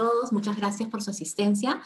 todos. 0.00 0.32
Muchas 0.32 0.56
gracias 0.56 0.88
por 0.88 1.02
su 1.02 1.10
asistencia. 1.10 1.82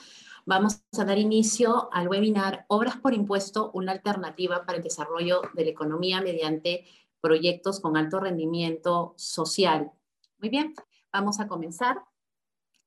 Vamos 0.47 0.81
a 0.97 1.05
dar 1.05 1.19
inicio 1.19 1.93
al 1.93 2.07
webinar 2.07 2.65
Obras 2.69 2.97
por 2.97 3.13
Impuesto, 3.13 3.73
una 3.75 3.91
alternativa 3.91 4.65
para 4.65 4.79
el 4.79 4.85
desarrollo 4.85 5.43
de 5.55 5.65
la 5.65 5.71
economía 5.71 6.21
mediante 6.21 6.87
proyectos 7.21 7.81
con 7.81 7.97
alto 7.97 8.21
rendimiento 8.21 9.15
social. 9.17 9.91
Muy 10.39 10.49
bien, 10.49 10.75
vamos 11.13 11.41
a 11.41 11.49
comenzar. 11.49 12.05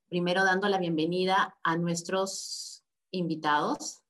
Primero 0.08 0.44
dando 0.44 0.66
la 0.66 0.78
bienvenida 0.78 1.58
a 1.62 1.76
nuestros 1.76 2.82
invitados. 3.10 4.00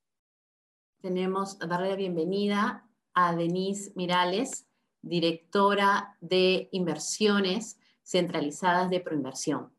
Tenemos, 1.00 1.60
a 1.60 1.66
darle 1.66 1.88
la 1.88 1.96
bienvenida 1.96 2.88
a 3.12 3.34
Denise 3.34 3.90
Mirales, 3.96 4.68
directora 5.02 6.16
de 6.20 6.68
inversiones 6.70 7.76
centralizadas 8.04 8.88
de 8.88 9.00
proinversión. 9.00 9.77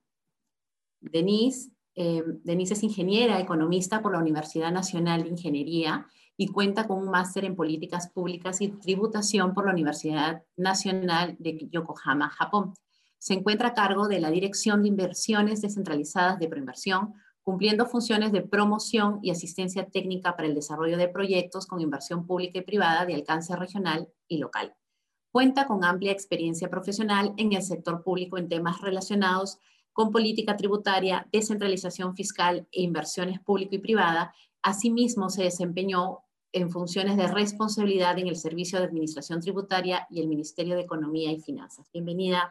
Denise, 1.02 1.72
eh, 1.96 2.24
Denise 2.44 2.74
es 2.74 2.84
ingeniera 2.84 3.40
economista 3.40 4.02
por 4.02 4.14
la 4.14 4.20
Universidad 4.20 4.72
Nacional 4.72 5.24
de 5.24 5.30
Ingeniería 5.30 6.08
y 6.38 6.48
cuenta 6.48 6.88
con 6.88 7.00
un 7.00 7.10
máster 7.10 7.44
en 7.44 7.56
políticas 7.56 8.10
públicas 8.10 8.62
y 8.62 8.70
tributación 8.70 9.54
por 9.54 9.66
la 9.66 9.74
Universidad 9.74 10.44
Nacional 10.56 11.36
de 11.40 11.68
Yokohama, 11.70 12.30
Japón. 12.30 12.74
Se 13.18 13.34
encuentra 13.34 13.70
a 13.70 13.74
cargo 13.74 14.08
de 14.08 14.22
la 14.22 14.32
Dirección 14.32 14.82
de 14.82 14.88
Inversiones 14.88 15.62
Descentralizadas 15.62 16.40
de 16.40 16.48
Proinversión, 16.48 17.14
cumpliendo 17.44 17.86
funciones 17.86 18.32
de 18.32 18.42
promoción 18.42 19.20
y 19.22 19.32
asistencia 19.32 19.86
técnica 19.88 20.38
para 20.38 20.48
el 20.48 20.56
desarrollo 20.56 20.98
de 20.98 21.10
proyectos 21.10 21.68
con 21.68 21.82
inversión 21.82 22.26
pública 22.26 22.60
y 22.60 22.62
privada 22.64 23.06
de 23.06 23.16
alcance 23.16 23.56
regional 23.56 24.08
y 24.28 24.38
local. 24.38 24.74
Cuenta 25.32 25.68
con 25.68 25.84
amplia 25.84 26.12
experiencia 26.12 26.70
profesional 26.70 27.34
en 27.38 27.52
el 27.54 27.64
sector 27.64 28.04
público 28.04 28.38
en 28.38 28.48
temas 28.48 28.80
relacionados 28.82 29.58
con 30.00 30.12
política 30.12 30.56
tributaria, 30.56 31.28
descentralización 31.30 32.16
fiscal 32.16 32.66
e 32.72 32.84
inversiones 32.84 33.42
público 33.42 33.76
y 33.76 33.80
privada. 33.80 34.34
Asimismo, 34.62 35.30
se 35.30 35.44
desempeñó 35.44 36.20
en 36.54 36.70
funciones 36.70 37.18
de 37.18 37.28
responsabilidad 37.28 38.18
en 38.18 38.28
el 38.28 38.38
Servicio 38.38 38.80
de 38.80 38.86
Administración 38.86 39.42
Tributaria 39.42 40.08
y 40.10 40.22
el 40.22 40.30
Ministerio 40.30 40.76
de 40.78 40.84
Economía 40.84 41.34
y 41.34 41.42
Finanzas. 41.42 41.90
Bienvenida, 41.92 42.50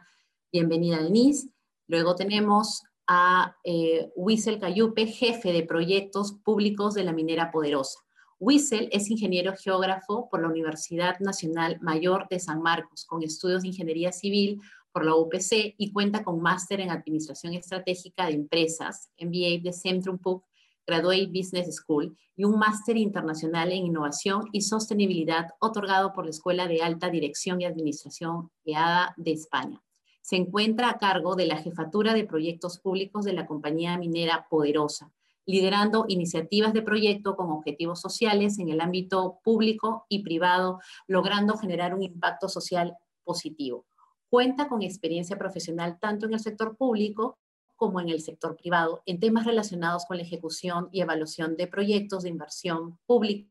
bienvenida 0.51 1.01
Denise. 1.01 1.49
Luego 1.87 2.13
tenemos 2.13 2.83
a 3.07 3.55
eh, 3.63 4.11
Wiesel 4.15 4.59
Cayupe, 4.59 5.07
jefe 5.07 5.51
de 5.51 5.63
proyectos 5.63 6.33
públicos 6.33 6.93
de 6.93 7.03
la 7.03 7.13
minera 7.13 7.49
Poderosa. 7.49 7.97
Wiesel 8.39 8.89
es 8.91 9.09
ingeniero 9.09 9.55
geógrafo 9.57 10.29
por 10.29 10.43
la 10.43 10.49
Universidad 10.49 11.19
Nacional 11.19 11.79
Mayor 11.81 12.27
de 12.29 12.39
San 12.39 12.61
Marcos, 12.61 13.05
con 13.05 13.23
estudios 13.23 13.63
de 13.63 13.69
ingeniería 13.69 14.11
civil 14.11 14.61
por 14.91 15.05
la 15.05 15.15
UPC 15.15 15.75
y 15.77 15.91
cuenta 15.91 16.23
con 16.23 16.41
máster 16.41 16.81
en 16.81 16.91
Administración 16.91 17.53
Estratégica 17.53 18.25
de 18.25 18.33
Empresas, 18.33 19.09
MBA 19.19 19.61
de 19.63 19.73
Centrum 19.73 20.17
PUC, 20.17 20.43
Graduate 20.89 21.27
Business 21.27 21.75
School 21.75 22.17
y 22.35 22.45
un 22.45 22.57
máster 22.57 22.97
internacional 22.97 23.71
en 23.71 23.85
Innovación 23.85 24.45
y 24.51 24.61
Sostenibilidad 24.61 25.49
otorgado 25.59 26.13
por 26.13 26.25
la 26.25 26.31
Escuela 26.31 26.67
de 26.67 26.81
Alta 26.81 27.09
Dirección 27.09 27.61
y 27.61 27.65
Administración 27.65 28.49
EADA 28.65 29.13
de 29.17 29.31
España. 29.31 29.83
Se 30.21 30.35
encuentra 30.35 30.89
a 30.89 30.97
cargo 30.97 31.35
de 31.35 31.45
la 31.45 31.57
jefatura 31.57 32.13
de 32.13 32.25
proyectos 32.25 32.79
públicos 32.79 33.25
de 33.25 33.33
la 33.33 33.45
compañía 33.45 33.97
minera 33.97 34.47
Poderosa, 34.49 35.11
liderando 35.45 36.05
iniciativas 36.07 36.73
de 36.73 36.81
proyecto 36.81 37.35
con 37.35 37.51
objetivos 37.51 38.01
sociales 38.01 38.59
en 38.59 38.69
el 38.69 38.81
ámbito 38.81 39.39
público 39.43 40.05
y 40.07 40.23
privado, 40.23 40.79
logrando 41.07 41.57
generar 41.57 41.93
un 41.93 42.03
impacto 42.03 42.49
social 42.49 42.95
positivo. 43.23 43.85
Cuenta 44.29 44.67
con 44.67 44.83
experiencia 44.83 45.37
profesional 45.37 45.97
tanto 45.99 46.27
en 46.27 46.33
el 46.33 46.39
sector 46.39 46.77
público 46.77 47.39
como 47.75 47.99
en 47.99 48.09
el 48.09 48.21
sector 48.21 48.55
privado 48.55 49.01
en 49.05 49.19
temas 49.19 49.45
relacionados 49.45 50.05
con 50.05 50.17
la 50.17 50.23
ejecución 50.23 50.89
y 50.91 51.01
evaluación 51.01 51.55
de 51.55 51.65
proyectos 51.65 52.23
de 52.23 52.29
inversión 52.29 52.99
pública 53.07 53.47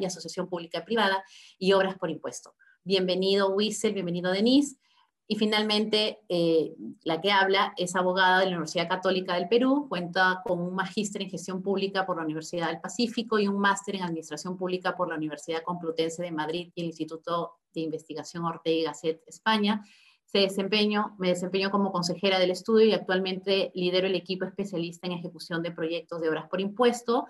y 0.00 0.04
asociación 0.04 0.48
pública 0.48 0.78
y 0.78 0.82
privada 0.82 1.24
y 1.58 1.72
obras 1.72 1.98
por 1.98 2.10
impuesto. 2.10 2.54
Bienvenido, 2.84 3.50
Wissel, 3.50 3.92
bienvenido, 3.92 4.30
Denise. 4.30 4.76
Y 5.26 5.36
finalmente, 5.36 6.18
eh, 6.28 6.74
la 7.04 7.20
que 7.20 7.30
habla 7.30 7.72
es 7.76 7.94
abogada 7.94 8.40
de 8.40 8.46
la 8.46 8.52
Universidad 8.52 8.88
Católica 8.88 9.34
del 9.34 9.48
Perú, 9.48 9.86
cuenta 9.88 10.42
con 10.44 10.60
un 10.60 10.74
magíster 10.74 11.22
en 11.22 11.30
gestión 11.30 11.62
pública 11.62 12.04
por 12.04 12.16
la 12.16 12.24
Universidad 12.24 12.66
del 12.66 12.80
Pacífico 12.80 13.38
y 13.38 13.46
un 13.46 13.58
máster 13.58 13.96
en 13.96 14.02
administración 14.02 14.56
pública 14.56 14.96
por 14.96 15.08
la 15.08 15.14
Universidad 15.14 15.62
Complutense 15.62 16.22
de 16.22 16.32
Madrid 16.32 16.72
y 16.74 16.80
el 16.80 16.88
Instituto 16.88 17.58
de 17.72 17.80
Investigación 17.82 18.44
Ortega 18.44 18.76
y 18.76 18.82
Gasset, 18.82 19.22
España. 19.26 19.84
Se 20.32 20.38
desempeño, 20.38 21.16
me 21.18 21.28
desempeño 21.28 21.70
como 21.70 21.90
consejera 21.90 22.38
del 22.38 22.52
estudio 22.52 22.86
y 22.86 22.92
actualmente 22.92 23.72
lidero 23.74 24.06
el 24.06 24.14
equipo 24.14 24.44
especialista 24.44 25.06
en 25.06 25.14
ejecución 25.14 25.62
de 25.62 25.72
proyectos 25.72 26.20
de 26.20 26.28
obras 26.28 26.48
por 26.48 26.60
impuesto, 26.60 27.26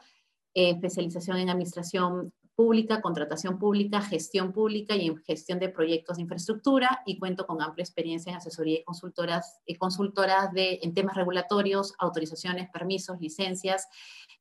eh, 0.53 0.71
especialización 0.71 1.39
en 1.39 1.49
administración 1.49 2.33
pública, 2.55 3.01
contratación 3.01 3.59
pública, 3.59 4.03
gestión 4.03 4.53
pública 4.53 4.95
y 4.95 5.07
en 5.07 5.17
gestión 5.23 5.59
de 5.59 5.71
proyectos 5.71 6.17
de 6.17 6.25
infraestructura 6.25 7.01
y 7.07 7.19
cuento 7.19 7.47
con 7.47 7.63
amplia 7.63 7.85
experiencia 7.85 8.29
en 8.29 8.37
asesoría 8.37 8.81
y 8.81 8.85
consultoras, 8.85 9.61
y 9.65 9.77
consultoras 9.77 10.53
de, 10.53 10.79
en 10.83 10.93
temas 10.93 11.17
regulatorios, 11.17 11.95
autorizaciones, 11.99 12.69
permisos, 12.71 13.19
licencias 13.19 13.89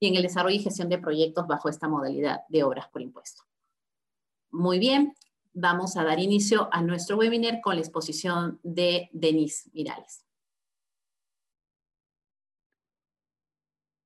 y 0.01 0.09
en 0.09 0.15
el 0.15 0.23
desarrollo 0.23 0.57
y 0.57 0.59
gestión 0.59 0.89
de 0.89 0.97
proyectos 0.97 1.47
bajo 1.47 1.69
esta 1.69 1.87
modalidad 1.87 2.41
de 2.49 2.63
obras 2.63 2.89
por 2.89 3.01
impuesto. 3.01 3.43
Muy 4.51 4.79
bien, 4.79 5.13
vamos 5.53 5.97
a 5.97 6.03
dar 6.03 6.19
inicio 6.19 6.69
a 6.71 6.81
nuestro 6.81 7.17
webinar 7.17 7.61
con 7.61 7.75
la 7.75 7.81
exposición 7.81 8.59
de 8.63 9.09
Denise 9.11 9.69
Mirales. 9.73 10.25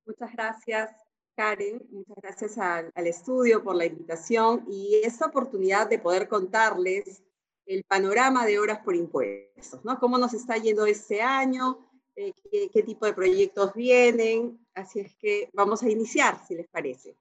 Muchas 0.05 0.33
gracias. 0.33 0.91
Karen, 1.35 1.81
muchas 1.89 2.15
gracias 2.21 2.57
al, 2.59 2.91
estudio 3.07 3.63
por 3.63 3.75
la 3.75 3.85
invitación 3.85 4.65
y 4.69 5.01
esta 5.03 5.25
oportunidad 5.25 5.89
de 5.89 5.97
poder 5.97 6.27
contarles 6.27 7.23
el 7.65 7.83
panorama 7.85 8.45
de 8.45 8.59
horas 8.59 8.79
por 8.83 8.95
impuestos, 8.95 9.83
¿no? 9.83 9.97
Cómo 9.99 10.17
nos 10.17 10.33
está 10.33 10.57
yendo 10.57 10.85
este 10.85 11.21
año, 11.21 11.89
eh, 12.15 12.33
qué, 12.51 12.69
qué, 12.69 12.83
tipo 12.83 13.07
de 13.07 13.13
proyectos 13.13 13.73
vienen, 13.73 14.63
así 14.75 14.99
es 14.99 15.15
que 15.15 15.49
vamos 15.53 15.81
a 15.81 15.89
iniciar, 15.89 16.39
si 16.45 16.55
les 16.55 16.67
parece. 16.67 17.17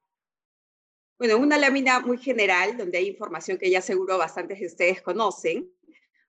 Bueno, 1.23 1.39
una 1.39 1.57
lámina 1.57 2.01
muy 2.01 2.19
general, 2.19 2.77
donde 2.77 2.99
hay 2.99 3.07
información 3.07 3.57
que 3.57 3.71
ya 3.71 3.81
seguro 3.81 4.19
bastantes 4.19 4.59
de 4.59 4.67
ustedes 4.67 5.03
conocen. 5.03 5.73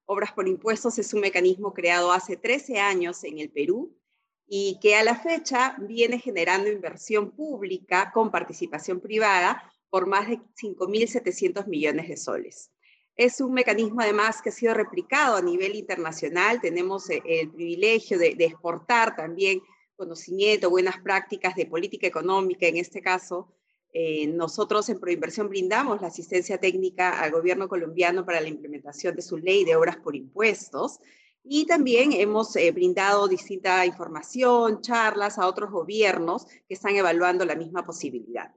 Obras 0.06 0.34
por 0.34 0.48
impuestos 0.48 1.00
es 1.00 1.12
un 1.16 1.22
mecanismo 1.22 1.74
creado 1.74 2.12
hace 2.12 2.38
13 2.38 2.80
años 2.80 3.24
en 3.24 3.40
el 3.40 3.50
Perú 3.50 3.98
y 4.46 4.78
que 4.80 4.96
a 4.96 5.03
la 5.03 5.16
fecha 5.16 5.76
viene 5.80 6.20
generando 6.20 6.72
inversión 6.72 7.32
pública 7.32 8.12
con 8.14 8.30
participación 8.30 9.00
privada 9.00 9.64
por 9.90 10.06
más 10.06 10.30
de 10.30 10.38
5.700 10.62 11.66
millones 11.66 12.08
de 12.08 12.16
soles. 12.16 12.70
Es 13.16 13.42
un 13.42 13.52
mecanismo 13.52 14.00
además 14.00 14.44
que 14.44 14.50
ha 14.50 14.52
sido 14.52 14.76
replicado 14.76 15.38
a 15.38 15.42
nivel 15.42 15.74
internacional. 15.74 16.62
Tenemos 16.62 17.09
eh, 17.09 17.24
el 17.26 17.50
privilegio 17.50 18.20
de, 18.20 18.36
exportar 18.38 19.16
también 19.16 19.59
conocimiento, 19.96 20.70
buenas 20.70 21.00
prácticas 21.00 21.56
de 21.56 21.66
política 21.66 22.06
económica. 22.06 22.68
En 22.68 22.78
este 22.78 23.02
caso, 23.02 23.56
eh, 23.96 24.26
nosotros 24.26 24.90
en 24.90 25.00
Proinversión 25.00 25.50
brindamos 25.50 26.02
la 26.02 26.08
asistencia 26.08 26.59
técnica 26.59 27.22
al 27.22 27.31
gobierno 27.31 27.70
colombiano 27.70 28.26
para 28.26 28.42
la 28.42 28.50
implementación 28.50 29.16
de 29.16 29.22
su 29.22 29.38
ley 29.38 29.64
de 29.66 29.76
obras 29.76 29.98
por 29.98 30.16
impuestos 30.16 31.00
y 31.44 31.68
también 31.68 32.12
hemos 32.12 32.56
eh, 32.56 32.72
brindado 32.72 33.28
distinta 33.28 33.86
información, 33.86 34.82
charlas 34.82 35.38
a 35.38 35.46
otros 35.46 35.70
gobiernos 35.70 36.48
que 36.68 36.74
están 36.74 36.96
evaluando 36.96 37.46
la 37.46 37.56
misma 37.56 37.86
posibilidad. 37.86 38.52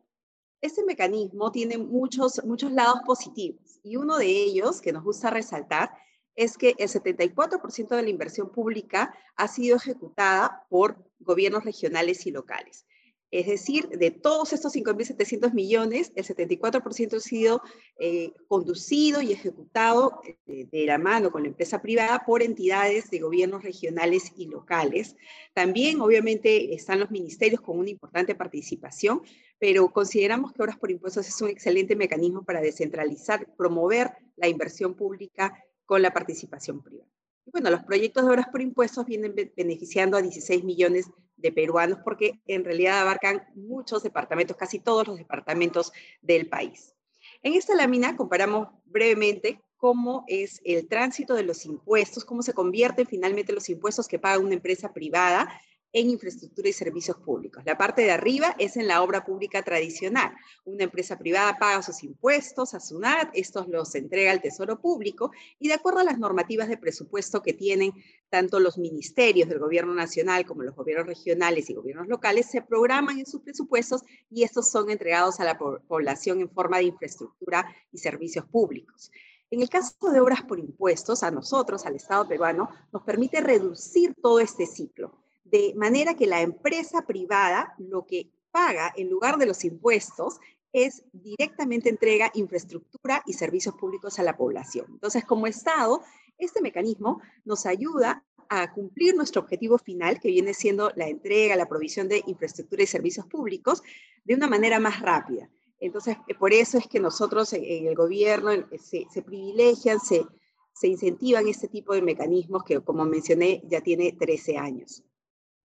Este 0.62 0.82
mecanismo 0.84 1.52
tiene 1.52 1.76
muchos, 1.76 2.42
muchos 2.46 2.72
lados 2.72 3.00
positivos 3.04 3.78
y 3.82 3.96
uno 3.96 4.16
de 4.16 4.28
ellos 4.28 4.80
que 4.80 4.92
nos 4.92 5.04
gusta 5.04 5.28
resaltar 5.28 5.90
es 6.34 6.56
que 6.56 6.74
el 6.78 6.88
74% 6.88 7.88
de 7.88 8.02
la 8.02 8.08
inversión 8.08 8.50
pública 8.50 9.14
ha 9.36 9.48
sido 9.48 9.76
ejecutada 9.76 10.66
por 10.70 10.96
gobiernos 11.18 11.64
regionales 11.64 12.26
y 12.26 12.30
locales. 12.30 12.86
Es 13.36 13.48
decir, 13.48 13.90
de 13.90 14.10
todos 14.10 14.54
estos 14.54 14.74
5.700 14.74 15.52
millones, 15.52 16.10
el 16.14 16.24
74% 16.24 17.16
ha 17.16 17.20
sido 17.20 17.60
eh, 17.98 18.32
conducido 18.48 19.20
y 19.20 19.30
ejecutado 19.30 20.22
eh, 20.46 20.66
de, 20.72 20.86
la 20.86 20.96
mano 20.96 21.30
con 21.30 21.42
la 21.42 21.48
empresa 21.48 21.82
privada 21.82 22.24
por 22.24 22.42
entidades 22.42 23.10
de 23.10 23.18
gobiernos 23.18 23.62
regionales 23.62 24.32
y 24.38 24.46
locales. 24.46 25.16
También, 25.52 26.00
obviamente, 26.00 26.74
están 26.74 26.98
los 26.98 27.10
ministerios 27.10 27.60
con 27.60 27.78
una 27.78 27.90
importante 27.90 28.34
participación, 28.34 29.20
pero 29.58 29.92
consideramos 29.92 30.54
que 30.54 30.62
Obras 30.62 30.78
por 30.78 30.90
Impuestos 30.90 31.28
es 31.28 31.38
un 31.42 31.50
excelente 31.50 31.94
mecanismo 31.94 32.42
para 32.42 32.62
descentralizar, 32.62 33.54
promover 33.54 34.12
la 34.36 34.48
inversión 34.48 34.94
pública 34.94 35.62
con 35.84 36.00
la 36.00 36.10
participación 36.10 36.82
privada. 36.82 37.10
Y 37.46 37.50
bueno, 37.52 37.70
los 37.70 37.84
proyectos 37.84 38.24
de 38.24 38.30
Obras 38.30 38.48
por 38.48 38.60
Impuestos 38.60 39.06
vienen 39.06 39.34
beneficiando 39.56 40.16
a 40.16 40.22
16 40.22 40.64
millones 40.64 41.06
de 41.36 41.52
peruanos, 41.52 42.00
porque 42.04 42.40
en 42.46 42.64
realidad 42.64 43.00
abarcan 43.00 43.44
muchos 43.54 44.02
departamentos, 44.02 44.56
casi 44.56 44.80
todos 44.80 45.06
los 45.06 45.16
departamentos 45.16 45.92
del 46.20 46.48
país. 46.48 46.94
En 47.42 47.54
esta 47.54 47.74
lámina 47.74 48.16
comparamos 48.16 48.68
brevemente 48.84 49.60
cómo 49.76 50.24
es 50.26 50.60
el 50.64 50.88
tránsito 50.88 51.34
de 51.34 51.44
los 51.44 51.64
impuestos, 51.66 52.24
cómo 52.24 52.42
se 52.42 52.54
convierten 52.54 53.06
finalmente 53.06 53.52
los 53.52 53.68
impuestos 53.68 54.08
que 54.08 54.18
paga 54.18 54.38
una 54.38 54.54
empresa 54.54 54.92
privada 54.92 55.48
en 55.92 56.10
infraestructura 56.10 56.68
y 56.68 56.72
servicios 56.72 57.16
públicos. 57.16 57.62
La 57.64 57.78
parte 57.78 58.02
de 58.02 58.10
arriba 58.10 58.54
es 58.58 58.76
en 58.76 58.86
la 58.86 59.02
obra 59.02 59.24
pública 59.24 59.62
tradicional. 59.62 60.34
Una 60.64 60.84
empresa 60.84 61.18
privada 61.18 61.56
paga 61.58 61.82
sus 61.82 62.02
impuestos 62.02 62.74
a 62.74 62.80
SUNAT, 62.80 63.30
estos 63.32 63.68
los 63.68 63.94
entrega 63.94 64.30
al 64.30 64.42
Tesoro 64.42 64.80
Público 64.80 65.30
y 65.58 65.68
de 65.68 65.74
acuerdo 65.74 66.00
a 66.00 66.04
las 66.04 66.18
normativas 66.18 66.68
de 66.68 66.76
presupuesto 66.76 67.42
que 67.42 67.54
tienen 67.54 67.92
tanto 68.28 68.60
los 68.60 68.76
ministerios 68.76 69.48
del 69.48 69.58
gobierno 69.58 69.94
nacional 69.94 70.44
como 70.44 70.62
los 70.62 70.74
gobiernos 70.74 71.06
regionales 71.06 71.70
y 71.70 71.74
gobiernos 71.74 72.08
locales, 72.08 72.46
se 72.46 72.60
programan 72.60 73.18
en 73.18 73.26
sus 73.26 73.40
presupuestos 73.40 74.02
y 74.30 74.42
estos 74.42 74.68
son 74.70 74.90
entregados 74.90 75.40
a 75.40 75.44
la 75.44 75.56
población 75.56 76.40
en 76.40 76.50
forma 76.50 76.78
de 76.78 76.84
infraestructura 76.84 77.64
y 77.92 77.98
servicios 77.98 78.44
públicos. 78.46 79.10
En 79.48 79.62
el 79.62 79.70
caso 79.70 79.94
de 80.10 80.20
obras 80.20 80.42
por 80.42 80.58
impuestos, 80.58 81.22
a 81.22 81.30
nosotros, 81.30 81.86
al 81.86 81.94
Estado 81.94 82.26
peruano, 82.26 82.68
nos 82.92 83.02
permite 83.04 83.40
reducir 83.40 84.14
todo 84.20 84.40
este 84.40 84.66
ciclo 84.66 85.25
de 85.50 85.74
manera 85.76 86.14
que 86.14 86.26
la 86.26 86.42
empresa 86.42 87.02
privada 87.06 87.74
lo 87.78 88.06
que 88.06 88.30
paga 88.50 88.92
en 88.96 89.08
lugar 89.10 89.36
de 89.36 89.46
los 89.46 89.64
impuestos 89.64 90.40
es 90.72 91.04
directamente 91.12 91.88
entrega 91.88 92.30
infraestructura 92.34 93.22
y 93.26 93.32
servicios 93.32 93.74
públicos 93.74 94.18
a 94.18 94.22
la 94.22 94.36
población. 94.36 94.86
Entonces, 94.90 95.24
como 95.24 95.46
Estado, 95.46 96.02
este 96.38 96.60
mecanismo 96.60 97.20
nos 97.44 97.64
ayuda 97.64 98.24
a 98.48 98.72
cumplir 98.72 99.14
nuestro 99.14 99.42
objetivo 99.42 99.78
final, 99.78 100.20
que 100.20 100.28
viene 100.28 100.54
siendo 100.54 100.90
la 100.94 101.08
entrega, 101.08 101.56
la 101.56 101.68
provisión 101.68 102.08
de 102.08 102.22
infraestructura 102.26 102.82
y 102.82 102.86
servicios 102.86 103.26
públicos, 103.26 103.82
de 104.24 104.34
una 104.34 104.48
manera 104.48 104.78
más 104.78 105.00
rápida. 105.00 105.48
Entonces, 105.80 106.16
eh, 106.28 106.34
por 106.34 106.52
eso 106.52 106.78
es 106.78 106.86
que 106.86 107.00
nosotros 107.00 107.52
en 107.52 107.86
el 107.86 107.94
gobierno 107.94 108.50
se, 108.78 109.06
se 109.10 109.22
privilegian, 109.22 109.98
se, 110.00 110.26
se 110.72 110.88
incentivan 110.88 111.48
este 111.48 111.68
tipo 111.68 111.94
de 111.94 112.02
mecanismos 112.02 112.64
que, 112.64 112.80
como 112.80 113.04
mencioné, 113.04 113.62
ya 113.66 113.80
tiene 113.80 114.12
13 114.12 114.58
años. 114.58 115.02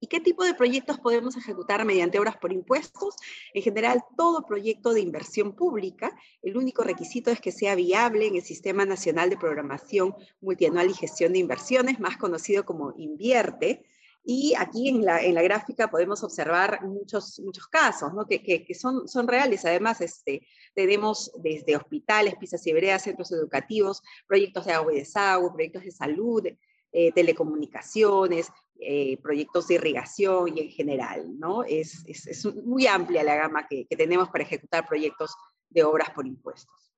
¿Y 0.04 0.08
qué 0.08 0.20
tipo 0.20 0.44
de 0.44 0.56
proyectos 0.56 0.98
podemos 0.98 1.38
ejecutar 1.38 1.86
mediante 1.86 2.18
obras 2.18 2.36
por 2.36 2.52
impuestos? 2.52 3.16
En 3.54 3.62
general, 3.62 4.04
todo 4.18 4.48
proyecto 4.48 4.96
de 4.96 5.00
inversión 5.00 5.54
pública, 5.54 6.12
el 6.42 6.58
único 6.58 6.84
requisito 6.84 7.30
es 7.30 7.40
que 7.40 7.52
sea 7.52 7.76
viable 7.76 8.26
en 8.26 8.36
el 8.36 8.42
Sistema 8.42 8.84
Nacional 8.84 9.30
de 9.30 9.38
Programación 9.38 10.16
Multianual 10.42 10.90
y 10.90 10.96
Gestión 10.96 11.34
de 11.34 11.40
Inversiones, 11.40 12.00
más 12.00 12.18
conocido 12.18 12.66
como 12.66 12.96
INVIERTE, 12.98 13.86
y 14.24 14.56
aquí 14.58 14.90
en 14.90 15.06
la, 15.06 15.20
gráfica 15.44 15.90
podemos 15.90 16.24
observar 16.24 16.84
muchos, 16.84 17.40
muchos 17.40 17.68
casos 17.68 18.12
¿no? 18.14 18.26
que, 18.26 18.42
que, 18.42 18.74
son, 18.74 19.08
son 19.08 19.28
reales. 19.28 19.66
Además, 19.66 20.02
este, 20.02 20.48
tenemos 20.74 21.32
desde 21.38 21.76
hospitales, 21.76 22.36
pisas 22.40 22.66
y 22.66 22.74
veredas, 22.74 23.04
centros 23.04 23.32
educativos, 23.32 24.02
proyectos 24.28 24.66
de 24.66 24.74
agua 24.74 24.94
y 24.94 24.98
desagüe, 24.98 25.52
proyectos 25.52 25.84
de 25.84 25.92
salud, 25.92 26.48
eh, 26.94 27.12
telecomunicaciones, 27.14 28.52
eh, 28.84 29.18
proyectos 29.22 29.68
de 29.68 29.76
irrigación 29.76 30.58
y 30.58 30.62
en 30.62 30.70
general, 30.70 31.40
¿no? 31.40 31.64
Es, 31.64 32.04
es, 32.08 32.46
muy 32.66 32.88
amplia 32.88 33.24
la 33.24 33.36
gama 33.36 33.68
que, 33.68 33.86
que, 33.86 33.96
tenemos 33.96 34.30
para 34.30 34.44
ejecutar 34.44 34.88
proyectos 34.88 35.36
de 35.70 35.84
obras 35.84 36.10
por 36.10 36.26
impuestos. 36.26 36.92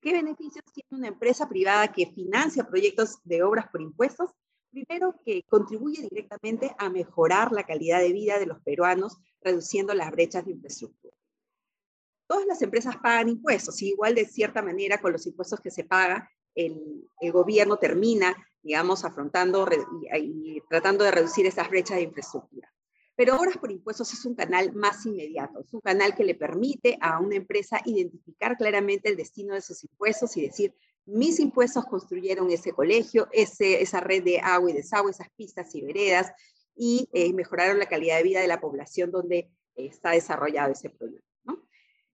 ¿Qué 0.00 0.12
beneficios 0.12 0.64
tiene 0.74 0.88
una 0.90 1.06
empresa 1.06 1.48
privada 1.48 1.92
que 1.92 2.10
financia 2.10 2.66
proyectos 2.66 3.18
de 3.22 3.40
obras 3.44 3.68
por 3.70 3.80
impuestos? 3.80 4.32
Primero, 4.72 5.14
que 5.24 5.44
contribuye 5.44 6.08
directamente 6.10 6.74
a 6.76 6.88
mejorar 6.90 7.52
la 7.52 7.64
calidad 7.64 8.00
de 8.00 8.12
vida 8.12 8.40
de 8.40 8.46
los 8.46 8.60
peruanos, 8.60 9.16
reduciendo 9.40 9.94
las 9.94 10.10
brechas 10.10 10.44
de 10.44 10.52
infraestructura. 10.52 11.16
Todas 12.26 12.46
las 12.46 12.62
empresas 12.62 12.96
pagan 12.96 13.28
impuestos, 13.28 13.80
y 13.80 13.90
igual 13.90 14.16
de 14.16 14.24
cierta 14.24 14.60
manera 14.60 15.00
con 15.00 15.12
los 15.12 15.24
impuestos 15.24 15.60
que 15.60 15.70
se 15.70 15.84
paga, 15.84 16.28
el, 16.52 17.08
el 17.20 17.30
gobierno 17.30 17.76
termina 17.76 18.34
digamos, 18.62 19.04
afrontando 19.04 19.66
y, 20.16 20.60
tratando 20.68 21.04
de 21.04 21.10
reducir 21.10 21.46
esas 21.46 21.68
brechas 21.68 21.96
de 21.96 22.04
infraestructura. 22.04 22.72
Pero 23.16 23.36
Obras 23.36 23.58
por 23.58 23.70
Impuestos 23.70 24.12
es 24.12 24.24
un 24.24 24.34
canal 24.34 24.72
más 24.74 25.04
inmediato, 25.04 25.60
es 25.60 25.74
un 25.74 25.80
canal 25.80 26.14
que 26.14 26.24
le 26.24 26.34
permite 26.34 26.96
a 27.00 27.20
una 27.20 27.36
empresa 27.36 27.80
identificar 27.84 28.56
claramente 28.56 29.10
el 29.10 29.16
destino 29.16 29.54
de 29.54 29.60
sus 29.60 29.84
impuestos 29.84 30.36
y 30.36 30.42
decir, 30.42 30.74
mis 31.06 31.40
impuestos 31.40 31.84
construyeron 31.84 32.50
ese 32.50 32.72
colegio, 32.72 33.28
ese, 33.32 33.82
esa 33.82 34.00
red 34.00 34.22
de 34.22 34.40
agua 34.40 34.70
y 34.70 34.74
desagüe, 34.74 35.10
esas 35.10 35.28
pistas 35.36 35.74
y 35.74 35.82
veredas, 35.82 36.32
y 36.76 37.08
eh, 37.12 37.32
mejoraron 37.32 37.78
la 37.78 37.88
calidad 37.88 38.16
de 38.16 38.22
vida 38.22 38.40
de 38.40 38.48
la 38.48 38.60
población 38.60 39.10
donde 39.10 39.50
está 39.74 40.12
desarrollado 40.12 40.72
ese 40.72 40.88
proyecto. 40.88 41.28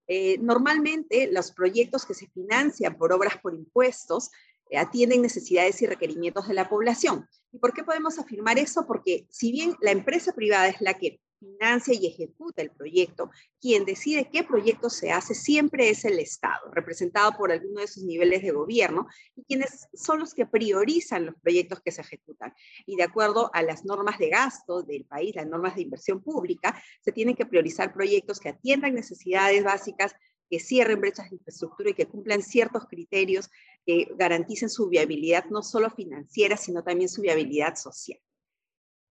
Eh, 0.08 0.38
normalmente 0.38 1.28
los 1.32 1.50
proyectos 1.50 2.06
que 2.06 2.14
se 2.14 2.28
financian 2.28 2.96
por 2.96 3.12
obras 3.12 3.38
por 3.38 3.54
impuestos 3.54 4.30
eh, 4.30 4.55
atienden 4.74 5.22
necesidades 5.22 5.80
y 5.82 5.86
requerimientos 5.86 6.48
de 6.48 6.54
la 6.54 6.68
población. 6.68 7.28
¿Y 7.52 7.58
por 7.58 7.72
qué 7.72 7.84
podemos 7.84 8.18
afirmar 8.18 8.58
eso? 8.58 8.86
Porque 8.86 9.26
si 9.30 9.52
bien 9.52 9.76
la 9.80 9.92
empresa 9.92 10.32
privada 10.32 10.68
es 10.68 10.80
la 10.80 10.94
que 10.94 11.20
financia 11.38 11.94
y 11.94 12.06
ejecuta 12.06 12.62
el 12.62 12.70
proyecto, 12.70 13.30
quien 13.60 13.84
decide 13.84 14.30
qué 14.32 14.42
proyecto 14.42 14.90
se 14.90 15.10
hace 15.10 15.34
siempre 15.34 15.90
es 15.90 16.04
el 16.04 16.18
Estado, 16.18 16.70
representado 16.72 17.32
por 17.36 17.52
alguno 17.52 17.80
de 17.80 17.86
sus 17.86 18.04
niveles 18.04 18.42
de 18.42 18.50
gobierno, 18.50 19.06
y 19.34 19.44
quienes 19.44 19.86
son 19.94 20.18
los 20.18 20.34
que 20.34 20.46
priorizan 20.46 21.26
los 21.26 21.34
proyectos 21.36 21.80
que 21.80 21.92
se 21.92 22.00
ejecutan. 22.00 22.54
Y 22.86 22.96
de 22.96 23.02
acuerdo 23.02 23.50
a 23.52 23.62
las 23.62 23.84
normas 23.84 24.18
de 24.18 24.30
gasto 24.30 24.82
del 24.82 25.04
país, 25.04 25.34
las 25.34 25.46
normas 25.46 25.76
de 25.76 25.82
inversión 25.82 26.22
pública, 26.22 26.80
se 27.00 27.12
tienen 27.12 27.36
que 27.36 27.46
priorizar 27.46 27.92
proyectos 27.92 28.40
que 28.40 28.48
atiendan 28.48 28.94
necesidades 28.94 29.62
básicas 29.62 30.14
que 30.48 30.60
cierren 30.60 31.00
brechas 31.00 31.30
de 31.30 31.36
infraestructura 31.36 31.90
y 31.90 31.94
que 31.94 32.06
cumplan 32.06 32.42
ciertos 32.42 32.86
criterios 32.86 33.50
que 33.84 34.08
garanticen 34.16 34.68
su 34.68 34.88
viabilidad 34.88 35.46
no 35.46 35.62
solo 35.62 35.90
financiera, 35.90 36.56
sino 36.56 36.82
también 36.82 37.08
su 37.08 37.22
viabilidad 37.22 37.76
social. 37.76 38.18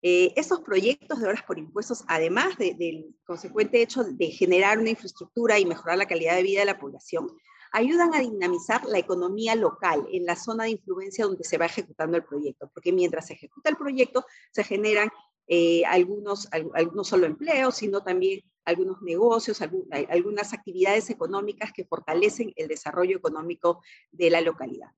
Eh, 0.06 0.34
esos 0.36 0.60
proyectos 0.60 1.20
de 1.20 1.28
obras 1.28 1.44
por 1.44 1.58
impuestos, 1.58 2.04
además 2.08 2.58
del 2.58 3.16
consecuente 3.24 3.82
hecho 3.82 4.04
de 4.04 4.28
generar 4.28 4.78
una 4.78 4.90
infraestructura 4.90 5.60
y 5.60 5.66
mejorar 5.66 5.98
la 5.98 6.08
calidad 6.08 6.36
de 6.36 6.44
vida 6.44 6.60
de 6.60 6.66
la 6.66 6.78
población, 6.80 7.30
ayudan 7.72 8.14
a 8.14 8.20
dinamizar 8.20 8.86
la 8.86 9.00
economía 9.00 9.56
local 9.56 10.06
en 10.12 10.26
la 10.26 10.36
zona 10.36 10.66
de 10.66 10.72
influencia 10.72 11.26
donde 11.26 11.46
se 11.46 11.58
va 11.58 11.66
ejecutando 11.66 12.18
el 12.18 12.24
proyecto, 12.24 12.70
porque 12.74 12.92
mientras 12.92 13.28
se 13.28 13.34
ejecuta 13.34 13.70
el 13.70 13.78
proyecto 13.78 14.26
se 14.52 14.64
generan 14.66 15.10
eh, 15.48 15.84
algunos, 15.86 16.48
no 16.94 17.04
solo 17.04 17.26
empleos, 17.26 17.76
sino 17.78 18.02
también 18.02 18.42
algunos 18.66 19.02
negocios, 19.02 19.62
algunas 19.62 20.54
actividades 20.54 21.10
económicas 21.10 21.72
que 21.74 21.86
fortalecen 21.86 22.54
el 22.56 22.68
desarrollo 22.68 23.18
económico 23.18 23.82
de 24.12 24.30
la 24.30 24.42
localidad. 24.42 24.92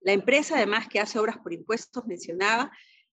La 0.00 0.12
empresa, 0.12 0.56
además, 0.56 0.88
que 0.88 1.00
hace 1.00 1.18
obras 1.18 1.38
por 1.38 1.52
impuestos, 1.52 2.06
mencionaba, 2.06 2.70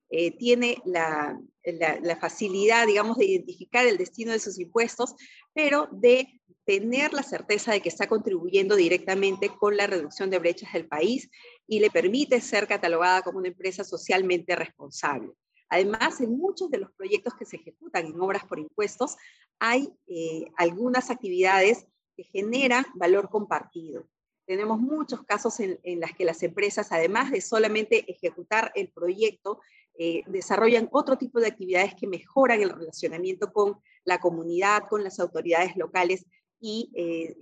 eh, 0.10 0.38
tiene 0.38 0.78
la, 0.86 1.40
la, 1.64 2.18
facilidad, 2.18 2.86
digamos, 2.86 3.18
de 3.18 3.26
identificar 3.26 3.86
el 3.88 3.98
destino 3.98 4.32
de 4.32 4.40
sus 4.40 4.60
impuestos, 4.60 5.16
pero 5.54 5.90
de 5.92 6.40
tener 6.66 7.14
la 7.14 7.24
certeza 7.24 7.72
de 7.72 7.82
que 7.82 7.90
está 7.90 8.08
contribuyendo 8.08 8.76
directamente 8.76 9.50
con 9.50 9.76
la 9.76 9.88
reducción 9.88 10.30
de 10.30 10.40
brechas 10.40 10.72
del 10.74 10.88
país 10.88 11.30
y 11.68 11.80
le 11.80 11.90
permite 11.90 12.40
ser 12.42 12.68
catalogada 12.68 13.24
como 13.24 13.40
una 13.40 13.48
empresa 13.48 13.84
socialmente 13.84 14.56
responsable. 14.56 15.32
Además, 15.74 16.22
en 16.22 16.38
muchos 16.38 16.70
de 16.70 16.78
los 16.78 16.92
proyectos 16.92 17.34
que 17.34 17.46
se 17.46 17.56
ejecutan 17.56 18.06
en 18.06 18.22
obras 18.22 18.46
por 18.46 18.60
impuestos, 18.60 19.18
hay 19.58 19.92
eh, 20.06 20.46
algunas 20.56 21.10
actividades 21.10 21.88
que 22.16 22.24
generan 22.26 22.86
valor 22.94 23.28
compartido. 23.32 24.08
Tenemos 24.46 24.80
muchos 24.80 25.24
casos 25.24 25.60
en, 25.60 25.80
en 25.82 26.00
las 26.00 26.14
que 26.14 26.26
las 26.26 26.44
empresas, 26.44 26.92
además 26.92 27.32
de 27.32 27.42
solamente 27.42 28.06
ejecutar 28.08 28.72
el 28.76 28.92
proyecto, 28.92 29.62
eh, 29.96 30.22
desarrollan 30.28 30.90
otro 30.92 31.18
tipo 31.18 31.40
de 31.40 31.48
actividades 31.48 31.96
que 31.96 32.06
mejoran 32.06 32.62
el 32.62 32.70
relacionamiento 32.70 33.52
con 33.52 33.80
la 34.04 34.20
comunidad, 34.20 34.84
con 34.88 35.04
las 35.04 35.20
autoridades 35.20 35.76
locales 35.76 36.24
y 36.60 36.92
eh, 36.94 37.36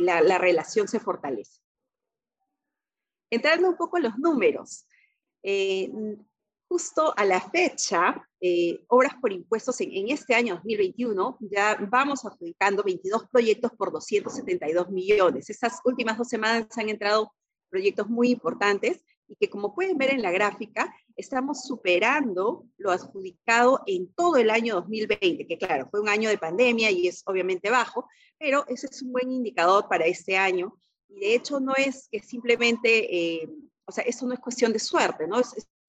la, 0.00 0.22
la, 0.22 0.38
relación 0.38 0.88
se 0.88 0.98
fortalece. 0.98 1.60
Entrando 3.30 3.68
un 3.68 3.76
poco 3.76 3.96
en 3.96 4.02
los 4.02 4.18
números, 4.18 4.86
justo 6.68 7.14
a 7.16 7.24
la 7.24 7.40
fecha, 7.40 8.28
eh, 8.40 8.84
obras 8.88 9.14
por 9.20 9.32
impuestos 9.32 9.80
en, 9.80 10.08
este 10.10 10.34
año 10.34 10.56
2021, 10.56 11.38
ya 11.40 11.76
vamos 11.88 12.24
adjudicando 12.24 12.82
22 12.82 13.28
proyectos 13.30 13.72
por 13.72 13.92
272 13.92 14.90
millones. 14.90 15.48
Estas 15.48 15.80
últimas 15.84 16.18
dos 16.18 16.28
semanas 16.28 16.66
han 16.76 16.88
entrado 16.88 17.32
proyectos 17.70 18.08
muy 18.08 18.30
importantes 18.30 19.02
y 19.28 19.36
que 19.36 19.50
como 19.50 19.74
pueden 19.74 19.98
ver 19.98 20.10
en 20.10 20.22
la 20.22 20.30
gráfica, 20.30 20.94
estamos 21.16 21.64
superando 21.64 22.66
lo 22.76 22.92
adjudicado 22.92 23.82
en 23.86 24.12
todo 24.14 24.36
el 24.36 24.50
año 24.50 24.76
2020, 24.76 25.46
que 25.46 25.58
claro, 25.58 25.88
fue 25.90 26.00
un 26.00 26.08
año 26.08 26.28
de 26.28 26.38
pandemia 26.38 26.90
y 26.90 27.08
es 27.08 27.22
obviamente 27.26 27.70
bajo, 27.70 28.08
pero 28.38 28.64
ese 28.68 28.86
es 28.86 29.02
un 29.02 29.12
buen 29.12 29.30
indicador 29.30 29.88
para 29.88 30.04
este 30.04 30.36
año. 30.36 30.78
Y 31.08 31.20
de 31.20 31.34
hecho 31.34 31.58
no 31.58 31.72
es 31.76 32.08
que 32.10 32.20
simplemente, 32.20 33.42
eh, 33.42 33.48
o 33.84 33.92
sea, 33.92 34.04
eso 34.04 34.26
no 34.26 34.34
es 34.34 34.40
cuestión 34.40 34.72
de 34.72 34.78
suerte, 34.78 35.26
¿no? 35.26 35.40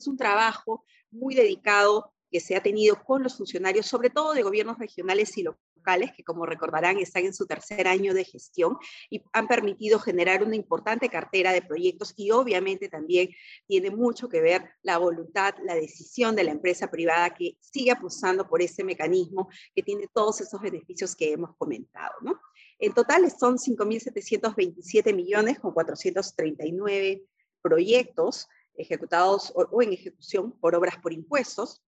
Un 0.06 0.18
trabajo 0.18 0.84
muy 1.10 1.34
dedicado 1.34 2.14
que 2.30 2.40
se 2.40 2.56
ha 2.56 2.62
tenido 2.62 3.02
con 3.04 3.24
los 3.24 3.38
funcionarios, 3.38 3.86
sobre 3.86 4.10
todo 4.10 4.34
de 4.34 4.44
gobiernos 4.44 4.78
regionales 4.78 5.38
y 5.38 5.44
locales, 5.44 6.12
que 6.16 6.24
como 6.26 6.46
recordarán 6.46 6.98
están 6.98 7.24
en 7.24 7.34
su 7.34 7.48
tercer 7.48 7.88
año 7.88 8.14
de 8.14 8.26
gestión 8.26 8.78
y 9.10 9.24
han 9.32 9.48
permitido 9.48 10.00
generar 10.00 10.44
una 10.44 10.58
importante 10.58 11.08
cartera 11.08 11.54
de 11.54 11.62
proyectos 11.62 12.14
y 12.18 12.32
obviamente 12.32 12.90
también 12.90 13.30
tiene 13.66 13.90
mucho 13.90 14.28
que 14.28 14.42
ver 14.42 14.70
la 14.82 14.98
voluntad, 14.98 15.56
la 15.64 15.76
decisión 15.76 16.36
de 16.36 16.44
la 16.44 16.52
empresa 16.52 16.92
privada 16.92 17.34
que 17.34 17.58
sigue 17.62 17.92
apostando 17.92 18.50
por 18.50 18.62
ese 18.62 18.84
mecanismo 18.84 19.48
que 19.74 19.82
tiene 19.82 20.10
todos 20.14 20.42
esos 20.42 20.60
beneficios 20.60 21.16
que 21.16 21.32
hemos 21.32 21.56
comentado. 21.56 22.16
¿no? 22.22 22.42
En 22.80 22.94
total 22.94 23.32
son 23.32 23.58
5.727 23.58 25.16
millones 25.16 25.58
con 25.60 25.72
439 25.72 27.24
proyectos 27.62 28.48
ejecutados 28.78 29.52
o, 29.56 29.82
en 29.82 29.94
ejecución 29.94 30.52
por 30.60 30.76
obras 30.76 30.98
por 30.98 31.14
impuestos. 31.14 31.82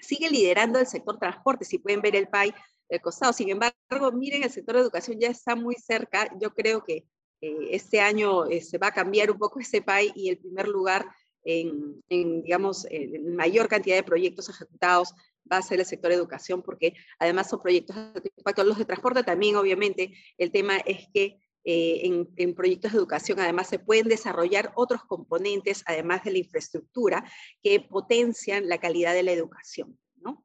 Sigue 0.00 0.28
liderando 0.28 0.78
el 0.78 0.86
sector 0.86 1.18
transporte, 1.18 1.64
si 1.64 1.78
pueden 1.78 2.02
ver 2.02 2.16
el 2.16 2.28
PAI 2.28 2.52
del 2.88 3.00
costado. 3.00 3.32
Sin 3.32 3.48
embargo, 3.48 4.12
miren, 4.12 4.42
el 4.42 4.50
sector 4.50 4.74
de 4.74 4.82
educación 4.82 5.18
ya 5.18 5.28
está 5.28 5.54
muy 5.54 5.76
cerca. 5.76 6.28
Yo 6.40 6.52
creo 6.52 6.84
que 6.84 7.06
eh, 7.40 7.68
este 7.70 8.00
año 8.00 8.46
eh, 8.46 8.60
se 8.60 8.78
va 8.78 8.88
a 8.88 8.94
cambiar 8.94 9.30
un 9.30 9.38
poco 9.38 9.60
ese 9.60 9.82
PAI 9.82 10.12
y 10.14 10.28
el 10.28 10.38
primer 10.38 10.68
lugar 10.68 11.06
en, 11.44 12.02
digamos, 12.08 12.86
en 12.90 13.36
mayor 13.36 13.68
cantidad 13.68 13.96
de 13.96 14.02
proyectos 14.02 14.48
ejecutados 14.48 15.14
va 15.50 15.58
a 15.58 15.62
ser 15.62 15.78
el 15.78 15.86
sector 15.86 16.10
educación, 16.10 16.62
porque 16.62 16.94
además 17.18 17.50
son 17.50 17.60
proyectos 17.60 17.96
de 18.14 18.32
impacto. 18.36 18.64
Los 18.64 18.78
de 18.78 18.86
transporte 18.86 19.22
también, 19.22 19.56
obviamente, 19.56 20.14
el 20.38 20.50
tema 20.50 20.78
es 20.78 21.06
que 21.12 21.43
eh, 21.64 22.26
en, 22.36 22.54
proyectos 22.54 22.92
de 22.92 22.98
educación 22.98 23.40
además 23.40 23.68
se 23.68 23.78
pueden 23.78 24.08
desarrollar 24.08 24.72
otros 24.76 25.02
componentes, 25.04 25.82
además 25.86 26.22
de 26.24 26.32
la 26.32 26.38
infraestructura, 26.38 27.24
que 27.62 27.80
potencian 27.80 28.68
la 28.68 28.78
calidad 28.78 29.14
de 29.14 29.22
la 29.22 29.32
educación. 29.32 29.98
¿no? 30.16 30.44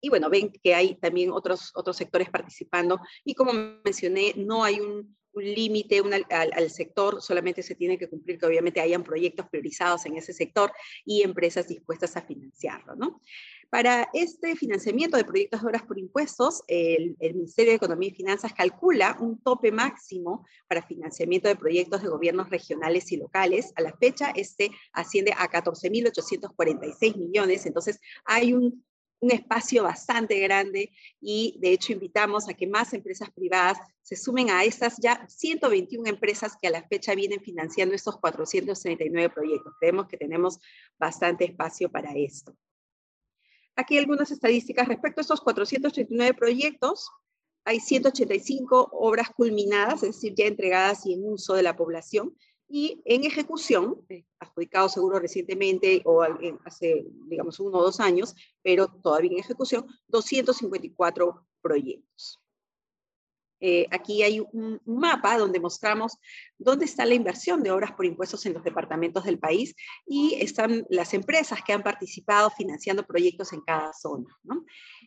Y 0.00 0.08
bueno, 0.08 0.30
ven 0.30 0.52
que 0.62 0.74
hay 0.74 0.94
también 0.94 1.30
otros, 1.30 1.72
otros 1.74 1.96
sectores 1.96 2.30
participando 2.30 3.00
y 3.24 3.34
como 3.34 3.52
mencioné, 3.84 4.34
no 4.36 4.62
hay 4.64 4.80
un, 4.80 5.16
un 5.34 5.44
límite 5.44 6.02
al, 6.30 6.70
sector, 6.70 7.22
solamente 7.22 7.62
se 7.62 7.74
tiene 7.74 7.98
que 7.98 8.08
cumplir 8.08 8.38
que 8.38 8.46
obviamente 8.46 8.80
hayan 8.80 9.02
proyectos 9.02 9.46
priorizados 9.48 10.06
en 10.06 10.16
ese 10.16 10.32
sector 10.32 10.72
y 11.04 11.22
empresas 11.22 11.68
dispuestas 11.68 12.16
a 12.16 12.22
financiarlo. 12.22 12.94
¿no? 12.96 13.20
Para 13.72 14.08
este 14.12 14.54
financiamiento 14.54 15.16
de 15.16 15.24
proyectos 15.24 15.62
de 15.62 15.66
obras 15.66 15.82
por 15.84 15.98
impuestos, 15.98 16.62
el, 16.66 17.16
Ministerio 17.18 17.72
de 17.72 17.76
Economía 17.76 18.10
y 18.10 18.14
Finanzas 18.14 18.52
calcula 18.52 19.16
un 19.18 19.40
tope 19.42 19.72
máximo 19.72 20.46
para 20.68 20.82
financiamiento 20.82 21.48
de 21.48 21.56
proyectos 21.56 22.02
de 22.02 22.08
gobiernos 22.08 22.50
regionales 22.50 23.10
y 23.12 23.16
locales. 23.16 23.72
A 23.76 23.80
la 23.80 23.96
fecha, 23.96 24.30
este 24.36 24.70
asciende 24.92 25.32
a 25.38 25.48
14.846 25.48 27.16
millones, 27.16 27.64
entonces 27.64 27.98
hay 28.26 28.52
un, 28.52 28.84
un 29.22 29.30
espacio 29.30 29.84
bastante 29.84 30.38
grande 30.40 30.92
y 31.20 31.56
de 31.60 31.72
hecho 31.72 31.92
invitamos 31.92 32.48
a 32.48 32.54
que 32.54 32.66
más 32.66 32.92
empresas 32.92 33.30
privadas 33.30 33.78
se 34.02 34.16
sumen 34.16 34.50
a 34.50 34.64
estas 34.64 34.96
ya 35.00 35.24
121 35.28 36.08
empresas 36.08 36.56
que 36.60 36.66
a 36.66 36.72
la 36.72 36.82
fecha 36.82 37.14
vienen 37.14 37.40
financiando 37.40 37.94
estos 37.94 38.18
439 38.18 39.30
proyectos. 39.30 39.74
Creemos 39.78 40.08
que 40.08 40.16
tenemos 40.16 40.58
bastante 40.98 41.44
espacio 41.44 41.88
para 41.88 42.12
esto. 42.16 42.56
Aquí 43.76 43.96
algunas 43.96 44.32
estadísticas 44.32 44.88
respecto 44.88 45.20
a 45.20 45.22
estos 45.22 45.40
489 45.40 46.34
proyectos. 46.34 47.08
Hay 47.64 47.78
185 47.78 48.88
obras 48.90 49.30
culminadas, 49.30 50.02
es 50.02 50.16
decir, 50.16 50.34
ya 50.34 50.46
entregadas 50.46 51.06
y 51.06 51.14
en 51.14 51.24
uso 51.24 51.54
de 51.54 51.62
la 51.62 51.76
población, 51.76 52.36
y 52.74 53.02
en 53.04 53.24
ejecución, 53.24 54.02
adjudicado 54.38 54.88
seguro 54.88 55.18
recientemente 55.18 56.00
o 56.06 56.22
hace, 56.64 57.04
digamos, 57.26 57.60
uno 57.60 57.76
o 57.76 57.82
dos 57.82 58.00
años, 58.00 58.34
pero 58.62 58.88
todavía 58.88 59.32
en 59.32 59.40
ejecución, 59.40 59.86
254 60.08 61.46
proyectos. 61.60 62.40
Eh, 63.60 63.86
aquí 63.90 64.22
hay 64.22 64.40
un, 64.40 64.80
mapa 64.86 65.36
donde 65.36 65.60
mostramos 65.60 66.16
dónde 66.56 66.86
está 66.86 67.04
la 67.04 67.12
inversión 67.12 67.62
de 67.62 67.70
obras 67.70 67.92
por 67.92 68.06
impuestos 68.06 68.46
en 68.46 68.54
los 68.54 68.64
departamentos 68.64 69.24
del 69.24 69.38
país 69.38 69.76
y 70.06 70.36
están 70.40 70.86
las 70.88 71.12
empresas 71.12 71.62
que 71.62 71.74
han 71.74 71.82
participado 71.82 72.48
financiando 72.48 73.06
proyectos 73.06 73.52
en 73.52 73.60
cada 73.60 73.92
zona. 73.92 74.34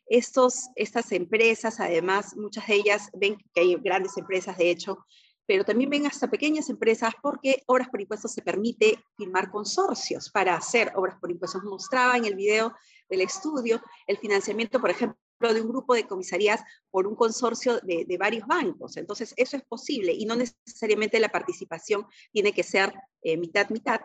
Estos, 0.05 0.69
estas 0.75 1.11
empresas, 1.11 1.79
además, 1.79 2.37
muchas 2.37 2.67
de 2.67 2.75
ellas 2.75 3.09
ven 3.13 3.37
que 3.55 3.61
hay 3.61 3.75
grandes 3.77 4.15
empresas, 4.17 4.55
de 4.55 4.69
hecho, 4.69 4.99
pero 5.45 5.63
también 5.63 5.89
ven 5.89 6.07
hasta 6.07 6.29
pequeñas 6.29 6.69
empresas 6.69 7.13
porque 7.21 7.63
Obras 7.67 7.89
por 7.89 8.01
Impuestos 8.01 8.33
se 8.33 8.41
permite 8.41 9.03
firmar 9.17 9.51
consorcios 9.51 10.29
para 10.29 10.55
hacer 10.55 10.91
obras 10.95 11.17
por 11.19 11.31
impuestos. 11.31 11.63
Mostraba 11.63 12.17
en 12.17 12.25
el 12.25 12.35
video 12.35 12.73
del 13.09 13.21
estudio 13.21 13.81
el 14.07 14.17
financiamiento, 14.17 14.79
por 14.79 14.89
ejemplo, 14.89 15.17
de 15.39 15.61
un 15.61 15.69
grupo 15.69 15.93
de 15.93 16.07
comisarías 16.07 16.61
por 16.89 17.07
un 17.07 17.15
consorcio 17.15 17.79
de, 17.81 18.17
varios 18.17 18.47
bancos. 18.47 18.97
Entonces, 18.97 19.33
eso 19.37 19.57
es 19.57 19.63
posible 19.63 20.13
y 20.13 20.25
no 20.25 20.35
necesariamente 20.35 21.19
la 21.19 21.29
participación 21.29 22.05
tiene 22.31 22.53
que 22.53 22.63
ser 22.63 22.93
eh, 23.21 23.39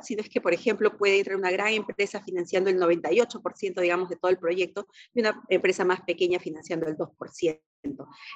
sino 0.03 0.23
es 0.23 0.29
que, 0.29 0.41
por 0.41 0.55
ejemplo, 0.55 0.97
puede 0.97 1.19
entrar 1.19 1.37
una 1.37 1.51
gran 1.51 1.73
empresa 1.75 2.23
financiando 2.23 2.71
el 2.71 2.79
98%, 2.79 3.81
digamos, 3.81 4.09
de 4.09 4.17
todo 4.17 4.31
el 4.31 4.39
proyecto 4.39 4.87
y 5.15 5.21
una 5.21 5.41
empresa 5.49 5.85
más 5.85 6.01
pequeña 6.03 6.39
financiando 6.41 6.87
el 6.87 6.97
2%. 6.97 7.61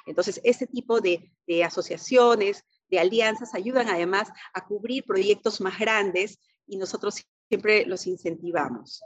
Entonces, 0.05 0.41
ese 0.43 0.67
tipo 0.67 1.01
de, 1.01 1.31
de 1.47 1.63
asociaciones, 1.63 2.63
de 2.89 2.99
alianzas, 2.99 3.53
ayudan 3.53 3.89
además 3.89 4.29
a 4.53 4.65
cubrir 4.65 5.03
proyectos 5.05 5.61
más 5.61 5.79
grandes 5.79 6.39
y 6.67 6.77
nosotros 6.77 7.23
siempre 7.49 7.85
los 7.85 8.07
incentivamos 8.07 9.01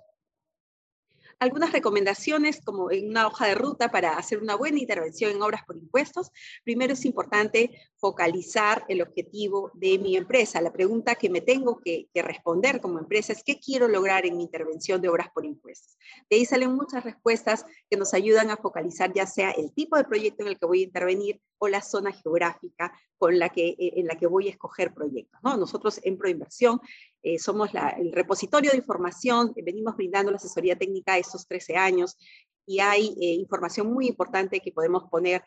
algunas 1.39 1.71
recomendaciones 1.71 2.61
como 2.63 2.91
en 2.91 3.09
una 3.09 3.27
hoja 3.27 3.47
de 3.47 3.55
ruta 3.55 3.89
para 3.89 4.17
hacer 4.17 4.39
una 4.39 4.55
buena 4.55 4.79
intervención 4.79 5.31
en 5.31 5.41
obras 5.41 5.63
por 5.65 5.77
impuestos. 5.77 6.31
Primero 6.63 6.93
es 6.93 7.05
importante 7.05 7.71
focalizar 7.95 8.83
el 8.89 9.01
objetivo 9.01 9.71
de 9.73 9.97
mi 9.99 10.17
empresa. 10.17 10.61
La 10.61 10.73
pregunta 10.73 11.15
que 11.15 11.29
me 11.29 11.41
tengo 11.41 11.79
que, 11.79 12.09
responder 12.13 12.81
como 12.81 12.99
empresa 12.99 13.31
es 13.31 13.43
¿qué 13.43 13.59
quiero 13.59 13.87
lograr 13.87 14.25
en 14.25 14.35
mi 14.35 14.43
intervención 14.43 15.01
de 15.01 15.07
obras 15.07 15.29
por 15.33 15.45
impuestos? 15.45 15.97
De 16.29 16.35
ahí 16.35 16.45
salen 16.45 16.73
muchas 16.73 17.03
respuestas 17.03 17.65
que 17.89 17.97
nos 17.97 18.13
ayudan 18.13 18.49
a 18.49 18.57
focalizar 18.57 19.13
ya 19.13 19.25
sea 19.25 19.51
el 19.51 19.73
tipo 19.73 19.95
de 19.95 20.03
proyecto 20.03 20.43
en 20.43 20.49
el 20.49 20.59
que 20.59 20.65
voy 20.65 20.81
a 20.81 20.85
intervenir 20.85 21.41
o 21.59 21.67
la 21.67 21.81
zona 21.81 22.11
geográfica 22.11 22.91
con 23.17 23.37
la 23.37 23.49
que, 23.49 23.69
eh, 23.69 23.93
en 23.97 24.07
la 24.07 24.15
que 24.15 24.27
voy 24.27 24.47
a 24.47 24.51
escoger 24.51 24.93
proyectos. 24.93 25.39
¿no? 25.43 25.55
Nosotros 25.57 25.99
en 26.03 26.17
Proinversión 26.17 26.79
eh, 27.21 27.37
somos 27.37 27.69
el 27.97 28.11
repositorio 28.11 28.71
de 28.71 28.77
información, 28.77 29.53
venimos 29.55 29.95
brindando 29.95 30.31
la 30.31 30.37
asesoría 30.37 30.77
técnica 30.77 31.17
estos 31.17 31.47
13 31.47 31.75
años 31.75 32.17
y 32.65 32.79
hay 32.79 33.15
eh, 33.21 33.33
información 33.33 33.91
muy 33.91 34.07
importante 34.07 34.59
que 34.59 34.71
podemos 34.71 35.03
poner 35.09 35.43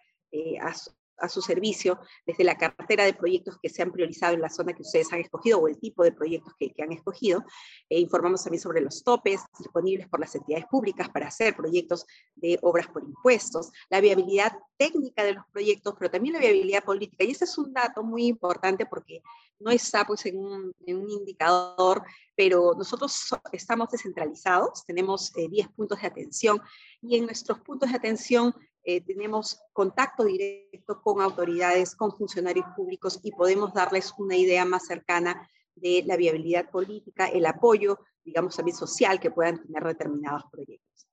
a, 0.62 0.75
a 1.23 1.29
su 1.29 1.41
servicio 1.41 1.99
desde 2.26 2.45
la 2.45 2.59
cartera 2.59 3.05
de 3.05 3.14
proyectos 3.14 3.57
que 3.62 3.71
se 3.71 3.81
han 3.81 3.93
priorizado 3.93 4.35
en 4.35 4.41
la 4.41 4.50
zona 4.50 4.73
que 4.73 4.83
ustedes 4.83 5.12
han 5.12 5.21
escogido 5.21 5.61
o 5.61 5.69
el 5.69 5.79
tipo 5.79 6.02
de 6.02 6.12
proyectos 6.12 6.52
que, 6.59 6.73
han 6.83 6.93
escogido. 6.93 7.45
E 7.88 8.00
informamos 8.00 8.43
también 8.43 8.61
sobre 8.61 8.81
los 8.81 9.05
topes 9.05 9.41
disponibles 9.59 10.09
por 10.09 10.21
las 10.21 10.35
entidades 10.35 10.67
públicas 10.67 11.09
para 11.09 11.29
hacer 11.29 11.55
proyectos 11.55 12.05
de 12.35 12.59
obras 12.62 12.88
por 12.88 13.05
impuestos, 13.05 13.71
la 13.88 14.00
viabilidad 14.00 14.52
técnica 14.76 15.23
de 15.23 15.35
los 15.35 15.45
proyectos, 15.52 15.95
pero 15.97 16.11
también 16.11 16.35
la 16.35 16.41
viabilidad 16.41 16.83
política. 16.83 17.25
Y 17.25 17.31
ese 17.31 17.45
es 17.45 17.57
un 17.57 17.73
dato 17.73 18.02
muy 18.02 18.26
importante 18.26 18.85
porque 18.85 19.23
no 19.61 19.71
está 19.71 20.05
pues 20.05 20.26
en 20.26 20.38
un, 20.38 20.75
indicador, 20.87 22.02
pero 22.35 22.75
nosotros 22.76 23.31
estamos 23.52 23.91
descentralizados, 23.91 24.85
tenemos 24.85 25.33
10 25.33 25.67
eh, 25.67 25.71
puntos 25.76 26.00
de 26.00 26.07
atención 26.09 26.61
y 27.00 27.17
en 27.17 27.26
nuestros 27.26 27.61
puntos 27.61 27.91
de 27.91 27.97
atención 27.97 28.52
eh, 28.85 29.01
tenemos 29.01 29.61
contacto 29.73 30.25
directo 30.25 31.01
con 31.03 31.21
autoridades, 31.21 31.95
con 31.95 32.11
funcionarios 32.17 32.67
públicos 32.77 33.21
y 33.23 33.31
podemos 33.31 33.73
darles 33.73 34.12
una 34.19 34.37
idea 34.37 34.65
más 34.65 34.87
cercana 34.87 35.49
de 35.77 36.03
la 36.07 36.17
viabilidad 36.17 36.69
política, 36.71 37.27
el 37.27 37.47
apoyo, 37.47 37.99
digamos, 38.25 38.57
también 38.57 38.77
social 38.77 39.21
que 39.21 39.31
puedan 39.31 39.62
tener 39.62 39.85
determinados 39.85 40.45
proyectos. 40.51 41.07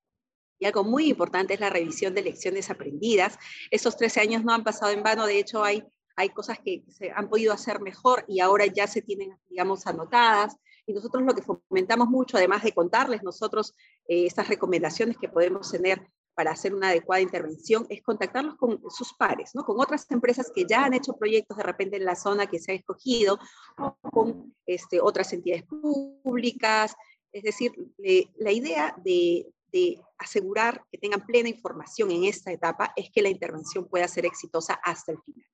Y 0.60 0.66
algo 0.66 0.84
muy 0.84 1.10
importante 1.10 1.54
es 1.54 1.60
la 1.60 1.70
revisión 1.70 2.14
de 2.14 2.24
lecciones 2.24 2.70
aprendidas. 2.70 3.38
Esos 3.72 3.96
13 3.96 4.22
años 4.22 4.44
no 4.44 4.54
han 4.54 4.64
pasado 4.64 4.92
en 4.92 5.04
vano, 5.04 5.26
de 5.26 5.40
hecho 5.40 5.64
hay, 5.64 5.84
hay 6.18 6.30
cosas 6.30 6.60
que 6.60 6.84
se 6.90 7.12
han 7.12 7.30
podido 7.30 7.54
hacer 7.54 7.80
mejor 7.80 8.26
y 8.28 8.42
ahora 8.42 8.66
ya 8.66 8.88
se 8.88 9.02
tienen, 9.02 9.38
digamos, 9.48 9.88
anotadas. 9.88 10.58
Y 10.86 10.94
nosotros 10.94 11.24
lo 11.24 11.36
que 11.36 11.44
fomentamos 11.44 12.10
mucho, 12.10 12.36
además 12.36 12.64
de 12.64 12.74
contarles 12.74 13.24
nosotros 13.24 13.76
eh, 14.08 14.26
estas 14.26 14.50
recomendaciones 14.50 15.18
que 15.18 15.30
podemos 15.30 15.72
tener 15.72 16.10
para 16.39 16.51
hacer 16.51 16.74
una 16.74 16.88
adecuada 16.88 17.22
intervención 17.22 17.86
es 17.89 18.01
contactarlos 18.01 18.55
con 18.55 18.81
sus 18.89 19.13
pares, 19.13 19.51
¿no? 19.55 19.65
con 19.65 19.77
otras 19.77 20.10
empresas 20.10 20.50
que 20.55 20.63
ya 20.65 20.86
han 20.86 20.93
hecho 20.93 21.17
proyectos 21.17 21.58
de 21.58 21.63
repente 21.63 21.98
en 21.98 22.05
la 22.05 22.15
zona 22.15 22.48
que 22.48 22.60
se 22.60 22.72
ha 22.72 22.75
escogido, 22.75 23.38
o 23.77 23.98
con 24.10 24.55
este, 24.65 25.01
otras 25.01 25.34
entidades 25.34 25.65
públicas. 25.65 26.96
Es 27.34 27.43
decir, 27.43 27.74
la 28.38 28.53
idea 28.53 28.96
de, 29.03 29.51
de 29.74 30.01
asegurar 30.17 30.81
que 30.89 30.98
tengan 30.98 31.25
plena 31.25 31.50
información 31.50 32.10
en 32.10 32.24
esta 32.24 32.53
etapa 32.53 32.93
es 32.96 33.10
que 33.12 33.22
la 33.22 33.27
intervención 33.27 33.89
pueda 33.89 34.08
ser 34.08 34.25
exitosa 34.25 34.75
hasta 34.75 35.12
el 35.12 35.22
final. 35.22 35.46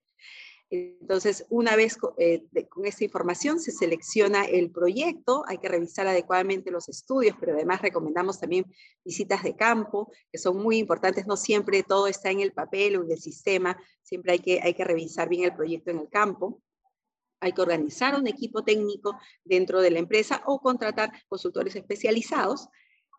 Entonces, 0.69 1.45
una 1.49 1.75
vez 1.75 1.97
eh, 2.17 2.43
con 2.69 2.85
esta 2.85 3.03
información 3.03 3.59
se 3.59 3.71
selecciona 3.71 4.45
el 4.45 4.71
proyecto, 4.71 5.43
hay 5.47 5.59
que 5.59 5.69
revisar 5.69 6.07
adecuadamente 6.07 6.71
los 6.71 6.89
estudios, 6.89 7.35
pero 7.39 7.53
además 7.53 7.81
recomendamos 7.81 8.39
también 8.39 8.65
visitas 9.03 9.43
de 9.43 9.55
campo, 9.55 10.11
que 10.31 10.39
son 10.39 10.57
muy 10.57 10.77
importantes, 10.77 11.27
no 11.27 11.37
siempre 11.37 11.83
todo 11.83 12.07
está 12.07 12.31
en 12.31 12.39
el 12.39 12.51
papel 12.51 12.97
o 12.97 13.03
en 13.03 13.11
el 13.11 13.19
sistema, 13.19 13.77
siempre 14.01 14.33
hay 14.33 14.39
que, 14.39 14.59
hay 14.61 14.73
que 14.73 14.83
revisar 14.83 15.29
bien 15.29 15.43
el 15.43 15.55
proyecto 15.55 15.91
en 15.91 15.99
el 15.99 16.09
campo. 16.09 16.61
Hay 17.41 17.51
que 17.51 17.61
organizar 17.61 18.15
un 18.15 18.27
equipo 18.27 18.63
técnico 18.63 19.19
dentro 19.43 19.81
de 19.81 19.91
la 19.91 19.99
empresa 19.99 20.41
o 20.47 20.61
contratar 20.61 21.11
consultores 21.27 21.75
especializados 21.75 22.69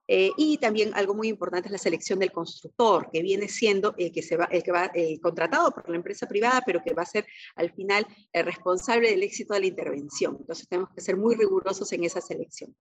eh, 0.08 0.30
y 0.36 0.58
también 0.58 0.92
algo 0.94 1.14
muy 1.14 1.28
importante 1.28 1.68
es 1.68 1.72
la 1.72 1.78
selección 1.78 2.18
del 2.18 2.32
constructor, 2.32 3.08
que 3.12 3.22
viene 3.22 3.48
siendo 3.48 3.94
el 3.98 4.12
que, 4.12 4.22
se 4.22 4.36
va, 4.36 4.44
el 4.46 4.62
que 4.62 4.72
va 4.72 4.90
contratado 5.20 5.72
por 5.72 5.88
la 5.88 5.96
empresa 5.96 6.26
privada, 6.26 6.62
pero 6.64 6.82
que 6.82 6.94
va 6.94 7.02
a 7.02 7.06
ser 7.06 7.26
al 7.56 7.72
final 7.72 8.06
el 8.32 8.44
responsable 8.44 9.10
del 9.10 9.22
éxito 9.22 9.54
de 9.54 9.60
la 9.60 9.66
intervención. 9.66 10.36
Entonces 10.38 10.68
tenemos 10.68 10.90
que 10.94 11.00
ser 11.00 11.16
muy 11.16 11.34
rigurosos 11.34 11.92
en 11.92 12.04
esa 12.04 12.20
selección. 12.20 12.74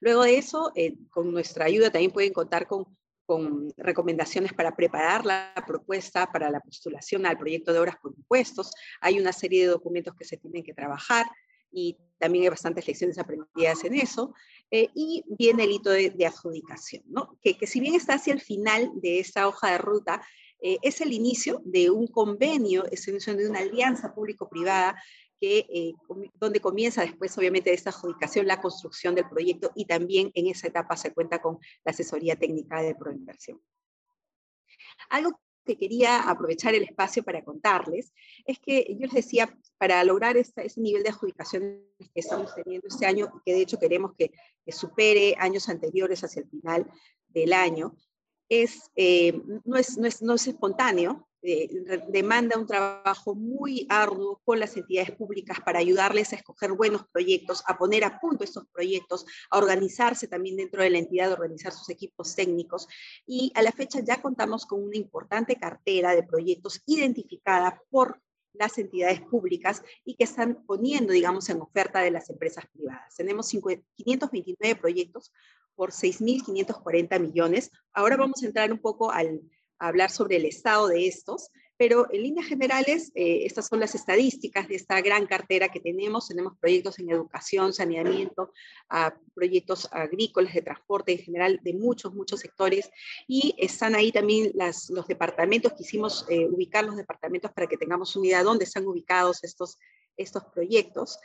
Luego 0.00 0.22
de 0.22 0.38
eso, 0.38 0.72
eh, 0.74 0.94
con 1.10 1.32
nuestra 1.32 1.66
ayuda 1.66 1.90
también 1.90 2.12
pueden 2.12 2.32
contar 2.32 2.66
con, 2.66 2.96
con 3.26 3.72
recomendaciones 3.76 4.52
para 4.52 4.74
preparar 4.74 5.24
la 5.24 5.52
propuesta 5.66 6.30
para 6.30 6.50
la 6.50 6.60
postulación 6.60 7.26
al 7.26 7.38
proyecto 7.38 7.72
de 7.72 7.78
obras 7.78 7.96
por 8.02 8.12
impuestos. 8.16 8.72
Hay 9.00 9.18
una 9.18 9.32
serie 9.32 9.62
de 9.62 9.72
documentos 9.72 10.14
que 10.14 10.24
se 10.24 10.36
tienen 10.36 10.62
que 10.62 10.74
trabajar 10.74 11.26
y 11.70 11.96
también 12.22 12.44
hay 12.44 12.50
bastantes 12.50 12.86
lecciones 12.86 13.18
aprendidas 13.18 13.82
en 13.84 13.94
eso. 13.94 14.32
Eh, 14.70 14.88
y 14.94 15.24
viene 15.28 15.64
el 15.64 15.72
hito 15.72 15.90
de, 15.90 16.14
adjudicación, 16.24 17.02
¿no? 17.08 17.36
que, 17.42 17.58
que, 17.58 17.66
si 17.66 17.80
bien 17.80 17.94
está 17.94 18.14
hacia 18.14 18.32
el 18.32 18.40
final 18.40 18.90
de 18.94 19.18
esta 19.18 19.46
hoja 19.46 19.72
de 19.72 19.78
ruta, 19.78 20.22
eh, 20.60 20.78
es 20.82 21.00
el 21.00 21.12
inicio 21.12 21.60
de 21.64 21.90
un 21.90 22.06
convenio, 22.06 22.86
es 22.90 23.06
el 23.06 23.14
inicio 23.14 23.34
de 23.34 23.50
una 23.50 23.58
alianza 23.58 24.14
público-privada 24.14 24.96
que, 25.40 25.66
eh, 25.68 25.92
donde 26.36 26.60
comienza 26.60 27.02
después, 27.02 27.36
obviamente, 27.36 27.70
de 27.70 27.76
esta 27.76 27.90
adjudicación, 27.90 28.46
la 28.46 28.60
construcción 28.60 29.16
del 29.16 29.28
proyecto 29.28 29.72
y 29.74 29.84
también 29.84 30.30
en 30.34 30.46
esa 30.46 30.68
etapa 30.68 30.96
se 30.96 31.12
cuenta 31.12 31.42
con 31.42 31.58
la 31.84 31.90
asesoría 31.90 32.36
técnica 32.36 32.80
de 32.80 32.94
proinversión. 32.94 33.60
Algo 35.10 35.40
que 35.64 35.76
quería 35.76 36.28
aprovechar 36.28 36.74
el 36.74 36.82
espacio 36.82 37.22
para 37.22 37.44
contarles 37.44 38.12
es 38.44 38.58
que 38.58 38.86
yo 38.98 39.06
les 39.06 39.12
decía, 39.12 39.56
para 39.78 40.02
lograr 40.04 40.36
ese 40.36 40.80
nivel 40.80 41.02
de 41.02 41.10
adjudicación 41.10 41.82
que 41.98 42.20
estamos 42.20 42.54
teniendo 42.54 42.88
este 42.88 43.06
año, 43.06 43.32
y 43.36 43.40
que 43.44 43.54
de 43.54 43.62
hecho 43.62 43.78
queremos 43.78 44.12
que, 44.16 44.32
supere 44.68 45.34
años 45.38 45.68
anteriores 45.68 46.22
hacia 46.22 46.42
el 46.42 46.48
final 46.48 46.90
del 47.28 47.52
año, 47.52 47.96
es, 48.48 48.90
eh, 48.94 49.40
no, 49.64 49.76
es, 49.76 49.98
no, 49.98 50.06
es, 50.06 50.22
no 50.22 50.34
es 50.34 50.46
espontáneo, 50.46 51.28
eh, 51.44 51.68
demanda 52.08 52.56
un 52.56 52.68
trabajo 52.68 53.34
muy 53.34 53.84
arduo 53.88 54.40
con 54.44 54.60
las 54.60 54.76
entidades 54.76 55.10
públicas 55.10 55.58
para 55.60 55.80
ayudarles 55.80 56.32
a 56.32 56.36
escoger 56.36 56.72
buenos 56.72 57.04
proyectos, 57.12 57.64
a 57.66 57.76
poner 57.76 58.04
a 58.04 58.20
punto 58.20 58.44
estos 58.44 58.66
proyectos, 58.68 59.26
a 59.50 59.58
organizarse 59.58 60.28
también 60.28 60.56
dentro 60.56 60.82
de 60.82 60.90
la 60.90 60.98
entidad, 60.98 61.30
a 61.30 61.34
organizar 61.34 61.72
sus 61.72 61.88
equipos 61.90 62.36
técnicos. 62.36 62.86
Y 63.26 63.50
a 63.56 63.62
la 63.62 63.72
fecha 63.72 63.98
ya 64.00 64.22
contamos 64.22 64.66
con 64.66 64.84
una 64.84 64.96
importante 64.96 65.56
cartera 65.56 66.14
de 66.14 66.22
proyectos 66.22 66.80
identificada 66.86 67.82
por 67.90 68.20
las 68.52 68.78
entidades 68.78 69.20
públicas 69.22 69.82
y 70.04 70.14
que 70.14 70.24
están 70.24 70.64
poniendo, 70.64 71.12
digamos, 71.12 71.48
en 71.48 71.60
oferta 71.60 72.00
de 72.00 72.10
las 72.10 72.30
empresas 72.30 72.66
privadas. 72.72 73.16
Tenemos 73.16 73.48
529 73.48 74.76
proyectos 74.76 75.32
por 75.74 75.90
6.540 75.90 77.18
millones. 77.18 77.70
Ahora 77.92 78.16
vamos 78.16 78.42
a 78.42 78.46
entrar 78.46 78.70
un 78.72 78.78
poco 78.78 79.10
al, 79.10 79.40
hablar 79.88 80.10
sobre 80.10 80.36
el 80.36 80.46
estado 80.46 80.88
de 80.88 81.06
estos, 81.06 81.50
pero 81.76 82.06
en 82.12 82.22
líneas 82.22 82.46
generales, 82.46 83.10
eh, 83.16 83.44
estas 83.44 83.66
son 83.66 83.80
las 83.80 83.96
estadísticas 83.96 84.68
de 84.68 84.76
esta 84.76 85.00
gran 85.00 85.26
cartera 85.26 85.68
que 85.68 85.80
tenemos. 85.80 86.28
Tenemos 86.28 86.56
proyectos 86.58 87.00
en 87.00 87.10
educación, 87.10 87.72
saneamiento, 87.72 88.52
proyectos 89.34 89.88
agrícolas, 89.90 90.54
de 90.54 90.62
transporte 90.62 91.10
en 91.10 91.18
general, 91.18 91.58
de 91.60 91.74
muchos, 91.74 92.14
muchos 92.14 92.38
sectores. 92.38 92.88
Y 93.26 93.56
están 93.58 93.96
ahí 93.96 94.12
también 94.12 94.52
los 94.54 95.08
departamentos, 95.08 95.72
quisimos 95.72 96.24
eh, 96.28 96.46
ubicar 96.46 96.84
los 96.84 96.96
departamentos 96.96 97.50
para 97.50 97.66
que 97.66 97.76
tengamos 97.76 98.14
una 98.14 98.44
dónde 98.44 98.64
están 98.64 98.86
ubicados 98.86 99.42
estos, 99.42 99.78
estos 100.16 100.44
proyectos. 100.54 101.18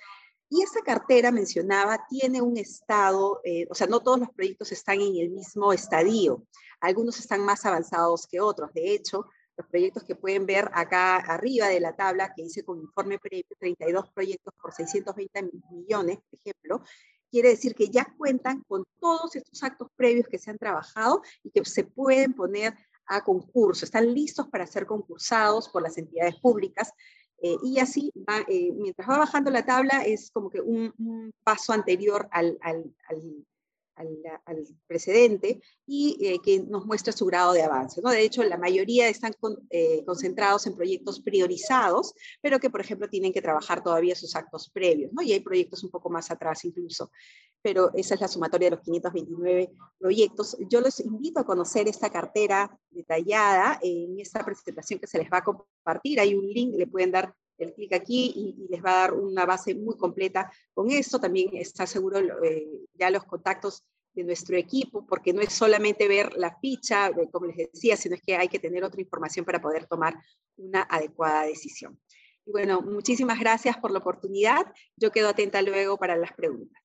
Y 0.50 0.62
esa 0.62 0.82
cartera 0.82 1.32
mencionaba 1.32 2.06
tiene 2.10 2.42
un 2.42 2.58
estado, 2.58 3.42
eh, 3.44 3.68
o 3.70 3.76
sea, 3.76 3.88
no 3.88 4.00
todos 4.00 4.20
los 4.20 4.30
proyectos 4.30 4.72
están 4.72 5.02
en 5.02 5.18
el 5.18 5.30
mismo 5.30 5.74
estadio. 5.74 6.46
Algunos 6.80 7.20
están 7.20 7.44
más 7.44 7.66
avanzados 7.66 8.28
que 8.28 8.40
otros. 8.40 8.74
De 8.74 8.94
hecho, 8.94 9.26
los 9.58 9.68
proyectos 9.68 10.04
que 10.04 10.16
pueden 10.16 10.46
ver 10.46 10.70
acá 10.74 11.18
arriba 11.18 11.68
de 11.68 11.80
la 11.80 11.96
tabla, 11.96 12.34
que 12.34 12.44
dice 12.44 12.64
con 12.64 12.80
informe 12.80 13.20
previo, 13.20 13.44
32 13.60 14.10
proyectos 14.14 14.54
por 14.62 14.74
620 14.74 15.50
millones, 15.72 16.20
por 16.30 16.40
ejemplo, 16.40 16.82
quiere 17.30 17.50
decir 17.50 17.76
que 17.76 17.90
ya 17.90 18.08
cuentan 18.18 18.64
con 18.68 18.86
todos 19.00 19.36
estos 19.36 19.62
actos 19.64 19.90
previos 19.96 20.28
que 20.28 20.38
se 20.38 20.52
han 20.52 20.58
trabajado 20.58 21.22
y 21.44 21.50
que 21.50 21.66
se 21.66 21.84
pueden 21.84 22.34
poner 22.34 22.74
a 23.08 23.24
concurso, 23.24 23.86
están 23.86 24.14
listos 24.14 24.48
para 24.50 24.68
ser 24.68 24.86
concursados 24.86 25.70
por 25.70 25.82
las 25.82 25.98
entidades 25.98 26.36
públicas 26.36 26.92
eh, 27.42 27.58
y 27.64 27.80
así, 27.80 28.12
eh, 28.48 28.72
mientras 28.74 29.08
va 29.08 29.20
bajando 29.20 29.52
la 29.52 29.66
tabla, 29.66 30.04
es 30.04 30.32
como 30.32 30.50
que 30.50 30.60
un, 30.60 31.32
paso 31.44 31.72
anterior 31.74 32.28
al, 32.32 32.58
al, 32.62 32.94
precedente 34.86 35.60
y 35.88 36.18
eh, 36.22 36.38
que 36.44 36.60
nos 36.60 36.86
muestra 36.86 37.12
su 37.12 37.26
grado 37.26 37.54
de 37.54 37.64
avance. 37.64 38.00
¿no? 38.04 38.12
De 38.12 38.22
hecho, 38.22 38.44
la 38.44 38.58
mayoría 38.58 39.10
están 39.10 39.34
concentrados 40.06 40.68
en 40.68 40.76
proyectos 40.76 41.20
priorizados, 41.20 42.14
pero 42.42 42.60
que, 42.60 42.70
por 42.70 42.82
ejemplo, 42.82 43.10
tienen 43.10 43.34
que 43.34 43.42
trabajar 43.42 43.82
todavía 43.82 44.16
sus 44.16 44.36
actos 44.36 44.70
previos, 44.70 45.12
¿no? 45.14 45.24
y 45.24 45.34
hay 45.34 45.40
proyectos 45.40 45.84
un 45.84 45.90
poco 45.90 46.10
más 46.12 46.30
atrás 46.30 46.64
incluso. 46.66 47.12
Pero 47.62 47.92
esa 47.94 48.16
es 48.16 48.22
la 48.22 48.28
sumatoria 48.28 48.70
de 48.70 48.76
los 48.76 48.86
529 48.86 49.72
proyectos. 49.98 50.58
Yo 50.70 50.80
les 50.82 51.00
invito 51.00 51.40
a 51.40 51.46
conocer 51.46 51.88
esta 51.88 52.10
cartera 52.10 52.78
detallada 52.90 53.80
en 53.82 54.20
esta 54.20 54.44
presentación 54.44 55.00
que 55.00 55.08
se 55.08 55.18
les 55.18 55.30
va 55.30 55.40
a 55.40 55.44
compartir. 55.44 56.20
Hay 56.20 56.36
un 56.36 56.48
link, 56.48 56.76
le 56.76 56.88
pueden 56.88 57.12
dar 57.12 57.34
el 57.58 57.74
clic 57.74 57.94
aquí 57.94 58.34
y, 58.36 58.68
les 58.70 58.84
va 58.84 58.92
a 58.92 59.02
dar 59.02 59.14
una 59.14 59.46
base 59.46 59.76
muy 59.76 59.98
completa 59.98 60.52
con 60.74 60.92
eso. 60.92 61.20
También 61.20 61.50
está 61.54 61.86
seguro 61.88 62.20
eh, 62.44 62.86
ya 62.94 63.10
los 63.10 63.24
contactos 63.24 63.84
de 64.14 64.24
nuestro 64.24 64.58
equipo, 64.58 65.06
porque 65.06 65.32
no 65.32 65.42
es 65.42 65.54
solamente 65.54 66.08
ver 66.08 66.34
la 66.38 66.58
ficha, 66.60 67.12
como 67.32 67.46
les 67.46 67.72
decía, 67.72 67.96
sino 67.96 68.16
es 68.16 68.22
que 68.22 68.36
hay 68.36 68.48
que 68.48 68.58
tener 68.58 68.84
otra 68.84 69.00
información 69.00 69.46
para 69.46 69.62
poder 69.62 69.86
tomar 69.86 70.18
una 70.58 70.82
adecuada 70.82 71.44
decisión. 71.44 72.00
Y 72.44 72.52
bueno, 72.52 72.82
muchísimas 72.82 73.40
gracias 73.40 73.78
por 73.78 73.92
la 73.92 74.00
oportunidad. 74.00 74.74
Yo 74.96 75.12
quedo 75.12 75.30
atenta 75.30 75.62
luego 75.62 75.98
para 75.98 76.16
las 76.16 76.34
preguntas. 76.34 76.82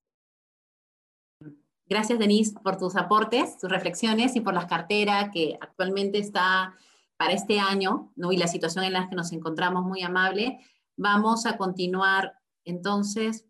Gracias, 1.93 2.19
Denise, 2.19 2.55
por 2.59 2.79
tus 2.79 2.97
aportes, 2.97 3.59
tus 3.59 3.69
reflexiones 3.69 4.35
y 4.35 4.41
por 4.41 4.55
las 4.55 4.65
carteras 4.65 5.29
que 5.31 5.59
actualmente 5.61 6.17
está 6.17 6.75
para 7.19 7.35
este 7.35 7.61
año, 7.61 8.11
¿no? 8.17 8.33
y 8.33 8.39
la 8.39 8.47
situación 8.47 8.87
en 8.87 8.95
la 8.95 9.11
que 9.11 9.15
nos 9.15 9.31
encontramos 9.31 9.85
muy 9.85 10.01
amable, 10.01 10.59
vamos 10.97 11.45
a 11.45 11.59
continuar 11.59 12.33
entonces. 12.65 13.45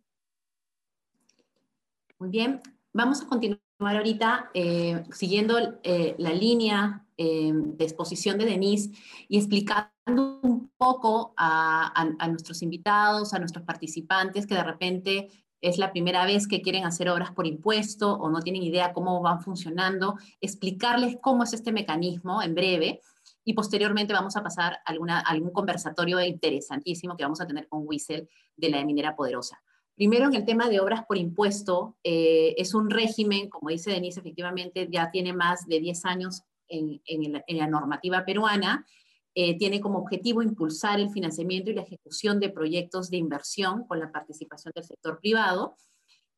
Muy 2.19 2.31
bien, 2.31 2.61
vamos 2.93 3.23
a 3.23 3.29
continuar 3.29 3.61
ahorita 3.81 4.51
eh, 4.55 5.05
siguiendo 5.13 5.79
eh, 5.85 6.17
la 6.19 6.33
línea 6.33 7.07
eh, 7.17 7.53
de 7.55 7.85
exposición 7.85 8.39
de 8.39 8.47
Denise 8.47 8.91
y 9.29 9.39
explicando 9.39 10.41
un 10.43 10.69
poco 10.77 11.33
a, 11.37 11.93
a, 12.19 12.27
nuestros 12.27 12.61
invitados, 12.63 13.35
a 13.35 13.39
nuestros 13.39 13.65
participantes 13.65 14.49
que 14.49 14.57
de 14.57 14.65
repente 14.65 15.29
es 15.63 15.79
la 15.79 15.93
primera 15.93 16.27
vez 16.27 16.47
que 16.47 16.61
quieren 16.61 16.85
hacer 16.85 17.09
obras 17.09 17.31
por 17.31 17.47
impuesto 17.47 18.13
o 18.13 18.29
no 18.29 18.41
tienen 18.41 18.63
idea 18.63 18.93
cómo 18.93 19.23
van 19.23 19.41
funcionando, 19.41 20.17
explicarles 20.41 21.17
cómo 21.21 21.45
es 21.45 21.55
este 21.55 21.73
mecanismo 21.73 22.43
en 22.43 22.55
breve 22.55 23.01
y 23.45 23.55
posteriormente 23.55 24.13
vamos 24.13 24.37
a 24.37 24.43
pasar 24.43 24.81
a, 24.85 25.21
algún 25.21 25.51
conversatorio 25.51 26.21
interesantísimo 26.21 27.17
que 27.17 27.25
vamos 27.25 27.41
a 27.41 27.47
tener 27.47 27.69
con 27.69 27.87
Wissel 27.87 28.29
de 28.57 28.69
la 28.71 28.85
minera 28.85 29.17
poderosa. 29.17 29.63
Primero, 29.95 30.27
en 30.27 30.35
el 30.35 30.45
tema 30.45 30.69
de 30.69 30.81
obras 30.81 31.05
por 31.07 31.17
impuesto, 31.17 31.97
eh, 32.03 32.55
es 32.57 32.75
un 32.75 32.91
régimen, 32.91 33.49
como 33.49 33.71
dice 33.71 33.91
Denise, 33.91 34.21
efectivamente 34.21 34.89
ya 34.91 35.11
tiene 35.11 35.33
más 35.33 35.67
de 35.67 35.81
10 35.81 36.05
años 36.07 36.43
en, 36.69 37.43
la 37.49 37.67
normativa 37.67 38.25
peruana, 38.25 38.87
eh, 39.35 39.57
tiene 39.57 39.81
como 39.81 39.99
objetivo 39.99 40.43
impulsar 40.43 41.01
el 41.01 41.11
financiamiento 41.11 41.71
y 41.71 41.75
la 41.75 41.83
ejecución 41.83 42.39
de 42.39 42.51
proyectos 42.51 43.11
de 43.11 43.17
inversión 43.17 43.87
con 43.87 43.99
la 43.99 44.13
participación 44.13 44.73
del 44.75 44.85
sector 44.85 45.19
privado 45.21 45.77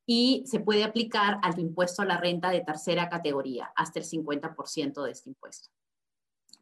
y 0.07 0.45
se 0.47 0.61
puede 0.61 0.85
aplicar 0.85 1.39
al 1.43 1.59
impuesto 1.59 2.03
a 2.03 2.05
la 2.05 2.19
renta 2.19 2.51
de 2.51 2.61
tercera 2.61 3.09
categoría, 3.09 3.73
hasta 3.75 3.99
el 3.99 4.05
50% 4.05 5.03
de 5.03 5.11
este 5.11 5.31
impuesto. 5.31 5.71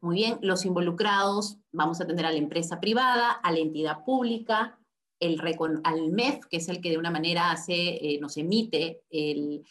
Muy 0.01 0.16
bien, 0.16 0.38
los 0.42 0.64
involucrados, 0.64 1.59
vamos 1.71 2.01
a 2.01 2.07
tener 2.07 2.27
a 2.27 2.33
la 2.33 2.38
empresa 2.38 2.81
privada, 2.81 3.31
a 3.31 3.53
la 3.53 3.59
entidad 3.59 4.05
pública, 4.05 4.79
el, 5.21 5.40
al 5.85 6.11
MEF, 6.11 6.47
que 6.47 6.57
es 6.57 6.68
el 6.68 6.81
que 6.81 6.90
de 6.90 6.99
una 6.99 7.11
manera 7.11 7.53
hace, 7.53 7.75
eh, 7.75 8.18
nos 8.21 8.37
emite 8.37 9.03
el, 9.11 9.64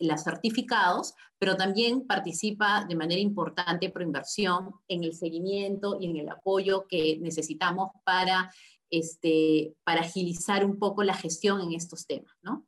los 0.00 0.22
certificados, 0.22 1.14
pero 1.38 1.56
también 1.56 2.06
participa 2.06 2.84
de 2.88 2.96
manera 2.96 3.20
importante 3.20 3.90
por 3.90 4.02
inversión 4.02 4.74
en 4.88 5.04
el 5.04 5.14
seguimiento 5.14 5.98
y 6.00 6.06
en 6.06 6.16
el 6.16 6.28
apoyo 6.28 6.86
que 6.88 7.18
necesitamos 7.20 7.90
para, 8.04 8.50
este, 8.90 9.74
para 9.84 10.00
agilizar 10.00 10.64
un 10.64 10.78
poco 10.78 11.02
la 11.02 11.14
gestión 11.14 11.60
en 11.60 11.72
estos 11.72 12.06
temas, 12.06 12.34
¿no? 12.42 12.66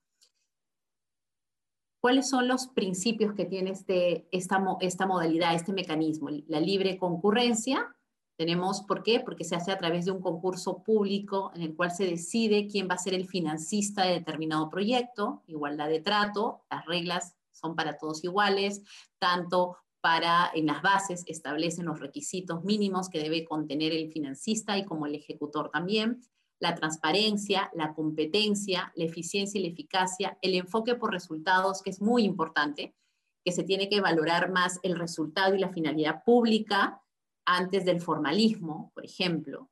¿Cuáles 2.01 2.29
son 2.29 2.49
los 2.49 2.67
principios 2.67 3.33
que 3.35 3.45
tiene 3.45 3.71
este, 3.71 4.27
esta, 4.33 4.61
esta 4.81 5.07
modalidad, 5.07 5.55
este 5.55 5.73
mecanismo? 5.73 6.31
La 6.49 6.59
libre 6.59 6.99
concurrencia, 6.99 7.95
tenemos, 8.43 8.81
¿por 8.83 9.05
qué? 9.05 9.21
Porque 9.21 9.45
se 9.45 9.55
hace 9.55 9.71
a 9.71 9.79
través 9.79 10.05
de 10.05 10.11
un 10.11 10.21
concurso 10.21 10.83
público 10.83 11.53
en 11.55 11.63
el 11.63 11.77
cual 11.77 11.93
se 11.93 12.05
decide 12.05 12.67
quién 12.67 12.89
va 12.91 12.95
a 12.95 12.99
ser 12.99 13.15
el 13.15 13.29
financista 13.29 14.03
de 14.03 14.15
determinado 14.15 14.69
proyecto, 14.69 15.45
igualdad 15.47 15.89
de 15.89 16.01
trato, 16.01 16.65
las 16.69 16.85
reglas 16.85 17.37
son 17.53 17.77
para 17.77 17.99
todos 17.99 18.25
iguales, 18.25 18.83
tanto 19.21 19.77
para 20.01 20.51
en 20.55 20.67
las 20.67 20.83
bases 20.83 21.23
establecen 21.29 21.87
los 21.87 22.01
requisitos 22.01 22.65
mínimos 22.65 23.09
que 23.09 23.21
debe 23.21 23.45
contener 23.45 23.93
el 23.93 24.11
financista 24.11 24.77
y 24.77 24.85
como 24.85 25.07
el 25.07 25.15
ejecutor 25.15 25.71
también, 25.71 26.21
la 26.59 26.75
transparencia, 26.75 27.71
la 27.75 27.95
competencia, 27.95 28.93
la 28.97 29.05
eficiencia 29.05 29.61
y 29.61 29.63
la 29.63 29.71
eficacia, 29.71 30.37
el 30.43 30.57
enfoque 30.57 30.97
por 30.97 31.13
resultados, 31.13 31.81
que 31.81 31.91
es 31.91 32.01
muy 32.01 32.25
importante, 32.25 32.97
que 33.45 33.53
se 33.53 33.63
tiene 33.63 33.89
que 33.89 34.01
valorar 34.01 34.51
más 34.51 34.81
el 34.83 34.99
resultado 34.99 35.55
y 35.55 35.61
la 35.61 35.69
finalidad 35.69 36.25
pública 36.25 36.99
antes 37.45 37.85
del 37.85 38.01
formalismo, 38.01 38.91
por 38.95 39.05
ejemplo. 39.05 39.71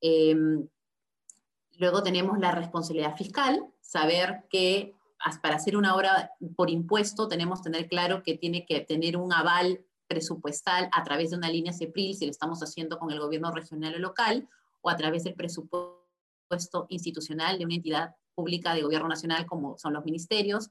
Em, 0.00 0.66
luego 1.78 2.02
tenemos 2.02 2.38
la 2.38 2.52
responsabilidad 2.52 3.16
fiscal, 3.16 3.66
saber 3.80 4.44
que 4.50 4.94
para 5.42 5.56
hacer 5.56 5.76
una 5.76 5.96
obra 5.96 6.32
por 6.54 6.70
impuesto 6.70 7.26
tenemos 7.26 7.60
que 7.60 7.70
tener 7.70 7.88
claro 7.88 8.22
que 8.22 8.36
tiene 8.36 8.66
que 8.66 8.80
tener 8.80 9.16
un 9.16 9.32
aval 9.32 9.84
presupuestal 10.06 10.88
a 10.92 11.02
través 11.02 11.30
de 11.30 11.36
una 11.36 11.48
línea 11.50 11.72
CEPRIL, 11.72 12.14
si 12.14 12.26
lo 12.26 12.30
estamos 12.30 12.60
haciendo 12.60 12.98
con 12.98 13.10
el 13.10 13.18
gobierno 13.18 13.50
regional 13.50 13.94
o 13.94 13.98
local, 13.98 14.48
o 14.82 14.90
a 14.90 14.96
través 14.96 15.24
del 15.24 15.34
presupuesto 15.34 16.06
puesto 16.48 16.86
institucional 16.88 17.58
de 17.58 17.64
una 17.64 17.74
entidad 17.74 18.16
pública 18.34 18.74
de 18.74 18.82
gobierno 18.82 19.08
nacional 19.08 19.46
como 19.46 19.78
son 19.78 19.94
los 19.94 20.04
ministerios 20.04 20.70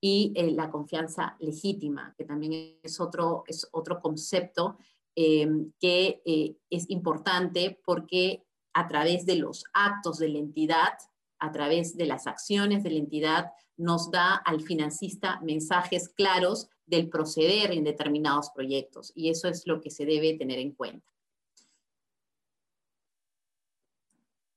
y 0.00 0.32
eh, 0.34 0.50
la 0.52 0.70
confianza 0.70 1.36
legítima, 1.40 2.14
que 2.16 2.24
también 2.24 2.78
es 2.82 3.00
otro, 3.00 3.44
es 3.46 3.68
otro 3.72 4.00
concepto 4.00 4.76
eh, 5.16 5.48
que 5.80 6.22
eh, 6.24 6.56
es 6.70 6.90
importante 6.90 7.80
porque 7.84 8.44
a 8.72 8.88
través 8.88 9.26
de 9.26 9.36
los 9.36 9.64
actos 9.72 10.18
de 10.18 10.28
la 10.28 10.38
entidad, 10.38 10.94
a 11.38 11.52
través 11.52 11.96
de 11.96 12.06
las 12.06 12.26
acciones 12.26 12.82
de 12.82 12.90
la 12.90 12.98
entidad, 12.98 13.52
nos 13.76 14.10
da 14.10 14.34
al 14.34 14.60
financista 14.60 15.40
mensajes 15.40 16.08
claros 16.08 16.68
del 16.86 17.08
proceder 17.08 17.72
en 17.72 17.84
determinados 17.84 18.50
proyectos 18.50 19.12
y 19.14 19.30
eso 19.30 19.48
es 19.48 19.66
lo 19.66 19.80
que 19.80 19.90
se 19.90 20.04
debe 20.04 20.36
tener 20.36 20.58
en 20.58 20.72
cuenta. 20.72 21.06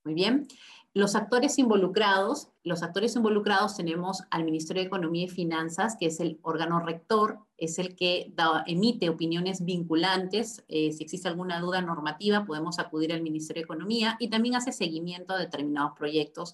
Muy 0.03 0.13
bien. 0.13 0.47
Los 0.93 1.15
actores 1.15 1.59
involucrados, 1.59 2.49
los 2.63 2.81
actores 2.81 3.15
involucrados 3.15 3.75
tenemos 3.75 4.23
al 4.31 4.45
Ministerio 4.45 4.81
de 4.81 4.87
Economía 4.87 5.25
y 5.25 5.29
Finanzas, 5.29 5.95
que 5.99 6.07
es 6.07 6.19
el 6.19 6.39
órgano 6.41 6.79
rector, 6.79 7.39
es 7.57 7.79
el 7.79 7.95
que 7.95 8.33
emite 8.65 9.09
opiniones 9.09 9.65
vinculantes. 9.65 10.63
Eh, 10.67 10.91
si 10.91 11.03
existe 11.03 11.27
alguna 11.27 11.59
duda 11.59 11.81
normativa, 11.81 12.45
podemos 12.45 12.79
acudir 12.79 13.13
al 13.13 13.21
Ministerio 13.21 13.61
de 13.61 13.65
Economía 13.65 14.15
y 14.19 14.29
también 14.29 14.55
hace 14.55 14.71
seguimiento 14.71 15.33
a 15.33 15.39
determinados 15.39 15.93
proyectos. 15.97 16.53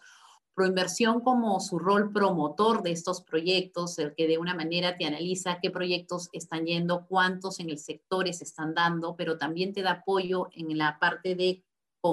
Proinversión 0.56 1.22
como 1.22 1.60
su 1.60 1.80
rol 1.80 2.12
promotor 2.12 2.84
de 2.84 2.92
estos 2.92 3.22
proyectos, 3.22 3.98
el 4.00 4.14
que 4.14 4.28
de 4.28 4.38
una 4.38 4.54
manera 4.54 4.98
te 4.98 5.06
analiza 5.06 5.60
qué 5.62 5.72
proyectos 5.72 6.30
están 6.32 6.66
yendo, 6.66 7.06
cuántos 7.08 7.60
en 7.60 7.70
el 7.70 7.80
sector 7.80 8.32
se 8.34 8.44
están 8.44 8.74
dando, 8.74 9.16
pero 9.16 9.38
también 9.38 9.74
te 9.74 9.82
da 9.82 9.92
apoyo 9.92 10.50
en 10.54 10.78
la 10.78 11.00
parte 11.00 11.36
de 11.36 11.64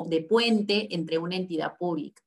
de 0.07 0.23
puente 0.23 0.95
entre 0.95 1.19
una 1.19 1.37
entidad 1.37 1.77
pública. 1.77 2.23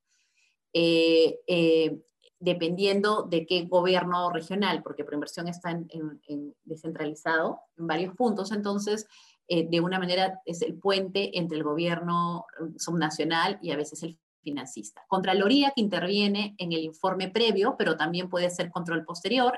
Eh, 0.73 1.39
eh, 1.47 2.01
dependiendo 2.43 3.23
de 3.23 3.45
qué 3.45 3.63
gobierno 3.63 4.29
regional, 4.29 4.83
porque 4.83 5.05
Proinversión 5.05 5.47
está 5.47 5.71
en, 5.71 6.55
descentralizado 6.65 7.61
en 7.77 7.87
varios 7.87 8.15
puntos, 8.15 8.51
entonces 8.51 9.07
eh, 9.47 9.67
de 9.69 9.79
una 9.79 9.97
manera 9.97 10.41
es 10.45 10.61
el 10.61 10.75
puente 10.75 11.37
entre 11.37 11.57
el 11.57 11.63
gobierno 11.63 12.45
subnacional 12.77 13.59
y 13.61 13.71
a 13.71 13.77
veces 13.77 14.03
el 14.03 14.19
financista. 14.41 15.01
Contraloría 15.07 15.71
que 15.73 15.81
interviene 15.81 16.53
en 16.57 16.73
el 16.73 16.83
informe 16.83 17.29
previo, 17.29 17.75
pero 17.77 17.95
también 17.95 18.29
puede 18.29 18.49
ser 18.49 18.71
control 18.71 19.05
posterior, 19.05 19.57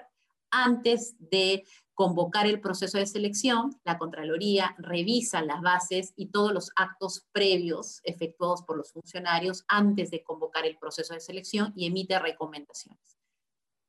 antes 0.51 1.15
de 1.17 1.65
convocar 1.95 2.45
el 2.45 2.59
proceso 2.59 2.97
de 2.97 3.07
selección, 3.07 3.79
la 3.85 3.97
Contraloría 3.97 4.75
revisa 4.77 5.41
las 5.41 5.61
bases 5.61 6.13
y 6.17 6.27
todos 6.27 6.53
los 6.53 6.71
actos 6.75 7.25
previos 7.31 8.01
efectuados 8.03 8.63
por 8.63 8.77
los 8.77 8.91
funcionarios 8.91 9.63
antes 9.69 10.11
de 10.11 10.21
convocar 10.21 10.65
el 10.65 10.77
proceso 10.77 11.13
de 11.13 11.21
selección 11.21 11.71
y 11.75 11.87
emite 11.87 12.19
recomendaciones. 12.19 13.17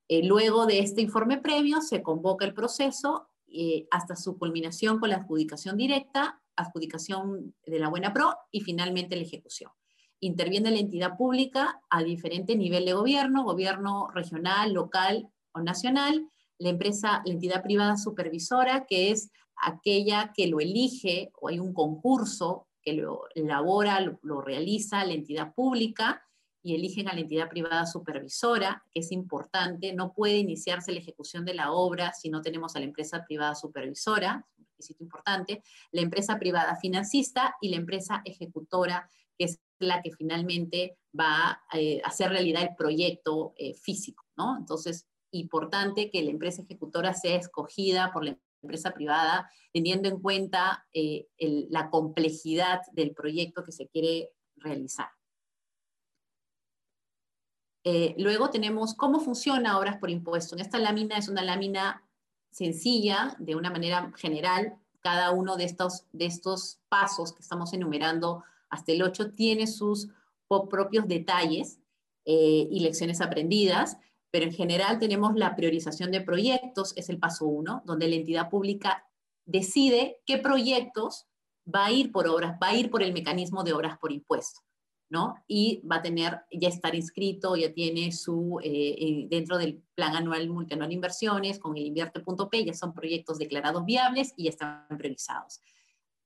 Eh, 0.08 0.24
luego 0.24 0.66
de 0.66 0.78
este 0.78 1.02
informe 1.02 1.38
previo 1.38 1.82
se 1.82 2.00
convoca 2.02 2.44
el 2.44 2.54
proceso 2.54 3.28
eh, 3.48 3.88
hasta 3.90 4.14
su 4.14 4.38
culminación 4.38 5.00
con 5.00 5.10
la 5.10 5.16
adjudicación 5.16 5.76
directa, 5.76 6.40
adjudicación 6.54 7.56
de 7.66 7.78
la 7.80 7.88
buena 7.88 8.12
pro 8.12 8.36
y 8.52 8.60
finalmente 8.60 9.16
la 9.16 9.22
ejecución. 9.22 9.72
Interviene 10.20 10.70
la 10.70 10.78
entidad 10.78 11.16
pública 11.16 11.80
a 11.90 12.04
diferente 12.04 12.54
nivel 12.54 12.84
de 12.84 12.92
gobierno, 12.92 13.42
gobierno 13.42 14.08
regional, 14.14 14.72
local 14.72 15.28
o 15.52 15.60
nacional, 15.60 16.30
la 16.58 16.70
empresa, 16.70 17.22
la 17.24 17.32
entidad 17.32 17.62
privada 17.62 17.96
supervisora, 17.96 18.86
que 18.86 19.10
es 19.10 19.30
aquella 19.56 20.32
que 20.34 20.46
lo 20.46 20.60
elige 20.60 21.30
o 21.40 21.48
hay 21.48 21.58
un 21.58 21.72
concurso 21.72 22.68
que 22.82 22.92
lo 22.92 23.22
elabora, 23.34 24.00
lo, 24.00 24.40
realiza 24.40 25.04
la 25.04 25.14
entidad 25.14 25.52
pública 25.54 26.22
y 26.62 26.74
eligen 26.74 27.08
a 27.08 27.14
la 27.14 27.20
entidad 27.20 27.48
privada 27.48 27.86
supervisora, 27.86 28.84
que 28.92 29.00
es 29.00 29.12
importante, 29.12 29.92
no 29.92 30.12
puede 30.12 30.36
iniciarse 30.36 30.92
la 30.92 30.98
ejecución 30.98 31.44
de 31.44 31.54
la 31.54 31.72
obra 31.72 32.12
si 32.12 32.28
no 32.28 32.42
tenemos 32.42 32.76
a 32.76 32.80
la 32.80 32.86
empresa 32.86 33.24
privada 33.24 33.54
supervisora, 33.54 34.46
un 34.56 34.64
requisito 34.66 35.02
importante, 35.02 35.62
la 35.90 36.00
empresa 36.00 36.38
privada 36.38 36.76
financista 36.76 37.56
y 37.60 37.70
la 37.70 37.76
empresa 37.76 38.22
ejecutora, 38.24 39.08
que 39.36 39.46
es 39.46 39.60
la 39.78 40.00
que 40.00 40.12
finalmente 40.12 40.96
va 41.18 41.60
eh, 41.72 42.00
a 42.04 42.08
hacer 42.08 42.30
realidad 42.30 42.62
el 42.62 42.74
proyecto 42.76 43.52
eh, 43.56 43.74
físico, 43.74 44.24
¿no? 44.36 44.56
Entonces, 44.56 45.06
importante 45.40 46.10
que 46.10 46.22
la 46.22 46.30
empresa 46.30 46.62
ejecutora 46.62 47.14
sea 47.14 47.36
escogida 47.36 48.10
por 48.12 48.24
la 48.24 48.36
empresa 48.62 48.92
privada, 48.92 49.50
teniendo 49.72 50.08
en 50.08 50.20
cuenta 50.20 50.86
eh, 50.92 51.26
la 51.70 51.90
complejidad 51.90 52.80
del 52.92 53.12
proyecto 53.12 53.62
que 53.62 53.72
se 53.72 53.88
quiere 53.88 54.30
realizar. 54.56 55.08
Eh, 57.88 58.16
luego 58.18 58.50
tenemos 58.50 58.94
cómo 58.94 59.20
funciona 59.20 59.78
Obras 59.78 59.98
por 59.98 60.10
Impuesto. 60.10 60.56
En 60.56 60.60
esta 60.60 60.78
lámina 60.78 61.18
es 61.18 61.28
una 61.28 61.42
lámina 61.42 62.02
sencilla, 62.50 63.36
de 63.38 63.54
una 63.54 63.70
manera 63.70 64.12
general. 64.16 64.76
Cada 65.00 65.30
uno 65.30 65.56
de 65.56 65.64
estos, 65.66 66.04
de 66.10 66.26
estos 66.26 66.80
pasos 66.88 67.32
que 67.32 67.42
estamos 67.42 67.72
enumerando 67.72 68.42
hasta 68.70 68.90
el 68.90 69.02
8 69.02 69.34
tiene 69.34 69.68
sus 69.68 70.08
propios 70.48 71.06
detalles 71.06 71.78
eh, 72.24 72.66
y 72.68 72.80
lecciones 72.80 73.20
aprendidas 73.20 73.98
pero 74.36 74.44
en 74.44 74.52
general 74.52 74.98
tenemos 74.98 75.34
la 75.34 75.56
priorización 75.56 76.10
de 76.10 76.20
proyectos, 76.20 76.92
es 76.94 77.08
el 77.08 77.18
paso 77.18 77.46
uno, 77.46 77.82
donde 77.86 78.06
la 78.06 78.16
entidad 78.16 78.50
pública 78.50 79.08
decide 79.46 80.20
qué 80.26 80.36
proyectos 80.36 81.26
va 81.66 81.86
a 81.86 81.90
ir 81.90 82.12
por 82.12 82.28
obras, 82.28 82.58
va 82.62 82.68
a 82.68 82.76
ir 82.76 82.90
por 82.90 83.02
el 83.02 83.14
mecanismo 83.14 83.64
de 83.64 83.72
obras 83.72 83.96
por 83.96 84.12
impuesto, 84.12 84.60
¿no? 85.08 85.36
Y 85.48 85.80
va 85.90 85.96
a 85.96 86.02
tener, 86.02 86.42
ya 86.52 86.68
estar 86.68 86.94
inscrito, 86.94 87.56
ya 87.56 87.72
tiene 87.72 88.12
su, 88.12 88.60
eh, 88.62 88.94
eh, 88.98 89.26
dentro 89.30 89.56
del 89.56 89.82
plan 89.94 90.14
anual 90.14 90.50
multianual 90.50 90.92
inversiones, 90.92 91.58
con 91.58 91.74
el 91.74 91.86
invierte.p, 91.86 92.62
ya 92.62 92.74
son 92.74 92.92
proyectos 92.92 93.38
declarados 93.38 93.86
viables 93.86 94.34
y 94.36 94.44
ya 94.44 94.50
están 94.50 94.86
priorizados. 94.98 95.62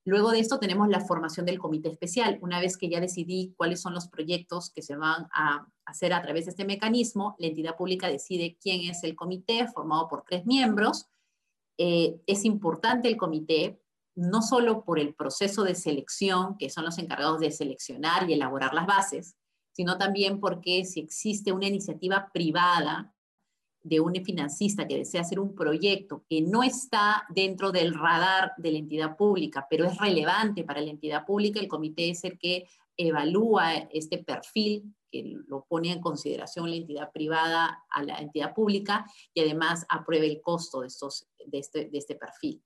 Luego 0.05 0.31
de 0.31 0.41
esto 0.41 0.59
tenemos 0.59 0.89
la 0.89 1.01
formación 1.01 1.45
del 1.45 1.59
comité 1.59 1.91
especial. 1.91 2.39
Una 2.41 2.59
vez 2.59 2.77
que 2.77 2.89
ya 2.89 3.01
decidí 3.01 3.55
cuáles 3.57 3.81
son 3.81 3.93
los 3.93 4.09
proyectos 4.09 4.71
que 4.71 4.83
se 4.83 4.97
van 4.97 5.29
a 5.33 5.67
hacer 5.85 6.13
a 6.13 6.23
través 6.23 6.47
de 6.47 6.53
este 6.53 6.65
mecanismo, 6.65 7.37
la 7.39 7.49
entidad 7.49 7.77
pública 7.77 8.09
decide 8.09 8.57
quién 8.61 8.91
es 8.91 9.05
el 9.05 9.15
comité, 9.15 9.67
formado 9.69 10.09
por 10.09 10.25
tres 10.25 10.47
miembros. 10.47 11.07
Eh, 11.77 12.21
es 12.27 12.45
importante 12.45 13.09
el 13.09 13.19
comité, 13.19 13.83
no 14.15 14.41
solo 14.43 14.85
por 14.85 14.99
el 14.99 15.15
proceso 15.15 15.65
de 15.65 15.75
selección, 15.75 16.57
que 16.57 16.71
son 16.71 16.85
los 16.85 16.99
encargados 16.99 17.41
de 17.41 17.51
seleccionar 17.51 18.29
y 18.29 18.35
elaborar 18.35 18.73
las 18.73 18.87
bases, 18.87 19.37
sino 19.73 19.99
también 19.99 20.41
porque 20.41 20.85
si 20.85 21.01
existe 21.01 21.53
una 21.53 21.67
iniciativa 21.67 22.31
privada 22.33 23.15
de 23.83 24.01
un 24.01 24.15
financista 24.25 24.87
que 24.87 24.99
desea 24.99 25.23
hacer 25.23 25.41
un 25.41 25.55
proyecto 25.55 26.25
que 26.29 26.43
no 26.43 26.63
está 26.63 27.25
dentro 27.31 27.73
del 27.73 27.95
radar 27.95 28.53
de 28.59 28.73
la 28.73 28.79
entidad 28.79 29.17
pública, 29.17 29.67
pero 29.71 29.87
es 29.87 29.97
relevante 29.97 30.65
para 30.65 30.81
la 30.81 30.91
entidad 30.91 31.25
pública, 31.25 31.61
el 31.61 31.69
comité 31.69 32.11
es 32.11 32.25
el 32.25 32.39
que 32.39 32.67
evalúa 32.97 33.75
este 33.75 34.19
perfil 34.19 34.95
que 35.11 35.25
lo 35.49 35.65
pone 35.65 35.93
en 35.93 36.01
consideración 36.01 36.71
la 36.71 36.77
entidad 36.77 37.11
privada 37.11 37.85
a 37.91 38.03
la 38.03 38.19
entidad 38.19 38.55
pública 38.55 39.05
y 39.35 39.41
además 39.41 39.85
apruebe 39.89 40.27
el 40.27 40.41
costo 40.41 40.83
de, 40.83 40.87
estos, 40.87 41.27
de, 41.47 41.59
este, 41.59 41.89
de 41.91 41.99
este 41.99 42.15
perfil. 42.15 42.63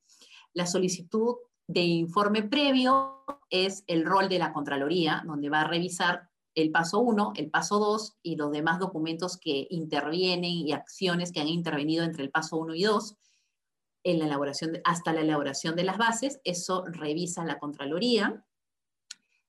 La 0.53 0.66
solicitud 0.66 1.37
de 1.66 1.81
informe 1.81 2.42
previo 2.42 3.24
es 3.48 3.85
el 3.87 4.05
rol 4.05 4.29
de 4.29 4.38
la 4.38 4.53
Contraloría, 4.53 5.22
donde 5.27 5.48
va 5.48 5.62
a 5.62 5.68
revisar 5.68 6.29
el 6.55 6.71
paso 6.71 7.01
1, 7.01 7.33
el 7.37 7.51
paso 7.51 7.79
2 7.79 8.17
y 8.23 8.37
los 8.37 8.53
demás 8.53 8.79
documentos 8.79 9.37
que 9.37 9.67
intervienen 9.71 10.45
y 10.45 10.73
acciones 10.73 11.33
que 11.33 11.40
han 11.40 11.49
intervenido 11.49 12.05
entre 12.05 12.23
el 12.23 12.31
paso 12.31 12.57
1 12.57 12.75
y 12.75 12.85
2 12.85 13.17
en 14.05 14.19
la 14.19 14.27
elaboración 14.27 14.81
hasta 14.85 15.12
la 15.12 15.23
elaboración 15.23 15.77
de 15.77 15.85
las 15.85 15.99
bases. 15.99 16.40
Eso 16.45 16.85
revisa 16.87 17.45
la 17.45 17.59
Contraloría. 17.59 18.45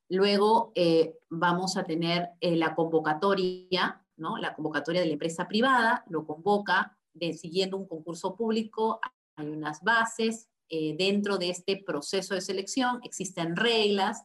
Luego 0.09 0.71
eh, 0.75 1.17
vamos 1.29 1.77
a 1.77 1.83
tener 1.83 2.29
eh, 2.39 2.55
la 2.55 2.75
convocatoria, 2.75 4.05
¿no? 4.17 4.37
la 4.37 4.53
convocatoria 4.53 5.01
de 5.01 5.07
la 5.07 5.13
empresa 5.13 5.47
privada, 5.47 6.03
lo 6.09 6.25
convoca 6.25 6.97
de, 7.13 7.33
siguiendo 7.33 7.77
un 7.77 7.87
concurso 7.87 8.35
público, 8.35 8.99
hay 9.35 9.47
unas 9.47 9.81
bases, 9.81 10.47
eh, 10.69 10.95
dentro 10.97 11.37
de 11.37 11.49
este 11.49 11.77
proceso 11.77 12.33
de 12.33 12.41
selección 12.41 12.99
existen 13.03 13.55
reglas 13.55 14.23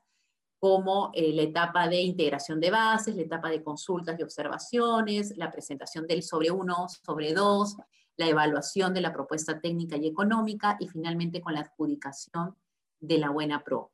como 0.61 1.11
eh, 1.15 1.33
la 1.33 1.43
etapa 1.43 1.89
de 1.89 2.03
integración 2.03 2.61
de 2.61 2.71
bases, 2.71 3.17
la 3.17 3.23
etapa 3.23 3.49
de 3.49 3.65
consultas 3.65 4.21
y 4.21 4.23
observaciones, 4.23 5.37
la 5.39 5.51
presentación 5.51 6.07
del 6.07 6.23
sobre 6.23 6.51
uno, 6.51 6.87
sobre 7.03 7.33
dos, 7.33 7.77
la 8.19 8.29
evaluación 8.29 8.93
de 8.93 9.01
la 9.01 9.13
propuesta 9.13 9.59
técnica 9.59 9.97
y 9.97 10.07
económica 10.07 10.77
y 10.79 10.87
finalmente 10.87 11.41
con 11.41 11.55
la 11.55 11.61
adjudicación 11.61 12.55
de 13.01 13.17
la 13.17 13.31
buena 13.31 13.65
pro. 13.65 13.91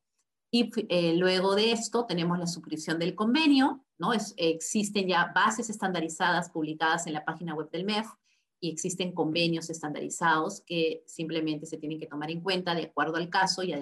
Y 0.50 0.70
eh, 0.88 1.14
luego 1.16 1.55
de 1.55 1.70
esto 1.70 2.05
tenemos 2.05 2.37
la 2.37 2.48
suscripción 2.48 2.98
del 2.98 3.14
convenio, 3.14 3.85
¿no? 3.98 4.11
existen 4.37 5.07
ya 5.07 5.31
bases 5.33 5.70
estandarizadas 5.70 6.50
publicadas 6.50 7.07
en 7.07 7.12
la 7.12 7.24
página 7.24 7.55
web 7.55 7.70
del 7.70 7.85
MEF 7.85 8.09
y 8.59 8.70
existen 8.70 9.12
convenios 9.12 9.70
estandarizados 9.70 10.62
que 10.66 11.05
simplemente 11.07 11.66
se 11.66 11.76
tienen 11.76 12.00
que 12.00 12.07
tomar 12.07 12.31
en 12.33 12.40
cuenta 12.40 12.74
de 12.74 12.85
acuerdo 12.85 13.16
al 13.16 13.29
caso 13.29 13.62
y 13.62 13.72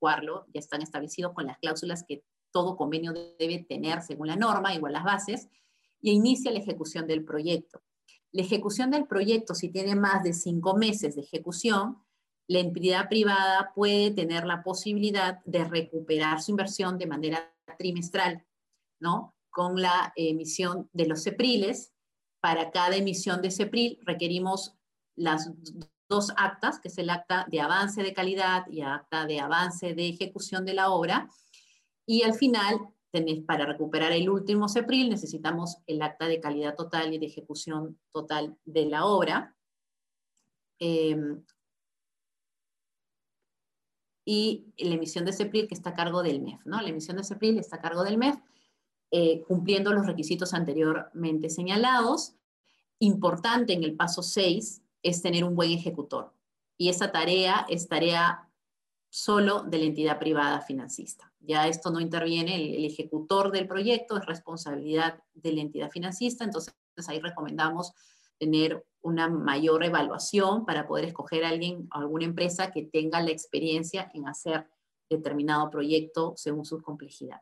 ya 0.00 0.60
están 0.60 0.82
establecidos 0.82 1.32
con 1.32 1.46
las 1.46 1.58
cláusulas 1.58 2.04
que 2.06 2.24
todo 2.50 2.76
convenio 2.76 3.12
debe 3.12 3.64
tener 3.68 4.02
según 4.02 4.28
la 4.28 4.36
norma, 4.36 4.74
igual 4.74 4.92
las 4.92 5.04
bases, 5.04 5.48
y 6.00 6.12
inicia 6.12 6.50
la 6.50 6.60
ejecución 6.60 7.06
del 7.06 7.24
proyecto. 7.24 7.82
La 8.32 8.42
ejecución 8.42 8.90
del 8.90 9.06
proyecto, 9.06 9.54
si 9.54 9.70
tiene 9.70 9.94
más 9.94 10.22
de 10.22 10.32
cinco 10.32 10.76
meses 10.76 11.16
de 11.16 11.22
ejecución, 11.22 11.98
la 12.46 12.60
entidad 12.60 13.08
privada 13.08 13.72
puede 13.74 14.10
tener 14.10 14.46
la 14.46 14.62
posibilidad 14.62 15.44
de 15.44 15.64
recuperar 15.64 16.40
su 16.40 16.52
inversión 16.52 16.98
de 16.98 17.06
manera 17.06 17.54
trimestral, 17.76 18.46
¿no? 19.00 19.34
Con 19.50 19.80
la 19.80 20.12
emisión 20.16 20.88
de 20.92 21.06
los 21.06 21.24
CEPRILES, 21.24 21.92
para 22.40 22.70
cada 22.70 22.96
emisión 22.96 23.42
de 23.42 23.50
CEPRIL 23.50 23.98
requerimos 24.02 24.76
las 25.16 25.50
dos 26.08 26.32
actas, 26.36 26.80
que 26.80 26.88
es 26.88 26.98
el 26.98 27.10
acta 27.10 27.46
de 27.48 27.60
avance 27.60 28.02
de 28.02 28.14
calidad 28.14 28.66
y 28.68 28.80
acta 28.80 29.26
de 29.26 29.40
avance 29.40 29.94
de 29.94 30.08
ejecución 30.08 30.64
de 30.64 30.74
la 30.74 30.90
obra. 30.90 31.28
Y 32.06 32.22
al 32.22 32.34
final, 32.34 32.88
para 33.46 33.66
recuperar 33.66 34.12
el 34.12 34.28
último 34.28 34.68
CEPRIL, 34.68 35.10
necesitamos 35.10 35.78
el 35.86 36.00
acta 36.02 36.26
de 36.26 36.40
calidad 36.40 36.74
total 36.74 37.12
y 37.12 37.18
de 37.18 37.26
ejecución 37.26 37.98
total 38.10 38.56
de 38.64 38.86
la 38.86 39.04
obra. 39.04 39.54
Em, 40.78 41.44
y 44.24 44.74
la 44.78 44.94
emisión 44.94 45.24
de 45.24 45.32
CEPRIL 45.32 45.68
que 45.68 45.74
está 45.74 45.90
a 45.90 45.94
cargo 45.94 46.22
del 46.22 46.42
MEF, 46.42 46.64
¿no? 46.66 46.80
La 46.80 46.88
emisión 46.90 47.16
de 47.16 47.24
CEPRIL 47.24 47.58
está 47.58 47.76
a 47.76 47.80
cargo 47.80 48.04
del 48.04 48.18
MEF 48.18 48.36
eh, 49.10 49.42
cumpliendo 49.48 49.92
los 49.92 50.06
requisitos 50.06 50.52
anteriormente 50.52 51.48
señalados. 51.48 52.34
Importante 52.98 53.72
en 53.72 53.84
el 53.84 53.96
paso 53.96 54.22
6 54.22 54.82
es 55.02 55.22
tener 55.22 55.44
un 55.44 55.54
buen 55.54 55.70
ejecutor. 55.70 56.32
Y 56.76 56.88
esa 56.88 57.10
tarea 57.12 57.66
es 57.68 57.88
tarea 57.88 58.48
solo 59.10 59.62
de 59.62 59.78
la 59.78 59.84
entidad 59.84 60.18
privada 60.18 60.60
financista. 60.60 61.32
Ya 61.40 61.66
esto 61.66 61.90
no 61.90 62.00
interviene, 62.00 62.56
el, 62.56 62.84
ejecutor 62.84 63.50
del 63.50 63.66
proyecto 63.66 64.16
es 64.16 64.26
responsabilidad 64.26 65.22
de 65.34 65.52
la 65.52 65.62
entidad 65.62 65.90
financista, 65.90 66.44
entonces 66.44 66.74
ahí 67.08 67.20
recomendamos 67.20 67.92
tener 68.38 68.84
una 69.00 69.28
mayor 69.28 69.84
evaluación 69.84 70.66
para 70.66 70.86
poder 70.86 71.06
escoger 71.06 71.44
a 71.44 71.48
alguien, 71.48 71.88
alguna 71.90 72.26
empresa 72.26 72.70
que 72.70 72.82
tenga 72.82 73.20
la 73.20 73.30
experiencia 73.30 74.10
en 74.14 74.28
hacer 74.28 74.68
determinado 75.08 75.70
proyecto 75.70 76.34
según 76.36 76.64
su 76.64 76.82
complejidad. 76.82 77.40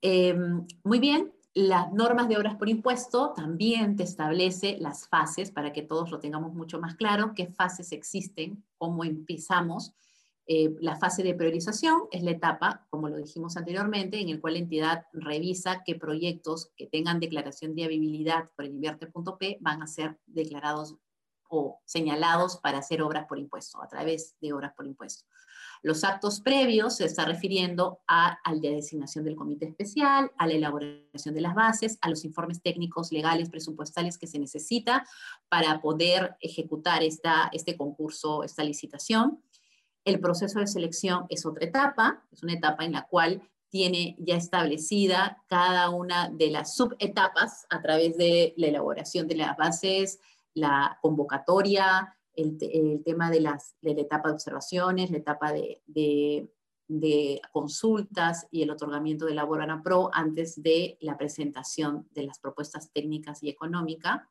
Em, 0.00 0.66
muy 0.82 0.98
bien, 0.98 1.32
las 1.54 1.92
normas 1.92 2.28
de 2.28 2.36
obras 2.36 2.56
por 2.56 2.68
impuesto 2.68 3.32
también 3.34 3.96
te 3.96 4.04
establece 4.04 4.78
las 4.78 5.06
fases 5.08 5.50
para 5.50 5.72
que 5.72 5.82
todos 5.82 6.10
lo 6.10 6.18
tengamos 6.18 6.54
mucho 6.54 6.80
más 6.80 6.94
claro, 6.94 7.32
qué 7.34 7.46
fases 7.46 7.92
existen, 7.92 8.64
cómo 8.78 9.04
empezamos. 9.04 9.92
Eh, 10.46 10.74
la 10.80 10.96
fase 10.96 11.22
de 11.22 11.34
priorización 11.34 12.02
es 12.10 12.22
la 12.22 12.32
etapa, 12.32 12.86
como 12.90 13.08
lo 13.08 13.16
dijimos 13.16 13.56
anteriormente, 13.56 14.20
en 14.20 14.28
el 14.28 14.40
cual 14.40 14.54
la 14.54 14.60
entidad 14.60 15.06
revisa 15.12 15.82
qué 15.84 15.94
proyectos 15.94 16.72
que 16.76 16.86
tengan 16.86 17.20
declaración 17.20 17.76
de 17.76 17.86
viabilidad 17.86 18.50
por 18.56 18.64
el 18.64 18.72
invierte.p 18.72 19.58
van 19.60 19.82
a 19.82 19.86
ser 19.86 20.18
declarados 20.26 20.96
o 21.54 21.82
señalados 21.84 22.56
para 22.56 22.78
hacer 22.78 23.02
obras 23.02 23.26
por 23.26 23.38
impuesto, 23.38 23.82
a 23.82 23.86
través 23.86 24.36
de 24.40 24.54
obras 24.54 24.72
por 24.74 24.86
impuesto. 24.86 25.26
Los 25.82 26.02
actos 26.02 26.40
previos 26.40 26.96
se 26.96 27.04
está 27.04 27.26
refiriendo 27.26 28.00
a, 28.08 28.38
al 28.42 28.62
de 28.62 28.70
designación 28.70 29.24
del 29.24 29.36
comité 29.36 29.66
especial, 29.66 30.30
a 30.38 30.46
la 30.46 30.54
elaboración 30.54 31.34
de 31.34 31.40
las 31.42 31.54
bases, 31.54 31.98
a 32.00 32.08
los 32.08 32.24
informes 32.24 32.62
técnicos, 32.62 33.12
legales, 33.12 33.50
presupuestales 33.50 34.16
que 34.16 34.26
se 34.26 34.38
necesita 34.38 35.04
para 35.50 35.82
poder 35.82 36.36
ejecutar 36.40 37.02
esta, 37.02 37.50
este 37.52 37.76
concurso, 37.76 38.44
esta 38.44 38.64
licitación. 38.64 39.42
El 40.06 40.20
proceso 40.20 40.58
de 40.58 40.66
selección 40.66 41.26
es 41.28 41.44
otra 41.44 41.66
etapa, 41.66 42.24
es 42.32 42.42
una 42.42 42.54
etapa 42.54 42.84
en 42.84 42.92
la 42.92 43.06
cual 43.06 43.42
tiene 43.68 44.16
ya 44.18 44.36
establecida 44.36 45.42
cada 45.48 45.90
una 45.90 46.28
de 46.28 46.50
las 46.50 46.76
subetapas 46.76 47.66
a 47.70 47.80
través 47.80 48.16
de 48.16 48.52
la 48.56 48.68
elaboración 48.68 49.26
de 49.26 49.36
las 49.36 49.56
bases, 49.56 50.20
la 50.54 50.98
convocatoria, 51.00 52.16
el, 52.34 53.02
tema 53.04 53.30
de, 53.30 53.40
las, 53.40 53.76
de, 53.80 53.94
la 53.94 54.02
etapa 54.02 54.28
de 54.28 54.34
observaciones, 54.34 55.10
la 55.10 55.18
etapa 55.18 55.52
de, 55.52 55.82
de, 55.86 57.40
consultas 57.52 58.46
y 58.50 58.62
el 58.62 58.70
otorgamiento 58.70 59.26
de 59.26 59.34
la 59.34 59.44
Borana 59.44 59.82
Pro 59.82 60.10
antes 60.12 60.62
de 60.62 60.98
la 61.00 61.16
presentación 61.16 62.08
de 62.12 62.24
las 62.24 62.38
propuestas 62.38 62.90
técnicas 62.92 63.42
y 63.42 63.48
económicas. 63.48 64.22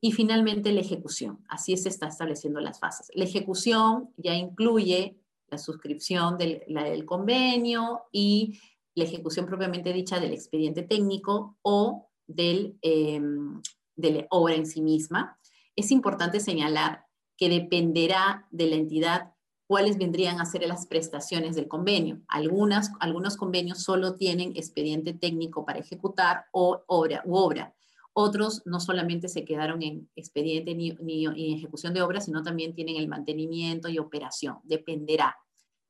Y 0.00 0.12
finalmente 0.12 0.72
la 0.72 0.80
ejecución. 0.80 1.44
Así 1.48 1.76
se 1.76 1.88
está 1.88 2.06
estableciendo 2.06 2.60
las 2.60 2.78
fases. 2.78 3.10
La 3.14 3.24
ejecución 3.24 4.10
ya 4.16 4.34
incluye 4.34 5.18
la 5.48 5.58
suscripción 5.58 6.38
del, 6.38 6.62
del 6.68 7.04
convenio 7.04 8.02
y 8.12 8.60
la 8.94 9.04
ejecución 9.04 9.46
propiamente 9.46 9.92
dicha 9.92 10.20
del 10.20 10.32
expediente 10.32 10.82
técnico 10.82 11.56
o 11.62 12.10
del, 12.26 12.78
em, 12.82 13.60
de 13.98 14.12
la 14.12 14.26
obra 14.30 14.54
en 14.54 14.66
sí 14.66 14.80
misma 14.80 15.38
es 15.76 15.90
importante 15.90 16.40
señalar 16.40 17.04
que 17.36 17.48
dependerá 17.48 18.48
de 18.50 18.66
la 18.66 18.76
entidad 18.76 19.34
cuáles 19.68 19.98
vendrían 19.98 20.40
a 20.40 20.46
ser 20.46 20.66
las 20.66 20.86
prestaciones 20.86 21.54
del 21.54 21.68
convenio. 21.68 22.20
Algunas, 22.26 22.90
algunos 23.00 23.36
convenios 23.36 23.82
solo 23.82 24.16
tienen 24.16 24.56
expediente 24.56 25.12
técnico 25.12 25.64
para 25.64 25.78
ejecutar 25.78 26.46
o 26.52 26.82
obra, 26.86 27.22
u 27.26 27.36
obra. 27.36 27.74
Otros 28.12 28.62
no 28.64 28.80
solamente 28.80 29.28
se 29.28 29.44
quedaron 29.44 29.82
en 29.82 30.10
expediente 30.16 30.74
ni, 30.74 30.90
ni, 31.00 31.26
en 31.26 31.56
ejecución 31.58 31.94
de 31.94 32.02
obra, 32.02 32.20
sino 32.20 32.42
también 32.42 32.74
tienen 32.74 32.96
el 32.96 33.06
mantenimiento 33.06 33.88
y 33.88 33.98
operación. 33.98 34.56
Dependerá. 34.64 35.36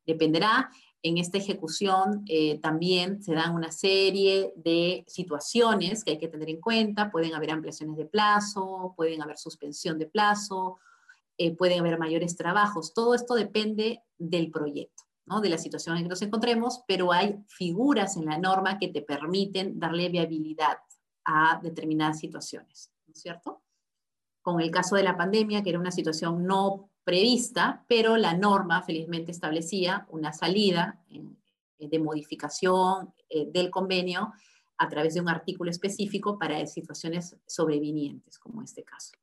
Dependerá. 0.05 0.69
En 1.01 1.17
esta 1.17 1.37
ejecución 1.37 2.25
eh, 2.27 2.59
también 2.59 3.23
se 3.23 3.33
dan 3.33 3.55
una 3.55 3.71
serie 3.71 4.51
de 4.57 5.05
situaciones 5.07 6.03
que 6.03 6.11
hay 6.11 6.17
que 6.17 6.27
tener 6.27 6.49
en 6.49 6.59
cuenta. 6.59 7.09
Pueden 7.09 7.33
haber 7.33 7.51
ampliaciones 7.51 7.95
de 7.95 8.05
plazo, 8.05 8.93
pueden 8.97 9.21
haber 9.21 9.37
suspensión 9.37 9.97
de 9.97 10.07
plazo, 10.07 10.77
eh, 11.37 11.55
pueden 11.55 11.79
haber 11.79 11.97
mayores 11.97 12.35
trabajos. 12.35 12.93
Todo 12.93 13.13
esto 13.13 13.35
depende 13.35 14.03
del 14.17 14.51
proyecto, 14.51 15.03
¿no? 15.25 15.39
de 15.39 15.47
la 15.47 15.57
situación 15.57 15.95
en 15.95 16.03
que 16.03 16.09
nos 16.09 16.21
encontremos, 16.21 16.83
pero 16.85 17.13
hay 17.13 17.37
figuras 17.47 18.17
en 18.17 18.25
la 18.25 18.37
norma 18.37 18.77
que 18.77 18.89
te 18.89 19.01
permiten 19.01 19.79
darle 19.79 20.09
viabilidad 20.09 20.79
a 21.23 21.61
determinadas 21.63 22.19
situaciones, 22.19 22.91
¿no 23.07 23.13
es 23.13 23.21
cierto? 23.21 23.63
Con 24.41 24.59
el 24.59 24.69
caso 24.69 24.97
de 24.97 25.03
la 25.03 25.15
pandemia, 25.15 25.63
que 25.63 25.69
era 25.69 25.79
una 25.79 25.91
situación 25.91 26.45
no 26.45 26.88
prevista, 27.09 27.83
pero 27.87 28.17
la 28.17 28.35
norma 28.35 28.83
felizmente 28.83 29.31
establecía 29.31 30.05
una 30.11 30.31
salida 30.31 31.01
eh, 31.09 31.87
de 31.87 31.97
modificación 31.97 33.15
eh, 33.27 33.47
del 33.51 33.71
convenio 33.71 34.31
a 34.77 34.87
través 34.87 35.15
de 35.15 35.21
un 35.21 35.27
artículo 35.27 35.71
específico 35.71 36.37
para 36.37 36.63
situaciones 36.67 37.35
sobrevinientes, 37.47 38.37
como 38.37 38.61
este 38.61 38.83
caso. 38.83 39.13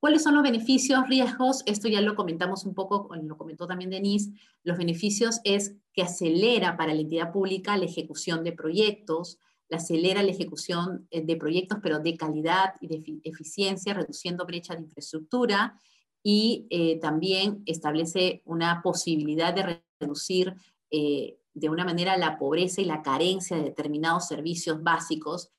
¿Cuáles 0.00 0.22
son 0.22 0.32
los 0.32 0.42
beneficios, 0.42 1.06
riesgos? 1.06 1.64
Esto 1.66 1.86
ya 1.88 2.00
lo 2.00 2.14
comentamos 2.14 2.64
un 2.64 2.72
poco, 2.72 3.14
lo 3.14 3.36
comentó 3.36 3.66
también 3.66 3.90
Denise. 3.90 4.32
Los 4.64 4.78
beneficios 4.78 5.38
es 5.44 5.76
que 5.92 6.02
acelera 6.02 6.78
para 6.78 6.94
la 6.94 7.02
entidad 7.02 7.30
pública 7.30 7.76
la 7.76 7.84
ejecución 7.84 8.42
de 8.42 8.52
proyectos, 8.52 9.38
la 9.68 9.76
acelera 9.76 10.22
la 10.22 10.30
ejecución 10.30 11.06
eh, 11.10 11.20
de 11.20 11.36
proyectos, 11.36 11.78
pero 11.82 11.98
de 11.98 12.16
calidad 12.16 12.72
y 12.80 12.86
de 12.86 13.20
eficiencia, 13.22 13.92
reduciendo 13.92 14.46
brecha 14.46 14.74
de 14.74 14.80
infraestructura 14.80 15.78
y 16.22 16.66
eh, 16.70 16.98
también 17.00 17.62
establece 17.66 18.42
una 18.44 18.80
posibilidad 18.82 19.52
de 19.52 19.84
reducir 20.00 20.54
eh, 20.90 21.38
de 21.54 21.68
una 21.68 21.84
manera 21.84 22.16
la 22.16 22.38
pobreza 22.38 22.80
y 22.80 22.84
la 22.84 23.02
carencia 23.02 23.56
de 23.56 23.64
determinados 23.64 24.28
servicios 24.28 24.82
básicos 24.82 25.50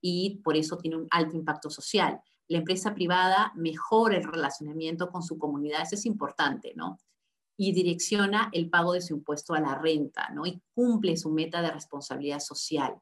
y 0.00 0.40
por 0.44 0.56
eso 0.56 0.76
tiene 0.78 0.96
un 0.96 1.08
alto 1.10 1.36
impacto 1.36 1.70
social. 1.70 2.20
La 2.48 2.58
empresa 2.58 2.94
privada 2.94 3.52
mejora 3.56 4.16
el 4.16 4.24
relacionamiento 4.24 5.08
con 5.10 5.22
su 5.22 5.38
comunidad, 5.38 5.82
eso 5.82 5.94
es 5.94 6.06
importante, 6.06 6.72
¿no? 6.76 7.00
Y 7.56 7.72
direcciona 7.72 8.50
el 8.52 8.68
pago 8.68 8.92
de 8.92 9.00
su 9.00 9.14
impuesto 9.14 9.54
a 9.54 9.60
la 9.60 9.76
renta, 9.76 10.28
¿no? 10.30 10.46
Y 10.46 10.60
cumple 10.74 11.16
su 11.16 11.30
meta 11.30 11.62
de 11.62 11.70
responsabilidad 11.70 12.40
social. 12.40 12.94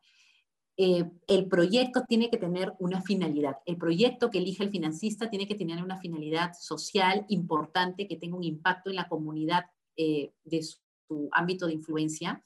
Eh, 0.76 1.04
el 1.26 1.48
proyecto 1.48 2.04
tiene 2.08 2.30
que 2.30 2.38
tener 2.38 2.72
una 2.78 3.02
finalidad. 3.02 3.58
El 3.66 3.76
proyecto 3.76 4.30
que 4.30 4.38
elige 4.38 4.64
el 4.64 4.70
financista 4.70 5.28
tiene 5.28 5.46
que 5.46 5.54
tener 5.54 5.82
una 5.82 5.98
finalidad 5.98 6.52
social 6.58 7.26
importante 7.28 8.08
que 8.08 8.16
tenga 8.16 8.36
un 8.36 8.44
impacto 8.44 8.88
en 8.88 8.96
la 8.96 9.08
comunidad 9.08 9.66
eh, 9.96 10.32
de 10.44 10.62
su, 10.62 10.78
ámbito 11.32 11.66
de 11.66 11.74
influencia. 11.74 12.42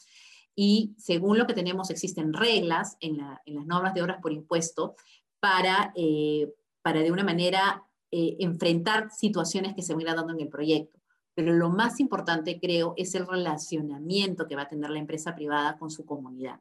Y 0.57 0.95
según 0.99 1.39
lo 1.39 1.47
que 1.47 1.55
tenemos, 1.55 1.91
existen 1.91 2.33
reglas 2.33 2.97
en, 3.01 3.19
las 3.19 3.67
normas 3.67 3.95
de 3.95 4.03
obras 4.03 4.21
por 4.21 4.33
impuesto 4.33 4.97
para, 5.39 5.93
eh, 5.95 6.53
para 6.83 7.01
de 7.01 7.13
una 7.13 7.23
manera 7.25 7.83
enfrentar 8.11 9.11
situaciones 9.11 9.75
que 9.75 9.83
se 9.83 9.95
van 9.95 10.05
dando 10.05 10.33
en 10.33 10.41
el 10.41 10.49
proyecto. 10.49 10.99
Pero 11.35 11.53
lo 11.53 11.69
más 11.69 12.01
importante, 12.01 12.59
creo, 12.59 12.95
es 12.97 13.15
el 13.15 13.27
relacionamiento 13.27 14.47
que 14.47 14.57
va 14.57 14.63
a 14.63 14.69
tener 14.69 14.89
la 14.89 14.99
empresa 14.99 15.35
privada 15.35 15.77
con 15.77 15.91
su 15.91 16.07
comunidad. 16.07 16.61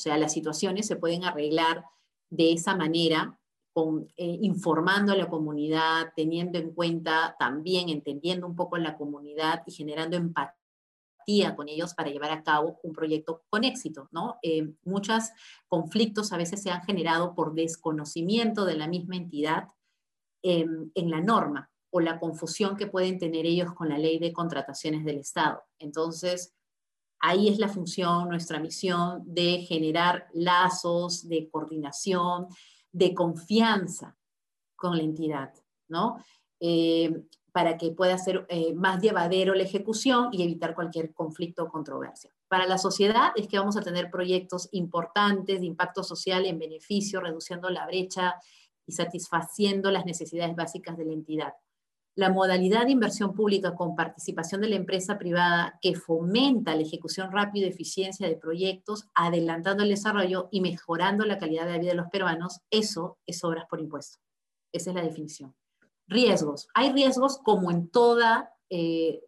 O 0.00 0.02
sea, 0.02 0.16
las 0.16 0.32
situaciones 0.32 0.86
se 0.86 0.96
pueden 0.96 1.24
arreglar 1.24 1.84
de 2.30 2.52
esa 2.52 2.74
manera, 2.74 3.38
eh, 4.16 4.38
informando 4.40 5.12
a 5.12 5.16
la 5.16 5.28
comunidad, 5.28 6.14
teniendo 6.16 6.58
en 6.58 6.72
cuenta 6.72 7.36
también, 7.38 7.90
entendiendo 7.90 8.46
un 8.46 8.56
poco 8.56 8.78
la 8.78 8.96
comunidad 8.96 9.62
y 9.66 9.72
generando 9.72 10.16
empatía 10.16 11.54
con 11.54 11.68
ellos 11.68 11.92
para 11.92 12.08
llevar 12.08 12.30
a 12.30 12.42
cabo 12.42 12.80
un 12.82 12.94
proyecto 12.94 13.42
con 13.50 13.64
éxito, 13.64 14.08
¿no? 14.10 14.38
Eh, 14.42 14.72
muchos 14.84 15.24
conflictos 15.68 16.32
a 16.32 16.38
veces 16.38 16.62
se 16.62 16.70
han 16.70 16.82
generado 16.82 17.34
por 17.34 17.54
desconocimiento 17.54 18.64
de 18.64 18.76
la 18.76 18.88
misma 18.88 19.16
entidad 19.16 19.68
en 20.42 21.10
la 21.10 21.20
norma 21.20 21.70
o 21.90 22.00
la 22.00 22.18
confusión 22.18 22.78
que 22.78 22.86
pueden 22.86 23.18
tener 23.18 23.44
ellos 23.44 23.74
con 23.74 23.90
la 23.90 23.98
ley 23.98 24.18
de 24.18 24.32
contrataciones 24.32 25.04
del 25.04 25.18
Estado. 25.18 25.62
Entonces, 25.78 26.54
ahí 27.20 27.48
es 27.48 27.58
la 27.58 27.68
función, 27.68 28.28
nuestra 28.28 28.58
misión 28.58 29.22
de 29.26 29.58
generar 29.60 30.28
lazos 30.32 31.28
de 31.28 31.48
coordinación, 31.48 32.46
de 32.92 33.14
confianza 33.14 34.16
con 34.74 34.96
la 34.96 35.02
entidad, 35.02 35.52
¿no? 35.88 36.16
Eh, 36.58 37.24
para 37.52 37.76
que 37.76 37.90
pueda 37.90 38.16
ser 38.16 38.46
eh, 38.48 38.72
más 38.74 39.02
llevadero 39.02 39.54
la 39.54 39.64
ejecución 39.64 40.28
y 40.32 40.42
evitar 40.42 40.74
cualquier 40.74 41.12
conflicto 41.12 41.64
o 41.64 41.68
controversia. 41.68 42.30
Para 42.48 42.66
la 42.66 42.78
sociedad 42.78 43.32
es 43.34 43.48
que 43.48 43.58
vamos 43.58 43.76
a 43.76 43.82
tener 43.82 44.10
proyectos 44.10 44.68
importantes 44.72 45.60
de 45.60 45.66
impacto 45.66 46.04
social 46.04 46.46
en 46.46 46.58
beneficio, 46.58 47.20
reduciendo 47.20 47.68
la 47.70 47.86
brecha 47.86 48.36
y 48.86 48.92
satisfaciendo 48.92 49.90
las 49.90 50.06
necesidades 50.06 50.54
básicas 50.54 50.96
de 50.96 51.04
la 51.06 51.12
entidad 51.12 51.54
la 52.20 52.28
modalidad 52.28 52.84
de 52.84 52.92
inversión 52.92 53.32
pública 53.32 53.74
con 53.74 53.96
participación 53.96 54.60
de 54.60 54.68
la 54.68 54.76
empresa 54.76 55.18
privada 55.18 55.78
que 55.80 55.94
fomenta 55.94 56.74
la 56.74 56.82
ejecución 56.82 57.32
rápida 57.32 57.64
y 57.64 57.70
eficiencia 57.70 58.28
de 58.28 58.36
proyectos, 58.36 59.08
adelantando 59.14 59.84
el 59.84 59.88
desarrollo 59.88 60.50
y 60.52 60.60
mejorando 60.60 61.24
la 61.24 61.38
calidad 61.38 61.66
de 61.66 61.78
vida 61.78 61.92
de 61.92 61.96
los 61.96 62.10
peruanos, 62.10 62.60
eso 62.70 63.16
es 63.26 63.42
obras 63.42 63.64
por 63.70 63.80
impuesto. 63.80 64.18
Esa 64.70 64.90
es 64.90 64.96
la 64.96 65.02
definición. 65.02 65.54
Riesgos. 66.06 66.68
Hay 66.74 66.92
riesgos 66.92 67.38
como 67.38 67.70
en 67.70 67.88
toda... 67.88 68.54
Eh, 68.68 69.24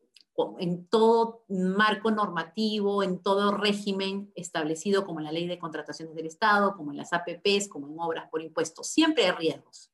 en 0.58 0.86
todo 0.86 1.44
marco 1.48 2.10
normativo, 2.10 3.02
en 3.02 3.22
todo 3.22 3.54
régimen 3.54 4.32
establecido 4.34 5.04
como 5.04 5.20
en 5.20 5.26
la 5.26 5.32
ley 5.32 5.46
de 5.46 5.58
contrataciones 5.58 6.14
del 6.14 6.24
Estado, 6.24 6.74
como 6.74 6.90
en 6.90 6.96
las 6.96 7.12
APPs, 7.12 7.68
como 7.68 7.86
en 7.86 8.00
obras 8.00 8.30
por 8.30 8.40
impuestos. 8.40 8.86
Siempre 8.88 9.26
hay 9.26 9.32
riesgos. 9.32 9.91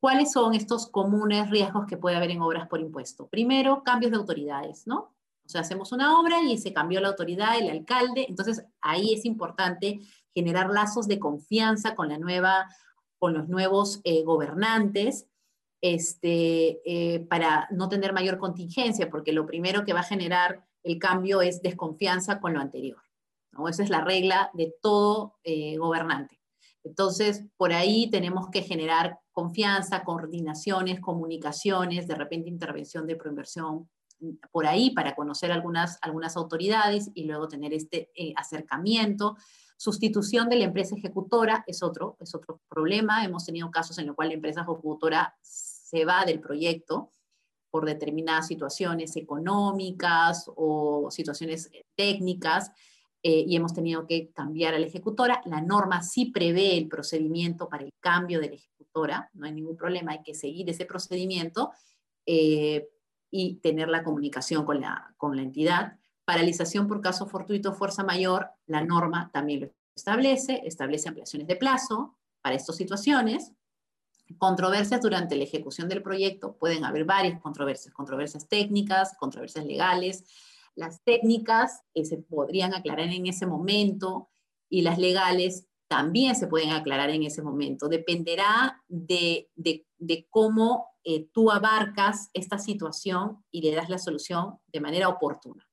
¿Cuáles 0.00 0.32
son 0.32 0.54
estos 0.54 0.86
comunes 0.86 1.50
riesgos 1.50 1.86
que 1.86 1.96
puede 1.96 2.16
haber 2.16 2.30
en 2.30 2.40
obras 2.40 2.68
por 2.68 2.80
impuesto? 2.80 3.26
Primero, 3.26 3.82
cambios 3.82 4.12
de 4.12 4.18
autoridades, 4.18 4.86
¿no? 4.86 5.14
O 5.44 5.50
sea, 5.50 5.62
hacemos 5.62 5.92
una 5.92 6.20
obra 6.20 6.42
y 6.42 6.58
se 6.58 6.72
cambió 6.72 7.00
la 7.00 7.08
autoridad, 7.08 7.58
el 7.58 7.70
alcalde, 7.70 8.26
entonces 8.28 8.64
ahí 8.80 9.14
es 9.14 9.24
importante 9.24 10.00
generar 10.34 10.70
lazos 10.70 11.08
de 11.08 11.18
confianza 11.18 11.94
con 11.94 12.10
la 12.10 12.18
nueva, 12.18 12.68
con 13.18 13.32
los 13.32 13.48
nuevos 13.48 14.00
eh, 14.04 14.22
gobernantes, 14.24 15.26
este, 15.80 16.80
eh, 16.84 17.20
para 17.20 17.66
no 17.70 17.88
tener 17.88 18.12
mayor 18.12 18.38
contingencia, 18.38 19.10
porque 19.10 19.32
lo 19.32 19.46
primero 19.46 19.84
que 19.84 19.92
va 19.94 20.00
a 20.00 20.04
generar 20.04 20.64
el 20.82 20.98
cambio 20.98 21.40
es 21.40 21.62
desconfianza 21.62 22.40
con 22.40 22.54
lo 22.54 22.60
anterior. 22.60 23.00
¿no? 23.52 23.68
Esa 23.68 23.82
es 23.82 23.90
la 23.90 24.02
regla 24.02 24.50
de 24.54 24.74
todo 24.82 25.38
eh, 25.44 25.76
gobernante. 25.76 26.38
Entonces, 26.84 27.44
por 27.56 27.72
ahí 27.72 28.10
tenemos 28.10 28.48
que 28.50 28.62
generar 28.62 29.18
confianza, 29.38 30.02
coordinaciones, 30.02 30.98
comunicaciones, 30.98 32.08
de 32.08 32.16
repente 32.16 32.48
intervención 32.48 33.06
de 33.06 33.14
proinversión 33.14 33.88
por 34.50 34.66
ahí 34.66 34.90
para 34.90 35.14
conocer 35.14 35.52
algunas, 35.52 35.96
algunas 36.02 36.36
autoridades 36.36 37.08
y 37.14 37.22
luego 37.22 37.46
tener 37.46 37.72
este 37.72 38.10
eh, 38.16 38.32
acercamiento. 38.34 39.36
Sustitución 39.76 40.48
de 40.48 40.56
la 40.56 40.64
empresa 40.64 40.96
ejecutora 40.96 41.62
es 41.68 41.84
otro, 41.84 42.16
es 42.18 42.34
otro 42.34 42.60
problema. 42.68 43.24
Hemos 43.24 43.44
tenido 43.44 43.70
casos 43.70 43.96
en 43.98 44.08
los 44.08 44.16
cuales 44.16 44.32
la 44.32 44.38
empresa 44.38 44.62
ejecutora 44.62 45.36
se 45.40 46.04
va 46.04 46.24
del 46.24 46.40
proyecto 46.40 47.12
por 47.70 47.86
determinadas 47.86 48.48
situaciones 48.48 49.14
económicas 49.14 50.50
o 50.56 51.12
situaciones 51.12 51.70
técnicas 51.94 52.72
eh, 53.22 53.44
y 53.46 53.56
hemos 53.56 53.74
tenido 53.74 54.06
que 54.06 54.30
cambiar 54.30 54.74
a 54.74 54.78
la 54.78 54.86
ejecutora. 54.86 55.42
La 55.44 55.60
norma 55.60 56.02
sí 56.02 56.26
prevé 56.26 56.78
el 56.78 56.88
procedimiento 56.88 57.68
para 57.68 57.84
el 57.84 57.90
cambio 58.00 58.40
de 58.40 58.48
la 58.48 58.54
ejecutora, 58.54 59.30
no 59.34 59.46
hay 59.46 59.52
ningún 59.52 59.76
problema, 59.76 60.12
hay 60.12 60.22
que 60.22 60.34
seguir 60.34 60.70
ese 60.70 60.84
procedimiento 60.84 61.72
eh, 62.26 62.88
y 63.30 63.56
tener 63.56 63.88
la 63.88 64.04
comunicación 64.04 64.64
con 64.64 64.80
la, 64.80 65.14
con 65.16 65.36
la 65.36 65.42
entidad. 65.42 65.98
Paralización 66.24 66.86
por 66.86 67.00
caso 67.00 67.26
fortuito, 67.26 67.72
fuerza 67.72 68.04
mayor, 68.04 68.50
la 68.66 68.84
norma 68.84 69.30
también 69.32 69.60
lo 69.60 69.68
establece, 69.96 70.62
establece 70.64 71.08
ampliaciones 71.08 71.48
de 71.48 71.56
plazo 71.56 72.16
para 72.40 72.54
estas 72.54 72.76
situaciones. 72.76 73.52
Controversias 74.36 75.00
durante 75.00 75.36
la 75.36 75.44
ejecución 75.44 75.88
del 75.88 76.02
proyecto, 76.02 76.56
pueden 76.56 76.84
haber 76.84 77.04
varias 77.04 77.40
controversias, 77.40 77.92
controversias 77.94 78.46
técnicas, 78.46 79.16
controversias 79.18 79.64
legales, 79.64 80.24
las 80.78 81.02
técnicas 81.02 81.82
que 81.92 82.04
se 82.04 82.18
podrían 82.18 82.72
aclarar 82.72 83.08
en 83.08 83.26
ese 83.26 83.46
momento 83.46 84.30
y 84.70 84.82
las 84.82 84.98
legales 84.98 85.66
también 85.88 86.36
se 86.36 86.46
pueden 86.46 86.70
aclarar 86.70 87.10
en 87.10 87.24
ese 87.24 87.42
momento. 87.42 87.88
Dependerá 87.88 88.80
de, 88.86 89.50
cómo 90.30 90.86
eh, 91.02 91.28
tú 91.32 91.50
abarcas 91.50 92.30
esta 92.32 92.58
situación 92.58 93.42
y 93.50 93.62
le 93.62 93.74
das 93.74 93.88
la 93.88 93.98
solución 93.98 94.58
de 94.68 94.80
manera 94.80 95.08
oportuna. 95.08 95.66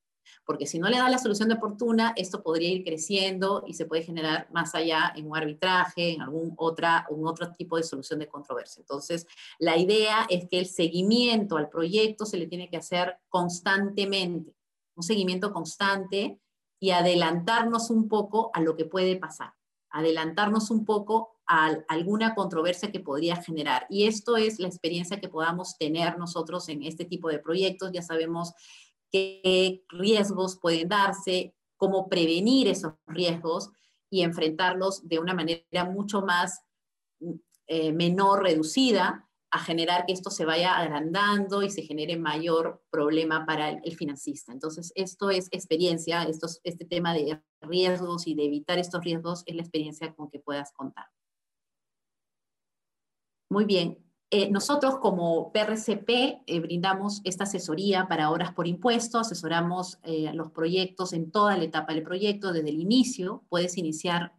Porque 0.44 0.66
si 0.66 0.80
no 0.80 0.88
le 0.88 0.96
das 0.96 1.10
la 1.10 1.18
solución 1.18 1.52
oportuna, 1.52 2.12
esto 2.16 2.42
podría 2.42 2.70
ir 2.70 2.82
creciendo 2.82 3.62
y 3.64 3.74
se 3.74 3.84
puede 3.84 4.02
generar 4.02 4.48
más 4.52 4.74
allá 4.74 5.12
en 5.14 5.26
un 5.26 5.36
arbitraje, 5.36 6.14
en 6.14 6.22
algún 6.22 6.54
otra, 6.56 7.06
un 7.10 7.28
otro 7.28 7.52
tipo 7.54 7.76
de 7.76 7.84
solución 7.84 8.18
de 8.18 8.28
controversia. 8.28 8.80
Entonces, 8.80 9.26
la 9.60 9.76
idea 9.76 10.26
es 10.28 10.48
que 10.48 10.58
el 10.58 10.66
seguimiento 10.66 11.56
al 11.56 11.68
proyecto 11.68 12.26
se 12.26 12.38
le 12.38 12.48
tiene 12.48 12.68
que 12.68 12.76
hacer 12.76 13.18
constantemente 13.28 14.55
un 14.96 15.02
seguimiento 15.02 15.52
constante 15.52 16.40
y 16.80 16.90
adelantarnos 16.90 17.90
un 17.90 18.08
poco 18.08 18.50
a 18.54 18.60
lo 18.60 18.76
que 18.76 18.84
puede 18.84 19.16
pasar, 19.16 19.52
adelantarnos 19.90 20.70
un 20.70 20.84
poco 20.84 21.36
a 21.46 21.76
alguna 21.88 22.34
controversia 22.34 22.90
que 22.90 23.00
podría 23.00 23.36
generar. 23.36 23.86
Y 23.88 24.06
esto 24.06 24.36
es 24.36 24.58
la 24.58 24.66
experiencia 24.66 25.20
que 25.20 25.28
podamos 25.28 25.78
tener 25.78 26.18
nosotros 26.18 26.68
en 26.68 26.82
este 26.82 27.04
tipo 27.04 27.28
de 27.28 27.38
proyectos. 27.38 27.92
Ya 27.92 28.02
sabemos 28.02 28.52
qué 29.12 29.84
riesgos 29.88 30.58
pueden 30.60 30.88
darse, 30.88 31.54
cómo 31.76 32.08
prevenir 32.08 32.66
esos 32.68 32.94
riesgos 33.06 33.70
y 34.10 34.22
enfrentarlos 34.22 35.06
de 35.08 35.18
una 35.18 35.34
manera 35.34 35.84
mucho 35.84 36.22
más 36.22 36.62
eh, 37.68 37.92
menor, 37.92 38.42
reducida, 38.42 39.25
a 39.56 39.58
generar 39.58 40.04
que 40.04 40.12
esto 40.12 40.30
se 40.30 40.44
vaya 40.44 40.76
agrandando 40.76 41.62
y 41.62 41.70
se 41.70 41.82
genere 41.82 42.18
mayor 42.18 42.84
problema 42.90 43.46
para 43.46 43.70
el, 43.70 43.96
financista. 43.96 44.52
Entonces, 44.52 44.92
esto 44.94 45.30
es 45.30 45.48
experiencia, 45.50 46.24
esto, 46.24 46.46
este 46.62 46.84
tema 46.84 47.14
de 47.14 47.40
riesgos 47.62 48.26
y 48.26 48.34
de 48.34 48.44
evitar 48.44 48.78
estos 48.78 49.02
riesgos 49.02 49.42
es 49.46 49.56
la 49.56 49.62
experiencia 49.62 50.14
con 50.14 50.28
que 50.28 50.40
puedas 50.40 50.72
contar. 50.72 51.06
Muy 53.50 53.64
bien. 53.64 53.98
Eh, 54.30 54.50
nosotros 54.50 54.98
como 54.98 55.52
PRCP 55.52 56.10
eh, 56.46 56.60
brindamos 56.60 57.22
esta 57.24 57.44
asesoría 57.44 58.08
para 58.08 58.30
horas 58.30 58.52
por 58.52 58.66
impuesto, 58.66 59.20
asesoramos 59.20 59.98
eh, 60.02 60.32
los 60.34 60.50
proyectos 60.50 61.12
en 61.14 61.30
toda 61.30 61.56
la 61.56 61.64
etapa 61.64 61.94
del 61.94 62.02
proyecto, 62.02 62.52
desde 62.52 62.70
el 62.70 62.80
inicio, 62.80 63.44
puedes 63.48 63.78
iniciar 63.78 64.34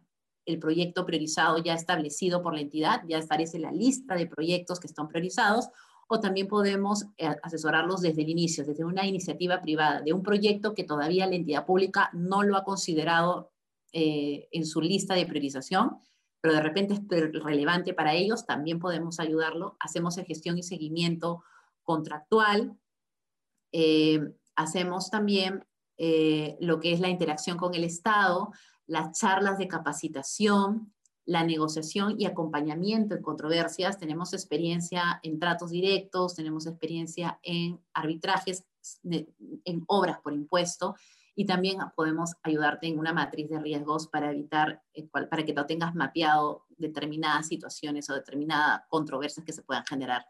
el 0.48 0.58
proyecto 0.58 1.04
priorizado 1.04 1.58
ya 1.58 1.74
establecido 1.74 2.42
por 2.42 2.54
la 2.54 2.62
entidad, 2.62 3.02
ya 3.06 3.18
establece 3.18 3.58
la 3.58 3.70
lista 3.70 4.14
de 4.14 4.26
proyectos 4.26 4.80
que 4.80 4.86
están 4.86 5.06
priorizados, 5.06 5.68
o 6.08 6.20
también 6.20 6.48
podemos 6.48 7.04
eh, 7.18 7.28
asesorarlos 7.42 8.00
desde 8.00 8.22
el 8.22 8.30
inicio, 8.30 8.64
desde 8.64 8.82
una 8.82 9.06
iniciativa 9.06 9.60
privada, 9.60 10.00
de 10.00 10.14
un 10.14 10.22
proyecto 10.22 10.72
que 10.72 10.84
todavía 10.84 11.26
la 11.26 11.34
entidad 11.34 11.66
pública 11.66 12.08
no 12.14 12.42
lo 12.42 12.56
ha 12.56 12.64
considerado 12.64 13.52
eh, 13.92 14.48
en 14.50 14.64
su 14.64 14.80
lista 14.80 15.14
de 15.14 15.26
priorización, 15.26 15.98
pero 16.40 16.54
de 16.54 16.62
repente 16.62 16.94
es 16.94 17.42
relevante 17.44 17.92
para 17.92 18.14
ellos, 18.14 18.46
también 18.46 18.78
podemos 18.78 19.20
ayudarlo. 19.20 19.76
Hacemos 19.80 20.16
gestión 20.16 20.56
y 20.56 20.62
seguimiento 20.62 21.44
contractual, 21.82 22.78
eh, 23.72 24.32
hacemos 24.56 25.10
también 25.10 25.64
lo 26.60 26.78
que 26.78 26.92
es 26.92 27.00
la 27.00 27.08
interacción 27.08 27.56
con 27.56 27.74
el 27.74 27.82
Estado, 27.82 28.52
las 28.88 29.16
charlas 29.18 29.58
de 29.58 29.68
capacitación, 29.68 30.92
la 31.24 31.44
negociación 31.44 32.16
y 32.18 32.24
acompañamiento 32.24 33.14
en 33.14 33.22
controversias. 33.22 33.98
Tenemos 33.98 34.32
experiencia 34.32 35.20
en 35.22 35.38
tratos 35.38 35.70
directos, 35.70 36.34
tenemos 36.34 36.66
experiencia 36.66 37.38
en 37.42 37.80
arbitrajes, 37.92 38.64
en 39.04 39.84
obras 39.86 40.18
por 40.20 40.32
impuesto 40.32 40.96
y 41.38 41.44
también 41.44 41.78
podemos 41.94 42.32
ayudarte 42.42 42.88
en 42.88 42.98
una 42.98 43.12
matriz 43.12 43.48
de 43.48 43.60
riesgos 43.60 44.08
para 44.08 44.32
evitar, 44.32 44.82
eh, 44.92 45.06
para 45.06 45.44
que 45.44 45.52
tú 45.52 45.64
tengas 45.68 45.94
mapeado 45.94 46.66
determinadas 46.70 47.46
situaciones 47.46 48.10
o 48.10 48.14
determinadas 48.14 48.82
controversias 48.88 49.46
que 49.46 49.52
se 49.52 49.62
puedan 49.62 49.84
generar 49.84 50.26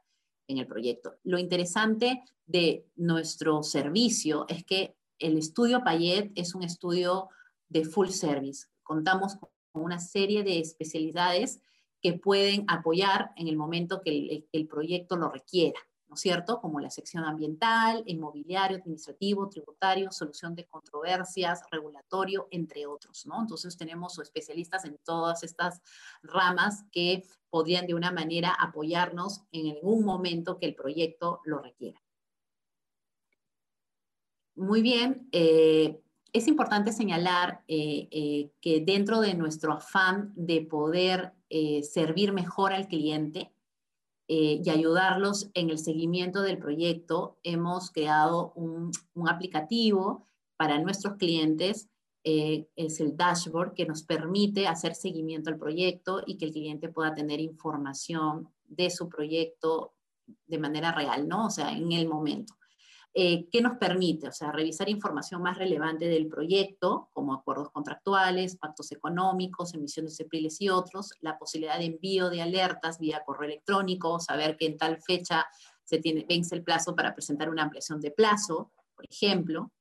en 0.48 0.58
el 0.58 0.66
proyecto. 0.66 1.14
Lo 1.22 1.38
interesante 1.38 2.24
de 2.44 2.86
nuestro 2.96 3.62
servicio 3.62 4.44
es 4.48 4.64
que 4.64 4.98
el 5.18 5.38
estudio 5.38 5.82
Payet 5.82 6.32
es 6.34 6.54
un 6.54 6.62
estudio 6.62 7.30
de 7.68 7.84
full 7.84 8.08
service. 8.08 8.66
Contamos 8.82 9.36
con 9.36 9.82
una 9.82 9.98
serie 9.98 10.42
de 10.42 10.60
especialidades 10.60 11.60
que 12.00 12.14
pueden 12.14 12.64
apoyar 12.68 13.32
en 13.36 13.48
el 13.48 13.56
momento 13.56 14.00
que 14.02 14.46
el, 14.52 14.68
proyecto 14.68 15.16
lo 15.16 15.30
requiera, 15.30 15.80
¿no 16.06 16.14
es 16.14 16.20
cierto? 16.20 16.60
Como 16.60 16.80
la 16.80 16.90
sección 16.90 17.24
ambiental, 17.24 18.02
inmobiliario, 18.06 18.78
administrativo, 18.78 19.48
tributario, 19.48 20.12
solución 20.12 20.54
de 20.54 20.66
controversias, 20.66 21.62
regulatorio, 21.70 22.46
entre 22.50 22.86
otros, 22.86 23.26
¿no? 23.26 23.40
Entonces 23.40 23.76
tenemos 23.76 24.18
especialistas 24.18 24.84
en 24.84 24.96
todas 25.04 25.42
estas 25.42 25.80
ramas 26.22 26.84
que 26.92 27.24
podrían 27.50 27.86
de 27.86 27.94
una 27.94 28.12
manera 28.12 28.54
apoyarnos 28.58 29.42
en 29.50 29.74
algún 29.74 30.04
momento 30.04 30.58
que 30.58 30.66
el 30.66 30.74
proyecto 30.74 31.40
lo 31.44 31.58
requiera. 31.58 32.00
Muy 34.54 34.82
bien, 34.82 35.28
eh, 35.32 36.02
es 36.38 36.48
importante 36.48 36.92
señalar 36.92 37.62
eh, 37.68 38.08
eh, 38.10 38.50
que 38.60 38.80
dentro 38.80 39.20
de 39.20 39.34
nuestro 39.34 39.72
afán 39.72 40.32
de 40.36 40.62
poder 40.62 41.32
eh, 41.50 41.82
servir 41.82 42.32
mejor 42.32 42.72
al 42.72 42.88
cliente 42.88 43.52
y 44.30 44.68
ayudarlos 44.68 45.48
en 45.54 45.70
el 45.70 45.78
seguimiento 45.78 46.42
del 46.42 46.58
proyecto, 46.58 47.38
hemos 47.44 47.90
creado 47.90 48.52
un, 48.56 48.90
un 49.14 49.26
aplicativo 49.26 50.26
para 50.58 50.78
nuestros 50.78 51.16
clientes. 51.16 51.88
es 52.24 53.00
el 53.00 53.16
dashboard 53.16 53.72
que 53.72 53.86
nos 53.86 54.02
permite 54.02 54.66
hacer 54.66 54.94
seguimiento 54.94 55.48
al 55.48 55.56
proyecto 55.56 56.22
y 56.26 56.36
que 56.36 56.44
el 56.44 56.52
cliente 56.52 56.90
pueda 56.90 57.14
tener 57.14 57.40
información 57.40 58.50
de 58.66 58.90
su 58.90 59.08
proyecto 59.08 59.94
de 60.46 60.58
manera 60.58 60.92
real, 60.92 61.26
¿no? 61.26 61.46
O 61.46 61.50
sea, 61.50 61.72
en 61.72 61.90
el 61.92 62.06
momento. 62.06 62.57
Eh, 63.14 63.48
¿Qué 63.50 63.60
nos 63.60 63.78
permite? 63.78 64.28
O 64.28 64.32
sea, 64.32 64.52
revisar 64.52 64.88
información 64.88 65.42
más 65.42 65.58
relevante 65.58 66.06
del 66.06 66.28
proyecto, 66.28 67.08
como 67.12 67.34
acuerdos 67.34 67.70
contractuales, 67.70 68.56
pactos 68.56 68.92
económicos, 68.92 69.74
emisiones 69.74 70.12
de 70.16 70.24
CEPRILES 70.24 70.60
y 70.60 70.68
otros, 70.68 71.12
la 71.20 71.38
posibilidad 71.38 71.78
de 71.78 71.86
envío 71.86 72.30
de 72.30 72.42
alertas 72.42 72.98
vía 72.98 73.22
correo 73.24 73.48
electrónico, 73.48 74.20
saber 74.20 74.56
que 74.56 74.66
en 74.66 74.76
tal 74.76 75.00
fecha 75.02 75.46
se 75.84 75.98
tiene, 75.98 76.26
vence 76.28 76.54
el 76.54 76.62
plazo 76.62 76.94
para 76.94 77.14
presentar 77.14 77.48
una 77.48 77.62
ampliación 77.62 78.00
de 78.00 78.10
plazo, 78.10 78.70
por 78.94 79.06
ejemplo, 79.10 79.72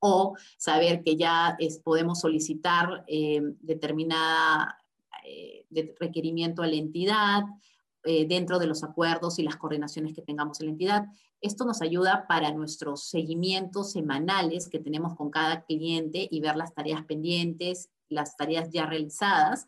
o 0.00 0.36
saber 0.58 1.02
que 1.02 1.16
ya 1.16 1.56
podemos 1.82 2.20
solicitar 2.20 3.04
eh, 3.06 3.40
determinada 3.60 4.76
eh, 5.24 5.64
requerimiento 5.98 6.62
a 6.62 6.66
la 6.66 6.74
entidad, 6.74 7.44
eh, 8.04 8.26
dentro 8.26 8.58
de 8.58 8.66
los 8.66 8.84
acuerdos 8.84 9.38
y 9.38 9.42
las 9.42 9.56
coordinaciones 9.56 10.14
que 10.14 10.22
tengamos 10.22 10.60
en 10.60 10.66
la 10.66 10.72
entidad. 10.72 11.06
Esto 11.40 11.64
nos 11.64 11.82
ayuda 11.82 12.26
para 12.28 12.52
nuestros 12.52 13.08
seguimientos 13.08 13.92
semanales 13.92 14.68
que 14.68 14.78
tenemos 14.78 15.14
con 15.14 15.30
cada 15.30 15.64
cliente 15.64 16.28
y 16.30 16.40
ver 16.40 16.56
las 16.56 16.74
tareas 16.74 17.04
pendientes, 17.04 17.90
las 18.08 18.36
tareas 18.36 18.70
ya 18.70 18.86
realizadas 18.86 19.66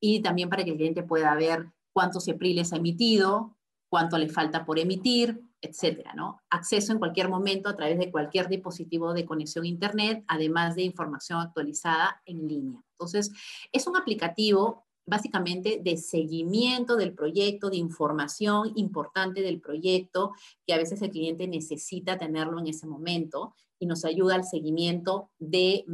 y 0.00 0.20
también 0.20 0.50
para 0.50 0.64
que 0.64 0.70
el 0.70 0.76
cliente 0.76 1.02
pueda 1.02 1.34
ver 1.34 1.66
cuántos 1.92 2.28
EPRILES 2.28 2.72
ha 2.72 2.76
emitido, 2.76 3.56
cuánto 3.88 4.18
le 4.18 4.28
falta 4.28 4.64
por 4.64 4.78
emitir, 4.78 5.40
etcétera, 5.60 6.12
¿no? 6.14 6.42
Acceso 6.50 6.92
en 6.92 6.98
cualquier 6.98 7.28
momento 7.28 7.68
a 7.68 7.76
través 7.76 7.98
de 7.98 8.10
cualquier 8.10 8.48
dispositivo 8.48 9.14
de 9.14 9.24
conexión 9.24 9.64
a 9.64 9.68
Internet, 9.68 10.24
además 10.28 10.74
de 10.74 10.82
información 10.82 11.40
actualizada 11.40 12.20
en 12.26 12.46
línea. 12.46 12.82
Entonces, 12.92 13.32
es 13.72 13.86
un 13.86 13.96
aplicativo 13.96 14.84
básicamente 15.06 15.80
de 15.82 15.96
seguimiento 15.96 16.96
del 16.96 17.14
proyecto, 17.14 17.70
de 17.70 17.76
información 17.76 18.72
importante 18.76 19.42
del 19.42 19.60
proyecto, 19.60 20.32
que 20.66 20.74
a 20.74 20.78
veces 20.78 21.02
el 21.02 21.10
cliente 21.10 21.46
necesita 21.46 22.18
tenerlo 22.18 22.58
en 22.58 22.68
ese 22.68 22.86
momento 22.86 23.54
y 23.78 23.86
nos 23.86 24.04
ayuda 24.04 24.34
al 24.34 24.44
seguimiento 24.44 25.30
de, 25.38 25.84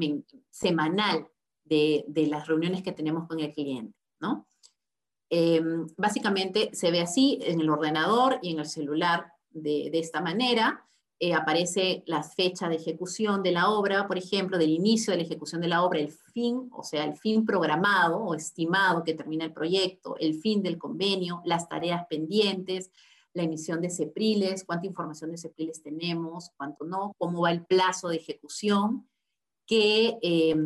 semanal 0.51 1.29
de, 1.65 2.05
las 2.29 2.47
reuniones 2.47 2.83
que 2.83 2.93
tenemos 2.93 3.27
con 3.27 3.41
el 3.41 3.53
cliente, 3.53 3.97
¿no? 4.21 4.47
Em, 5.33 5.87
básicamente 5.97 6.71
se 6.73 6.91
ve 6.91 7.01
así 7.01 7.39
en 7.43 7.61
el 7.61 7.71
ordenador 7.71 8.41
y 8.43 8.53
en 8.53 8.59
el 8.59 8.67
celular 8.67 9.33
de, 9.51 9.89
de 9.93 9.99
esta 10.01 10.21
manera. 10.21 10.89
Eh, 11.23 11.35
aparece 11.35 12.03
la 12.07 12.23
fecha 12.23 12.66
de 12.71 12.77
ejecución 12.77 13.43
de 13.43 13.53
la 13.53 13.68
obra, 13.68 14.09
por 14.09 14.16
ejemplo, 14.16 14.57
del 14.57 14.71
inicio 14.71 15.11
de 15.11 15.18
la 15.18 15.25
ejecución 15.25 15.61
de 15.61 15.68
la 15.68 15.83
obra, 15.85 16.01
el 16.01 16.11
fin, 16.11 16.71
o 16.73 16.83
sea, 16.83 17.05
el 17.05 17.14
fin 17.14 17.45
programado 17.45 18.16
o 18.25 18.35
estimado 18.35 19.05
que 19.05 19.12
termina 19.12 19.45
el 19.45 19.53
proyecto, 19.53 20.16
el 20.18 20.41
fin 20.41 20.62
del 20.62 20.79
convenio, 20.79 21.43
las 21.45 21.68
tareas 21.68 22.07
pendientes, 22.09 22.91
la 23.35 23.43
emisión 23.43 23.83
de 23.83 23.91
CEPRILES, 23.91 24.64
cuánta 24.64 24.87
información 24.87 25.31
de 25.31 25.37
CEPRILES 25.37 25.83
tenemos, 25.83 26.53
cuánto 26.57 26.87
no, 26.87 27.14
cómo 27.18 27.43
va 27.43 27.51
el 27.53 27.66
plazo 27.66 28.09
de 28.09 28.16
ejecución, 28.16 29.07
qué, 29.66 30.18
eh, 30.23 30.57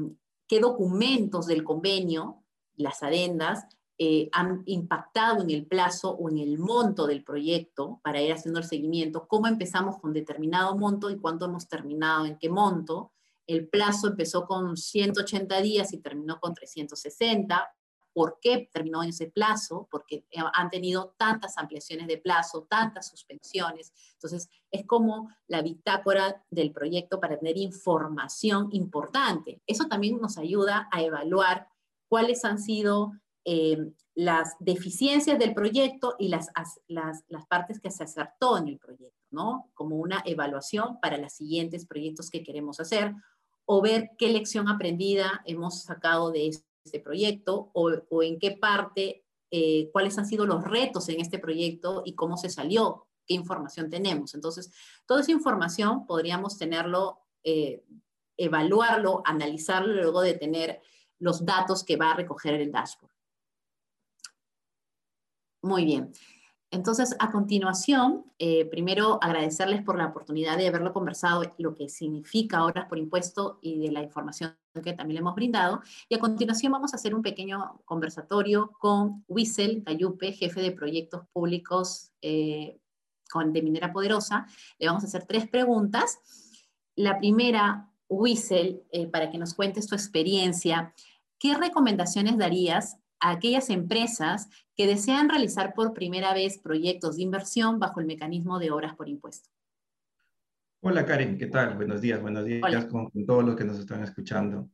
qué 0.47 0.61
documentos 0.61 1.49
del 1.49 1.65
convenio, 1.65 2.45
las 2.77 3.03
adendas, 3.03 3.67
eh, 3.97 4.29
han 4.33 4.65
impactado 4.67 5.43
en 5.43 5.51
el 5.51 5.67
plazo 5.67 6.11
o 6.11 6.29
en 6.29 6.39
el 6.39 6.59
monto 6.59 7.07
del 7.07 7.23
proyecto 7.23 8.01
para 8.03 8.21
ir 8.21 8.33
haciendo 8.33 8.59
el 8.59 8.67
seguimiento, 8.67 9.29
cómo 9.29 9.47
empezamos 9.47 10.01
con 10.01 10.13
determinado 10.13 10.77
monto 10.77 11.11
y 11.11 11.17
cuánto 11.17 11.45
hemos 11.45 11.69
terminado 11.69 12.27
en 12.27 12.37
qué 12.37 12.49
monto. 12.49 13.13
El 13.47 13.69
plazo 13.69 14.09
empezó 14.09 14.47
con 14.47 14.77
180 14.77 15.61
días 15.61 15.93
y 15.93 15.99
terminó 15.99 16.41
con 16.41 16.55
360. 16.55 17.73
¿Por 18.13 18.39
qué 18.41 18.69
terminó 18.73 19.03
en 19.03 19.11
ese 19.11 19.27
plazo? 19.27 19.87
Porque 19.91 20.25
han 20.55 20.71
tenido 20.71 21.15
tantas 21.17 21.57
ampliaciones 21.57 22.09
de 22.09 22.19
plazo, 22.19 22.67
tantas 22.69 23.09
suspensiones. 23.09 23.93
Entonces, 24.15 24.49
es 24.73 24.85
como 24.87 25.31
la 25.47 25.63
bitácora 25.63 26.45
del 26.51 26.73
proyecto 26.73 27.21
para 27.21 27.39
tener 27.39 27.59
información 27.59 28.71
importante. 28.73 29.63
Eso 29.67 29.87
también 29.87 30.21
nos 30.21 30.37
ayuda 30.37 30.89
a 30.91 31.03
evaluar 31.03 31.69
cuáles 32.09 32.45
han 32.45 32.59
sido 32.59 33.13
eh, 33.45 33.79
las 34.15 34.55
deficiencias 34.61 35.39
del 35.39 35.55
proyecto 35.55 36.15
y 36.19 36.29
las, 36.29 36.49
las, 36.87 37.25
partes 37.49 37.81
que 37.81 37.91
se 37.91 38.05
acertó 38.05 38.57
en 38.57 38.69
el 38.69 38.79
proyecto, 38.79 39.21
¿no? 39.31 39.71
Como 39.75 39.97
una 39.97 40.23
evaluación 40.25 41.01
para 41.01 41.19
los 41.19 41.33
siguientes 41.33 41.85
proyectos 41.85 42.31
que 42.31 42.43
queremos 42.43 42.81
hacer 42.81 43.13
o 43.67 43.83
ver 43.83 44.11
qué 44.19 44.29
lección 44.29 44.69
aprendida 44.69 45.43
hemos 45.47 45.83
sacado 45.83 46.31
de 46.31 46.49
este 46.85 47.01
proyecto 47.01 47.71
o, 47.75 47.91
o 48.09 48.23
en 48.23 48.39
qué 48.39 48.53
parte, 48.53 49.25
eh, 49.51 49.91
cuáles 49.93 50.19
han 50.19 50.27
sido 50.27 50.47
los 50.47 50.65
retos 50.65 51.09
en 51.09 51.21
este 51.21 51.39
proyecto 51.39 52.03
y 52.05 52.15
cómo 52.15 52.37
se 52.37 52.51
salió, 52.51 53.09
qué 53.27 53.35
información 53.35 53.91
tenemos. 53.91 54.35
Entonces, 54.35 54.73
toda 55.07 55.21
esa 55.21 55.33
información 55.33 56.07
podríamos 56.07 56.59
tenerlo, 56.59 57.21
eh, 57.43 57.85
evaluarlo, 58.37 59.23
analizarlo 59.25 59.95
luego 59.95 60.21
de 60.23 60.35
tener 60.35 60.81
los 61.19 61.45
datos 61.45 61.85
que 61.85 61.97
va 61.97 62.13
a 62.13 62.17
recoger 62.17 62.55
el 62.55 62.71
dashboard. 62.73 63.14
Muy 65.65 65.87
bien. 65.87 66.13
Entonces, 66.71 67.17
a 67.21 67.31
continuación, 67.31 68.27
eh, 68.39 68.67
primero 68.67 69.19
agradecerles 69.23 69.83
por 69.83 69.97
la 69.97 70.09
oportunidad 70.09 70.59
de 70.59 70.69
haberlo 70.69 70.93
conversado, 70.93 71.43
lo 71.57 71.75
que 71.75 71.89
significa 71.89 72.65
horas 72.65 72.85
por 72.87 72.99
impuesto 72.99 73.61
y 73.63 73.79
de 73.79 73.91
la 73.91 74.03
información 74.03 74.59
que 74.75 74.93
también 74.93 75.15
le 75.15 75.21
hemos 75.21 75.35
brindado. 75.35 75.81
Y 76.11 76.17
a 76.17 76.19
continuación 76.19 76.71
vamos 76.71 76.93
a 76.93 76.97
hacer 76.97 77.15
un 77.15 77.23
pequeño 77.23 77.81
conversatorio 77.87 78.73
con 78.79 79.25
Wissel 79.27 79.83
Cayupe, 79.83 80.33
jefe 80.33 80.61
de 80.61 80.73
proyectos 80.73 81.23
públicos 81.33 82.13
eh, 82.21 82.79
de 83.35 83.63
Minera 83.63 83.91
Poderosa. 83.91 84.47
Le 84.79 84.89
vamos 84.89 85.03
a 85.03 85.07
hacer 85.07 85.25
tres 85.25 85.49
preguntas. 85.49 86.19
La 86.95 87.19
primera, 87.19 87.91
Wissel, 88.11 88.83
eh, 88.93 89.07
para 89.07 89.31
que 89.31 89.39
nos 89.39 89.55
cuentes 89.55 89.87
tu 89.87 89.95
experiencia 89.95 90.93
¿qué 91.45 91.55
recomendaciones 91.55 92.39
darías 92.39 92.97
a 93.21 93.31
aquellas 93.31 93.71
empresas 93.71 94.49
que 94.77 94.87
desean 94.87 95.29
realizar 95.29 95.75
por 95.75 95.95
primera 95.95 96.35
vez 96.35 96.59
proyectos 96.59 97.17
de 97.17 97.23
inversión 97.23 97.79
bajo 97.79 98.01
el 98.01 98.07
mecanismo 98.07 98.59
de 98.59 98.71
obras 98.71 98.95
por 98.97 99.09
impuesto? 99.09 99.49
Hola 100.81 101.07
Karen, 101.07 101.39
¿qué 101.39 101.47
tal? 101.47 101.77
Buenos 101.77 102.03
días, 102.03 102.21
buenos 102.21 102.45
días 102.45 102.85
con, 102.87 103.11
todos 103.27 103.43
los 103.43 103.57
que 103.57 103.65
nos 103.65 103.79
están 103.79 104.03
escuchando. 104.03 104.69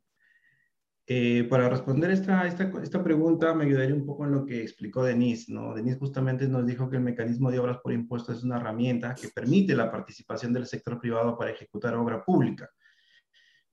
Eh, 1.06 1.44
para 1.48 1.68
responder 1.68 2.10
esta, 2.10 2.46
esta, 2.46 2.70
esta, 2.82 3.02
pregunta 3.02 3.54
me 3.54 3.64
ayudaría 3.64 3.94
un 3.94 4.06
poco 4.06 4.24
en 4.24 4.32
lo 4.32 4.44
que 4.44 4.60
explicó 4.62 5.04
Denise. 5.04 5.52
¿no? 5.52 5.74
Denise 5.74 5.98
justamente 5.98 6.48
nos 6.48 6.66
dijo 6.66 6.90
que 6.90 6.96
el 6.96 7.02
mecanismo 7.02 7.50
de 7.50 7.58
obras 7.60 7.78
por 7.78 7.92
impuesto 7.92 8.32
es 8.32 8.42
una 8.42 8.56
herramienta 8.56 9.14
que 9.14 9.28
permite 9.28 9.74
la 9.74 9.90
participación 9.90 10.52
del 10.52 10.66
sector 10.66 11.00
privado 11.00 11.36
para 11.36 11.52
ejecutar 11.52 11.94
obra 11.94 12.24
pública. 12.24 12.68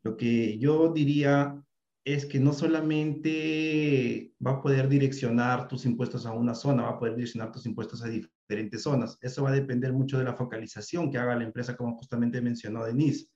Lo 0.04 0.16
que 0.16 0.58
yo 0.60 0.94
diría 0.94 1.60
es 2.08 2.26
que 2.26 2.40
no 2.40 2.54
solamente 2.54 4.32
va 4.46 4.52
a 4.52 4.62
poder 4.62 4.88
direccionar 4.88 5.68
tus 5.68 5.86
impuestos 5.86 6.26
a 6.26 6.32
una 6.32 6.56
zona, 6.56 6.84
va 6.84 6.90
a 6.92 7.00
poder 7.00 7.16
direccionar 7.16 7.52
tus 7.52 7.66
impuestos 7.66 8.02
a 8.02 8.08
diferentes 8.08 8.84
zonas. 8.84 9.18
Eso 9.22 9.44
va 9.44 9.50
a 9.50 9.54
depender 9.54 9.92
mucho 9.92 10.18
de 10.18 10.24
la 10.24 10.34
focalización 10.34 11.12
que 11.12 11.18
haga 11.18 11.36
la 11.36 11.44
empresa, 11.44 11.76
como 11.76 11.98
justamente 11.98 12.40
mencionó 12.40 12.86
Denise. 12.86 13.28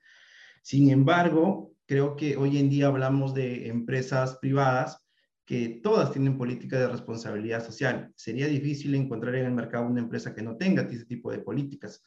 Sin 0.61 0.89
embargo, 0.89 1.74
creo 1.86 2.15
que 2.15 2.38
hoy 2.38 2.59
en 2.59 2.69
día 2.69 2.88
hablamos 2.88 3.34
de 3.34 3.67
empresas 3.67 4.38
privadas 4.38 5.03
que 5.45 5.82
todas 5.84 6.13
tienen 6.13 6.38
política 6.38 6.80
de 6.80 6.88
responsabilidad 6.88 7.65
social. 7.65 8.13
Sería 8.15 8.47
difícil 8.47 8.95
encontrar 8.95 9.36
en 9.36 9.47
el 9.47 9.51
mercado 9.51 9.86
una 9.86 9.99
empresa 9.99 10.34
que 10.34 10.43
no 10.43 10.55
tenga 10.55 10.84
ese 10.84 11.03
tipo 11.03 11.30
de 11.30 11.39
políticas. 11.39 12.05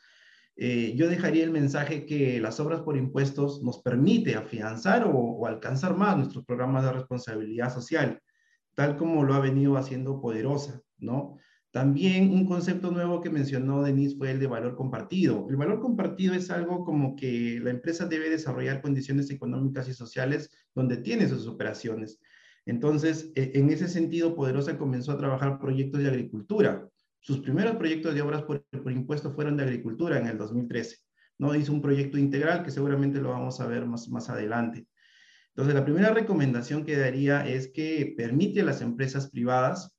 Eh, 0.56 0.94
yo 0.96 1.08
dejaría 1.08 1.42
el 1.42 1.50
mensaje 1.50 2.06
que 2.06 2.40
las 2.40 2.60
obras 2.60 2.82
por 2.82 2.96
impuestos 2.96 3.62
nos 3.62 3.82
permite 3.82 4.36
afianzar 4.36 5.10
o, 5.12 5.46
alcanzar 5.46 5.96
más 5.96 6.16
nuestros 6.16 6.44
programas 6.44 6.84
de 6.84 6.92
responsabilidad 6.92 7.72
social, 7.72 8.20
tal 8.74 8.96
como 8.96 9.24
lo 9.24 9.34
ha 9.34 9.40
venido 9.40 9.76
haciendo 9.76 10.20
Poderosa, 10.20 10.80
¿no? 10.98 11.36
También 11.72 12.30
un 12.30 12.46
concepto 12.46 12.92
nuevo 12.92 13.20
que 13.20 13.30
mencionó 13.30 13.82
Denise 13.82 14.16
fue 14.16 14.30
el 14.30 14.38
de 14.38 14.46
valor 14.46 14.76
compartido. 14.76 15.48
El 15.50 15.56
valor 15.56 15.80
compartido 15.80 16.32
es 16.34 16.48
algo 16.50 16.84
como 16.84 17.16
que 17.16 17.58
la 17.60 17.70
empresa 17.70 18.06
debe 18.06 18.30
desarrollar 18.30 18.80
condiciones 18.80 19.28
económicas 19.30 19.88
y 19.88 19.92
sociales 19.92 20.50
donde 20.72 20.98
tiene 20.98 21.28
sus 21.28 21.48
operaciones. 21.48 22.20
Entonces, 22.64 23.32
e, 23.34 23.50
en 23.54 23.70
ese 23.70 23.88
sentido, 23.88 24.36
Poderosa 24.36 24.78
comenzó 24.78 25.10
a 25.10 25.18
trabajar 25.18 25.58
proyectos 25.58 26.00
de 26.00 26.08
agricultura, 26.08 26.88
sus 27.24 27.38
primeros 27.38 27.76
proyectos 27.76 28.14
de 28.14 28.20
obras 28.20 28.42
por, 28.42 28.62
impuesto 28.92 29.32
fueron 29.32 29.56
de 29.56 29.62
agricultura 29.62 30.18
en 30.18 30.26
el 30.26 30.36
2013. 30.36 30.98
¿no? 31.38 31.54
Hizo 31.54 31.72
un 31.72 31.80
proyecto 31.80 32.18
integral 32.18 32.62
que 32.62 32.70
seguramente 32.70 33.18
lo 33.18 33.30
vamos 33.30 33.62
a 33.62 33.66
ver 33.66 33.86
más, 33.86 34.10
más 34.10 34.28
adelante. 34.28 34.86
Entonces, 35.48 35.74
la 35.74 35.86
primera 35.86 36.12
recomendación 36.12 36.84
que 36.84 36.98
daría 36.98 37.48
es 37.48 37.68
que 37.68 38.12
permite 38.14 38.60
a 38.60 38.64
las 38.64 38.82
empresas 38.82 39.30
privadas 39.30 39.96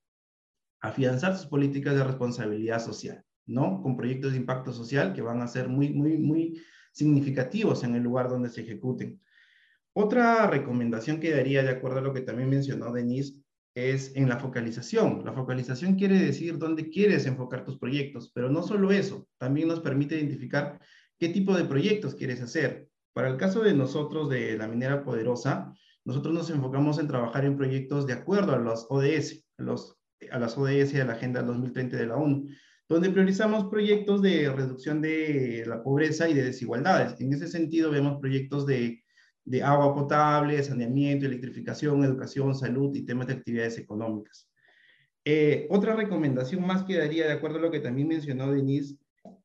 afianzar 0.80 1.36
sus 1.36 1.48
políticas 1.48 1.96
de 1.96 2.04
responsabilidad 2.04 2.80
social, 2.80 3.24
¿no? 3.48 3.82
Con 3.82 3.98
proyectos 3.98 4.34
de 4.34 4.38
impacto 4.38 4.72
social 4.72 5.12
que 5.14 5.24
van 5.24 5.42
a 5.42 5.48
ser 5.48 5.68
muy, 5.68 5.90
muy, 5.94 6.20
muy 6.20 6.62
significativos 6.92 7.84
en 7.84 7.96
el 7.96 8.04
lugar 8.04 8.30
donde 8.30 8.50
se 8.50 8.62
ejecuten. 8.62 9.20
Otra 9.94 10.46
recomendación 10.46 11.20
que 11.20 11.32
daría, 11.32 11.64
de 11.64 11.70
acuerdo 11.70 11.98
a 11.98 12.04
lo 12.04 12.14
que 12.14 12.22
también 12.22 12.52
mencionó 12.52 12.94
Denise, 12.94 13.42
es 13.76 14.16
en 14.16 14.30
la 14.30 14.40
focalización. 14.40 15.24
La 15.26 15.34
focalización 15.34 15.96
quiere 15.96 16.18
decir 16.18 16.58
dónde 16.58 16.90
quieres 16.90 17.26
enfocar 17.26 17.66
tus 17.66 17.78
proyectos, 17.78 18.32
pero 18.34 18.50
no 18.50 18.64
solo 18.64 18.92
eso, 18.92 19.28
también 19.38 19.68
nos 19.68 19.82
permite 19.82 20.16
identificar 20.16 20.80
qué 21.20 21.30
tipo 21.30 21.56
de 21.56 21.66
proyectos 21.66 22.16
quieres 22.16 22.42
hacer. 22.42 22.88
Para 23.14 23.30
el 23.30 23.38
caso 23.38 23.62
de 23.62 23.74
nosotros 23.74 24.30
de 24.30 24.58
la 24.58 24.68
minera 24.68 25.04
poderosa, 25.04 25.74
nosotros 26.06 26.34
nos 26.34 26.50
enfocamos 26.50 27.00
en 27.00 27.08
trabajar 27.08 27.46
en 27.46 27.58
proyectos 27.58 28.08
de 28.08 28.14
acuerdo 28.14 28.54
a 28.54 28.60
los 28.60 28.88
ODS, 28.90 29.46
a, 29.58 29.64
los, 29.64 29.98
a 30.32 30.40
las 30.40 30.58
ODS 30.58 30.94
y 30.94 31.00
a 31.00 31.06
la 31.06 31.14
Agenda 31.14 31.42
2030 31.44 31.98
de 31.98 32.08
la 32.08 32.16
ONU, 32.16 32.48
donde 32.88 33.10
priorizamos 33.10 33.66
proyectos 33.66 34.22
de 34.22 34.52
reducción 34.52 35.02
de 35.02 35.64
la 35.68 35.84
pobreza 35.84 36.30
y 36.30 36.34
de 36.34 36.44
desigualdades. 36.44 37.20
En 37.20 37.34
ese 37.34 37.48
sentido, 37.48 37.92
vemos 37.92 38.20
proyectos 38.20 38.66
de 38.66 39.04
de 39.46 39.64
agua 39.64 39.94
potable, 39.94 40.62
saneamiento, 40.64 41.26
electrificación, 41.26 42.04
educación, 42.04 42.56
salud 42.56 42.94
y 42.96 43.06
temas 43.06 43.28
de 43.28 43.34
actividades 43.34 43.78
económicas. 43.78 44.50
Eh, 45.24 45.68
otra 45.70 45.96
recomendación 45.96 46.66
más 46.66 46.84
que 46.84 46.98
daría, 46.98 47.28
de 47.28 47.34
acuerdo 47.34 47.58
a 47.58 47.62
lo 47.62 47.72
que 47.72 47.80
también 47.80 48.08
mencionó 48.08 48.52
Denise, 48.52 48.98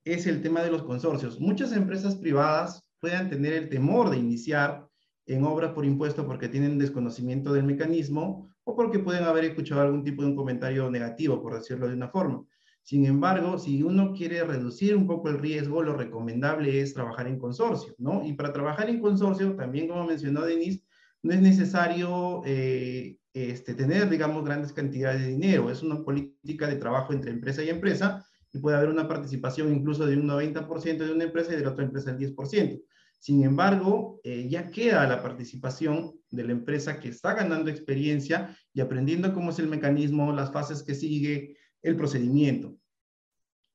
es 0.04 0.26
el 0.26 0.42
tema 0.42 0.62
de 0.62 0.70
los 0.70 0.82
consorcios. 0.82 1.40
Muchas 1.40 1.72
empresas 1.72 2.16
privadas 2.16 2.82
pueden 3.00 3.30
tener 3.30 3.52
el 3.52 3.68
temor 3.68 4.10
de 4.10 4.18
iniciar 4.18 4.86
en 5.26 5.44
obras 5.44 5.72
por 5.72 5.84
impuesto 5.84 6.26
porque 6.26 6.48
tienen 6.48 6.78
desconocimiento 6.78 7.52
del 7.52 7.64
mecanismo 7.64 8.50
o 8.64 8.74
porque 8.74 8.98
pueden 8.98 9.24
haber 9.24 9.44
escuchado 9.44 9.82
algún 9.82 10.04
tipo 10.04 10.22
de 10.22 10.28
un 10.28 10.36
comentario 10.36 10.90
negativo, 10.90 11.40
por 11.40 11.54
decirlo 11.54 11.88
de 11.88 11.94
una 11.94 12.08
forma. 12.08 12.44
Sin 12.82 13.04
embargo, 13.06 13.58
si 13.58 13.82
uno 13.82 14.12
quiere 14.12 14.42
reducir 14.42 14.96
un 14.96 15.06
poco 15.06 15.28
el 15.28 15.38
riesgo, 15.38 15.82
lo 15.82 15.94
recomendable 15.94 16.80
es 16.80 16.94
trabajar 16.94 17.26
en 17.26 17.38
consorcio, 17.38 17.94
¿no? 17.98 18.24
Y 18.24 18.32
para 18.32 18.52
trabajar 18.52 18.90
en 18.90 19.00
consorcio, 19.00 19.54
también 19.54 19.88
como 19.88 20.04
mencionó 20.04 20.42
Denise, 20.42 20.82
no 21.22 21.32
es 21.32 21.40
necesario 21.40 22.42
eh, 22.46 23.18
este, 23.32 23.74
tener, 23.74 24.08
digamos, 24.08 24.44
grandes 24.44 24.72
cantidades 24.72 25.20
de 25.20 25.28
dinero. 25.28 25.70
Es 25.70 25.82
una 25.82 26.02
política 26.02 26.66
de 26.66 26.76
trabajo 26.76 27.12
entre 27.12 27.30
empresa 27.30 27.62
y 27.62 27.68
empresa 27.68 28.26
y 28.52 28.58
puede 28.58 28.76
haber 28.76 28.88
una 28.88 29.06
participación 29.06 29.72
incluso 29.72 30.06
de 30.06 30.16
un 30.16 30.26
90% 30.26 30.98
de 30.98 31.12
una 31.12 31.24
empresa 31.24 31.52
y 31.52 31.56
de 31.56 31.62
la 31.62 31.70
otra 31.70 31.84
empresa 31.84 32.10
el 32.10 32.18
10%. 32.18 32.82
Sin 33.18 33.44
embargo, 33.44 34.18
eh, 34.24 34.48
ya 34.48 34.70
queda 34.70 35.06
la 35.06 35.22
participación 35.22 36.12
de 36.30 36.44
la 36.44 36.52
empresa 36.52 36.98
que 36.98 37.10
está 37.10 37.34
ganando 37.34 37.70
experiencia 37.70 38.56
y 38.72 38.80
aprendiendo 38.80 39.34
cómo 39.34 39.50
es 39.50 39.58
el 39.58 39.68
mecanismo, 39.68 40.32
las 40.32 40.50
fases 40.50 40.82
que 40.82 40.94
sigue, 40.94 41.56
el 41.82 41.96
procedimiento. 41.96 42.76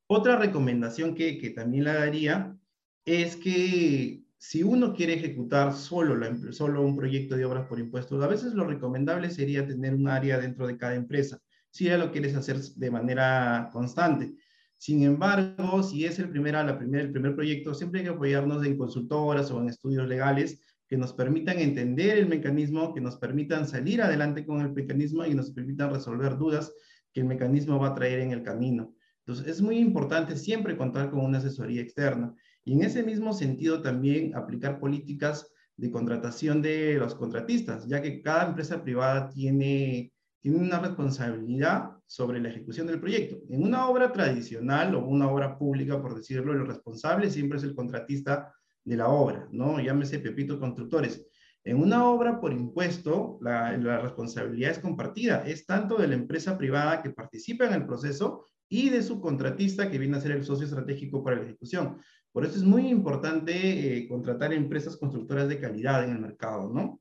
Otra 0.08 0.36
recomendación 0.36 1.14
que, 1.14 1.38
que 1.38 1.50
también 1.50 1.84
la 1.84 1.94
daría 1.94 2.56
es 3.04 3.36
que 3.36 4.22
si 4.38 4.62
uno 4.62 4.94
quiere 4.94 5.14
ejecutar 5.14 5.72
solo, 5.72 6.16
solo 6.52 6.82
un 6.82 6.96
proyecto 6.96 7.36
de 7.36 7.44
obras 7.44 7.66
por 7.66 7.78
impuestos, 7.78 8.22
a 8.22 8.28
veces 8.28 8.52
lo 8.52 8.64
recomendable 8.64 9.30
sería 9.30 9.66
tener 9.66 9.94
un 9.94 10.08
área 10.08 10.38
dentro 10.38 10.66
de 10.66 10.76
cada 10.76 10.94
empresa, 10.94 11.40
si 11.70 11.86
ya 11.86 11.98
lo 11.98 12.12
quieres 12.12 12.36
hacer 12.36 12.60
de 12.60 12.90
manera 12.90 13.70
constante. 13.72 14.34
Sin 14.78 15.02
embargo, 15.02 15.82
si 15.82 16.04
es 16.04 16.18
el, 16.18 16.28
primera, 16.28 16.62
la 16.62 16.78
primera, 16.78 17.02
el 17.02 17.12
primer 17.12 17.34
proyecto, 17.34 17.74
siempre 17.74 18.00
hay 18.00 18.06
que 18.06 18.12
apoyarnos 18.12 18.64
en 18.64 18.76
consultoras 18.76 19.50
o 19.50 19.60
en 19.60 19.70
estudios 19.70 20.06
legales 20.06 20.60
que 20.86 20.96
nos 20.96 21.12
permitan 21.12 21.58
entender 21.58 22.18
el 22.18 22.28
mecanismo, 22.28 22.94
que 22.94 23.00
nos 23.00 23.16
permitan 23.16 23.66
salir 23.66 24.02
adelante 24.02 24.44
con 24.46 24.60
el 24.60 24.72
mecanismo 24.72 25.24
y 25.24 25.34
nos 25.34 25.50
permitan 25.50 25.92
resolver 25.92 26.36
dudas 26.36 26.72
que 27.16 27.22
el 27.22 27.26
mecanismo 27.26 27.78
va 27.78 27.88
a 27.88 27.94
traer 27.94 28.18
en 28.18 28.30
el 28.30 28.42
camino. 28.42 28.94
Entonces, 29.20 29.46
es 29.46 29.62
muy 29.62 29.78
importante 29.78 30.36
siempre 30.36 30.76
contar 30.76 31.10
con 31.10 31.24
una 31.24 31.38
asesoría 31.38 31.80
externa 31.80 32.34
y 32.62 32.74
en 32.74 32.82
ese 32.82 33.02
mismo 33.02 33.32
sentido 33.32 33.80
también 33.80 34.36
aplicar 34.36 34.78
políticas 34.78 35.50
de 35.78 35.90
contratación 35.90 36.60
de 36.60 36.96
los 36.98 37.14
contratistas, 37.14 37.86
ya 37.86 38.02
que 38.02 38.20
cada 38.20 38.48
empresa 38.48 38.82
privada 38.82 39.30
tiene, 39.30 40.12
tiene 40.42 40.58
una 40.58 40.78
responsabilidad 40.78 41.92
sobre 42.04 42.38
la 42.38 42.50
ejecución 42.50 42.86
del 42.86 43.00
proyecto. 43.00 43.38
En 43.48 43.62
una 43.62 43.88
obra 43.88 44.12
tradicional 44.12 44.94
o 44.94 45.06
una 45.06 45.30
obra 45.30 45.56
pública, 45.56 46.02
por 46.02 46.16
decirlo, 46.16 46.52
el 46.52 46.66
responsable 46.66 47.30
siempre 47.30 47.56
es 47.56 47.64
el 47.64 47.74
contratista 47.74 48.52
de 48.84 48.96
la 48.96 49.08
obra, 49.08 49.48
¿no? 49.52 49.80
Llámese 49.80 50.18
Pepito 50.18 50.60
Constructores. 50.60 51.26
En 51.66 51.78
una 51.78 52.08
obra 52.08 52.40
por 52.40 52.52
impuesto, 52.52 53.40
la, 53.42 53.76
responsabilidad 53.98 54.70
es 54.70 54.78
compartida, 54.78 55.42
es 55.44 55.66
tanto 55.66 55.96
de 55.96 56.06
la 56.06 56.14
empresa 56.14 56.56
privada 56.56 57.02
que 57.02 57.10
participa 57.10 57.66
en 57.66 57.72
el 57.72 57.86
proceso 57.86 58.46
y 58.68 58.88
de 58.88 59.02
su 59.02 59.20
contratista 59.20 59.90
que 59.90 59.98
viene 59.98 60.16
a 60.16 60.20
ser 60.20 60.30
el 60.30 60.44
socio 60.44 60.64
estratégico 60.64 61.24
para 61.24 61.38
la 61.38 61.42
ejecución. 61.42 61.98
Por 62.30 62.44
eso 62.44 62.54
es 62.54 62.62
muy 62.62 62.86
importante 62.86 63.96
eh, 63.96 64.06
contratar 64.06 64.52
empresas 64.52 64.96
constructoras 64.96 65.48
de 65.48 65.58
calidad 65.58 66.04
en 66.04 66.10
el 66.10 66.20
mercado, 66.20 66.72
¿no? 66.72 67.00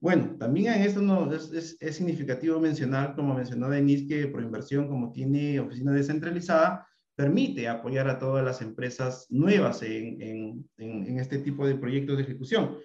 Bueno, 0.00 0.36
también 0.38 0.74
en 0.74 0.82
esto 0.82 1.00
es, 1.54 1.96
significativo 1.96 2.60
mencionar, 2.60 3.16
como 3.16 3.34
mencionó 3.34 3.70
Denise, 3.70 4.06
que 4.06 4.26
Proinversión, 4.26 4.86
como 4.86 5.12
tiene 5.12 5.58
oficina 5.60 5.92
descentralizada, 5.92 6.86
permite 7.16 7.68
apoyar 7.68 8.10
a 8.10 8.18
todas 8.18 8.44
las 8.44 8.60
empresas 8.60 9.26
nuevas 9.30 9.80
en 9.82 10.66
este 10.76 11.38
tipo 11.38 11.66
de 11.66 11.76
proyectos 11.76 12.18
de 12.18 12.24
ejecución. 12.24 12.76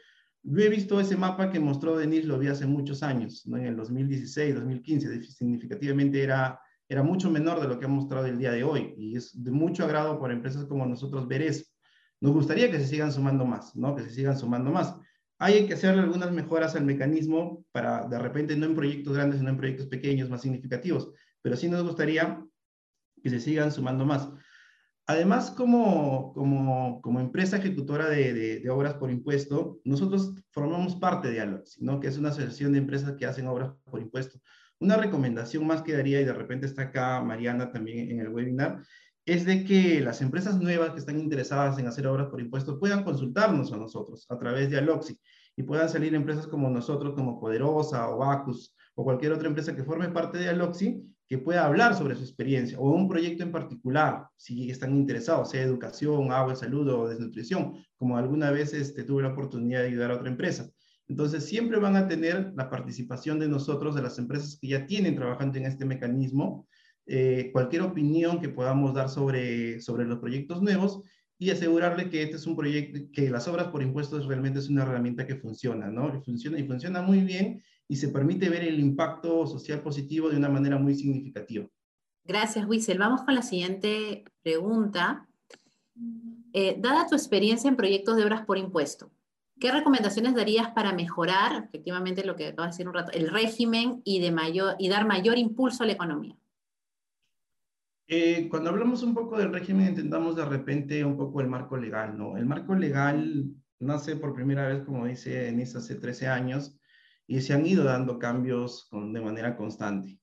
Yo 0.44 0.62
he 0.62 0.70
visto 0.70 1.00
ese 1.00 1.18
mapa 1.18 1.52
que 1.52 1.60
mostró 1.60 1.98
Denise, 1.98 2.28
lo 2.28 2.40
vi 2.40 2.48
hace 2.48 2.66
muchos 2.66 3.04
años, 3.04 3.46
¿no? 3.46 3.58
en 3.58 3.66
el 3.66 3.76
2016, 3.76 4.56
2015, 4.56 5.24
significativamente 5.24 6.24
era, 6.24 6.60
era 6.88 7.04
mucho 7.04 7.30
menor 7.30 7.60
de 7.60 7.68
lo 7.68 7.78
que 7.78 7.86
ha 7.86 7.90
mostrado 7.90 8.26
el 8.26 8.38
día 8.38 8.52
de 8.52 8.64
hoy 8.64 8.94
y 8.98 9.18
es 9.18 9.44
de 9.44 9.52
mucho 9.52 9.84
agrado 9.84 10.20
para 10.20 10.34
empresas 10.34 10.66
como 10.66 10.86
nosotros 10.86 11.28
ver 11.28 11.42
eso. 11.42 11.66
Nos 12.22 12.34
gustaría 12.34 12.72
que 12.72 12.80
se 12.80 12.88
sigan 12.88 13.12
sumando 13.12 13.46
más, 13.46 13.76
¿no? 13.76 13.96
que 13.96 14.04
se 14.04 14.12
sigan 14.12 14.38
sumando 14.38 14.72
más. 14.72 14.96
Hay 15.40 15.68
que 15.68 15.74
hacerle 15.74 16.02
algunas 16.02 16.32
mejoras 16.32 16.76
al 16.76 16.86
mecanismo 16.86 17.66
para 17.72 18.08
de 18.08 18.20
repente 18.20 18.56
no 18.56 18.66
en 18.66 18.76
proyectos 18.76 19.14
grandes, 19.14 19.40
sino 19.40 19.52
en 19.52 19.58
proyectos 19.58 19.88
pequeños, 19.88 20.30
más 20.30 20.42
significativos, 20.42 21.14
pero 21.42 21.56
sí 21.56 21.70
nos 21.70 21.84
gustaría 21.84 22.46
que 23.22 23.30
se 23.30 23.40
sigan 23.40 23.72
sumando 23.72 24.06
más. 24.06 24.30
Además, 25.10 25.50
como, 25.50 27.02
empresa 27.20 27.58
ejecutora 27.58 28.08
de, 28.10 28.60
de, 28.60 28.70
obras 28.70 28.94
por 28.94 29.10
impuesto, 29.10 29.80
nosotros 29.84 30.36
formamos 30.52 30.98
parte 30.98 31.32
de 31.32 31.42
ALOX, 31.42 31.82
¿no? 31.82 32.00
que 32.00 32.10
es 32.10 32.20
una 32.20 32.30
asociación 32.30 32.74
de 32.74 32.78
empresas 32.78 33.16
que 33.18 33.26
hacen 33.26 33.48
obras 33.48 33.74
por 33.90 34.02
impuesto. 34.02 34.40
Una 34.80 34.98
recomendación 34.98 35.66
más 35.66 35.82
que 35.82 35.94
daría, 35.94 36.22
y 36.22 36.26
de 36.26 36.34
repente 36.34 36.68
está 36.68 36.84
acá 36.84 37.24
Mariana 37.24 37.72
también 37.72 38.12
en 38.12 38.20
el 38.20 38.30
webinar, 38.30 38.84
es 39.26 39.46
de 39.46 39.64
que 39.66 40.00
las 40.00 40.22
empresas 40.22 40.62
nuevas 40.62 40.92
que 40.92 41.00
están 41.00 41.20
interesadas 41.20 41.80
en 41.80 41.88
hacer 41.88 42.06
obras 42.06 42.28
por 42.28 42.40
impuesto 42.40 42.78
puedan 42.78 43.04
consultarnos 43.04 43.74
a 43.74 43.78
nosotros 43.78 44.28
a 44.30 44.38
través 44.38 44.70
de 44.70 44.78
Aloxi 44.78 45.20
y 45.56 45.64
puedan 45.64 45.90
salir 45.90 46.14
empresas 46.14 46.46
como 46.46 46.70
nosotros, 46.70 47.16
como 47.16 47.40
Poderosa 47.40 48.12
o 48.12 48.20
Bacus 48.20 48.76
o 48.94 49.04
cualquier 49.04 49.32
otra 49.32 49.48
empresa 49.48 49.76
que 49.76 49.84
forme 49.84 50.10
parte 50.10 50.38
de 50.38 50.50
Aloxi 50.50 51.04
que 51.30 51.38
pueda 51.38 51.64
hablar 51.64 51.96
sobre 51.96 52.16
su 52.16 52.24
experiencia 52.24 52.80
o 52.80 52.92
un 52.92 53.08
proyecto 53.08 53.44
en 53.44 53.52
particular, 53.52 54.26
si 54.36 54.72
están 54.72 54.96
interesados, 54.96 55.52
sea 55.52 55.62
educación, 55.62 56.32
agua, 56.32 56.56
salud 56.56 56.90
o 56.90 57.08
desnutrición, 57.08 57.76
como 57.98 58.18
alguna 58.18 58.50
vez 58.50 58.74
este, 58.74 59.04
tuve 59.04 59.22
la 59.22 59.30
oportunidad 59.30 59.82
de 59.82 59.90
ayudar 59.90 60.10
a 60.10 60.16
otra 60.16 60.28
empresa. 60.28 60.68
Entonces, 61.08 61.46
siempre 61.46 61.78
van 61.78 61.96
a 61.96 62.08
tener 62.08 62.52
la 62.56 62.70
participación 62.70 63.38
de 63.38 63.48
nosotros, 63.48 63.94
de 63.94 64.02
las 64.02 64.18
empresas 64.18 64.58
que 64.60 64.70
ya 64.70 64.88
tienen 64.88 65.16
trabajando 65.16 65.60
en 65.60 65.68
este 65.68 65.86
mecanismo, 65.86 66.68
eh, 67.06 67.52
cualquier 67.54 67.84
opinión 67.84 68.42
que 68.42 68.50
podamos 68.50 68.96
dar 68.96 69.08
sobre, 69.08 69.82
sobre 69.82 70.06
los 70.06 70.18
proyectos 70.18 70.64
nuevos 70.64 71.04
y 71.38 71.52
asegurarle 71.52 72.10
que 72.10 72.24
este 72.24 72.38
es 72.38 72.48
un 72.48 72.56
proyecto, 72.56 73.00
que 73.14 73.30
las 73.30 73.48
obras 73.48 73.68
por 73.68 73.84
impuestos 73.84 74.26
realmente 74.26 74.60
es 74.60 74.70
una 74.70 74.82
herramienta 74.82 75.28
que 75.28 75.36
funciona, 75.36 75.90
¿no? 75.90 76.22
Funciona 76.24 76.60
y 76.60 76.64
funciona 76.64 77.04
muy 77.04 77.20
bien 77.20 77.62
y 77.90 77.96
se 77.96 78.10
permite 78.10 78.50
ver 78.50 78.64
el 78.64 78.80
impacto 78.80 79.48
social 79.48 79.82
positivo 79.82 80.30
de 80.30 80.38
una 80.38 80.48
manera 80.48 80.78
muy 80.78 80.94
significativa. 80.94 81.68
Gracias, 82.24 82.68
Wiesel. 82.68 83.00
Vamos 83.00 83.24
con 83.24 83.34
la 83.34 83.42
siguiente 83.42 84.24
pregunta. 84.44 85.28
Eh, 86.54 86.78
dada 86.80 87.08
tu 87.08 87.16
experiencia 87.16 87.68
en 87.68 87.76
proyectos 87.76 88.16
de 88.16 88.24
obras 88.24 88.46
por 88.46 88.60
impuesto, 88.60 89.12
¿qué 89.60 89.72
recomendaciones 89.72 90.36
darías 90.36 90.70
para 90.70 90.94
mejorar, 90.94 91.64
efectivamente 91.66 92.24
lo 92.24 92.36
que 92.36 92.48
acabo 92.48 92.64
de 92.68 92.72
decir 92.72 92.88
un 92.88 92.94
rato, 92.94 93.12
el 93.12 93.30
régimen 93.30 94.02
y, 94.06 94.20
de 94.20 94.32
mayor, 94.32 94.76
y 94.78 94.88
dar 94.88 95.08
mayor 95.08 95.40
impulso 95.40 95.84
a 95.84 95.88
la 95.88 95.94
economía? 95.94 96.38
Eh, 98.08 98.48
cuando 98.50 98.70
hablamos 98.70 99.02
un 99.02 99.16
poco 99.16 99.38
del 99.38 99.52
régimen, 99.52 99.88
entendamos 99.88 100.36
de 100.36 100.46
repente 100.46 101.04
un 101.04 101.18
poco 101.18 101.42
el 101.42 101.48
marco 101.48 101.76
legal, 101.76 102.16
¿no? 102.18 102.38
El 102.38 102.46
marco 102.46 102.76
legal 102.76 103.46
nace 103.80 104.16
por 104.16 104.34
primera 104.36 104.68
vez, 104.68 104.84
como 104.84 105.06
dice 105.06 105.32
Denise, 105.32 105.80
hace 105.80 105.96
13 105.96 106.28
años 106.28 106.79
y 107.30 107.42
se 107.42 107.54
han 107.54 107.66
ido 107.66 107.84
dando 107.84 108.18
cambios 108.18 108.88
con, 108.90 109.14
de 109.14 109.22
manera 109.22 109.56
constante. 109.56 110.20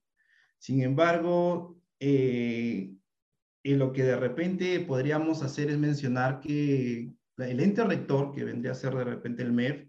Sin 0.59 0.81
embargo, 0.81 1.79
eh, 2.01 2.91
lo 3.63 3.93
que 3.93 4.03
de 4.03 4.17
repente 4.17 4.81
podríamos 4.81 5.41
hacer 5.41 5.69
es 5.69 5.77
mencionar 5.77 6.41
que 6.41 7.13
el 7.37 7.59
ente 7.61 7.83
rector, 7.85 8.33
que 8.33 8.43
vendría 8.43 8.73
a 8.73 8.75
ser 8.75 8.93
de 8.93 9.05
repente 9.05 9.41
el 9.41 9.53
MEF, 9.53 9.87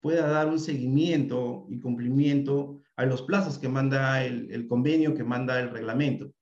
pueda 0.00 0.26
dar 0.26 0.48
un 0.48 0.58
seguimiento 0.58 1.66
y 1.70 1.78
cumplimiento 1.78 2.82
a 2.96 3.06
los 3.06 3.22
plazos 3.22 3.58
que 3.58 3.68
manda 3.68 4.24
el, 4.24 4.50
el 4.50 4.66
convenio, 4.66 5.14
que 5.14 5.22
manda 5.22 5.60
el 5.60 5.70
reglamento 5.70 6.32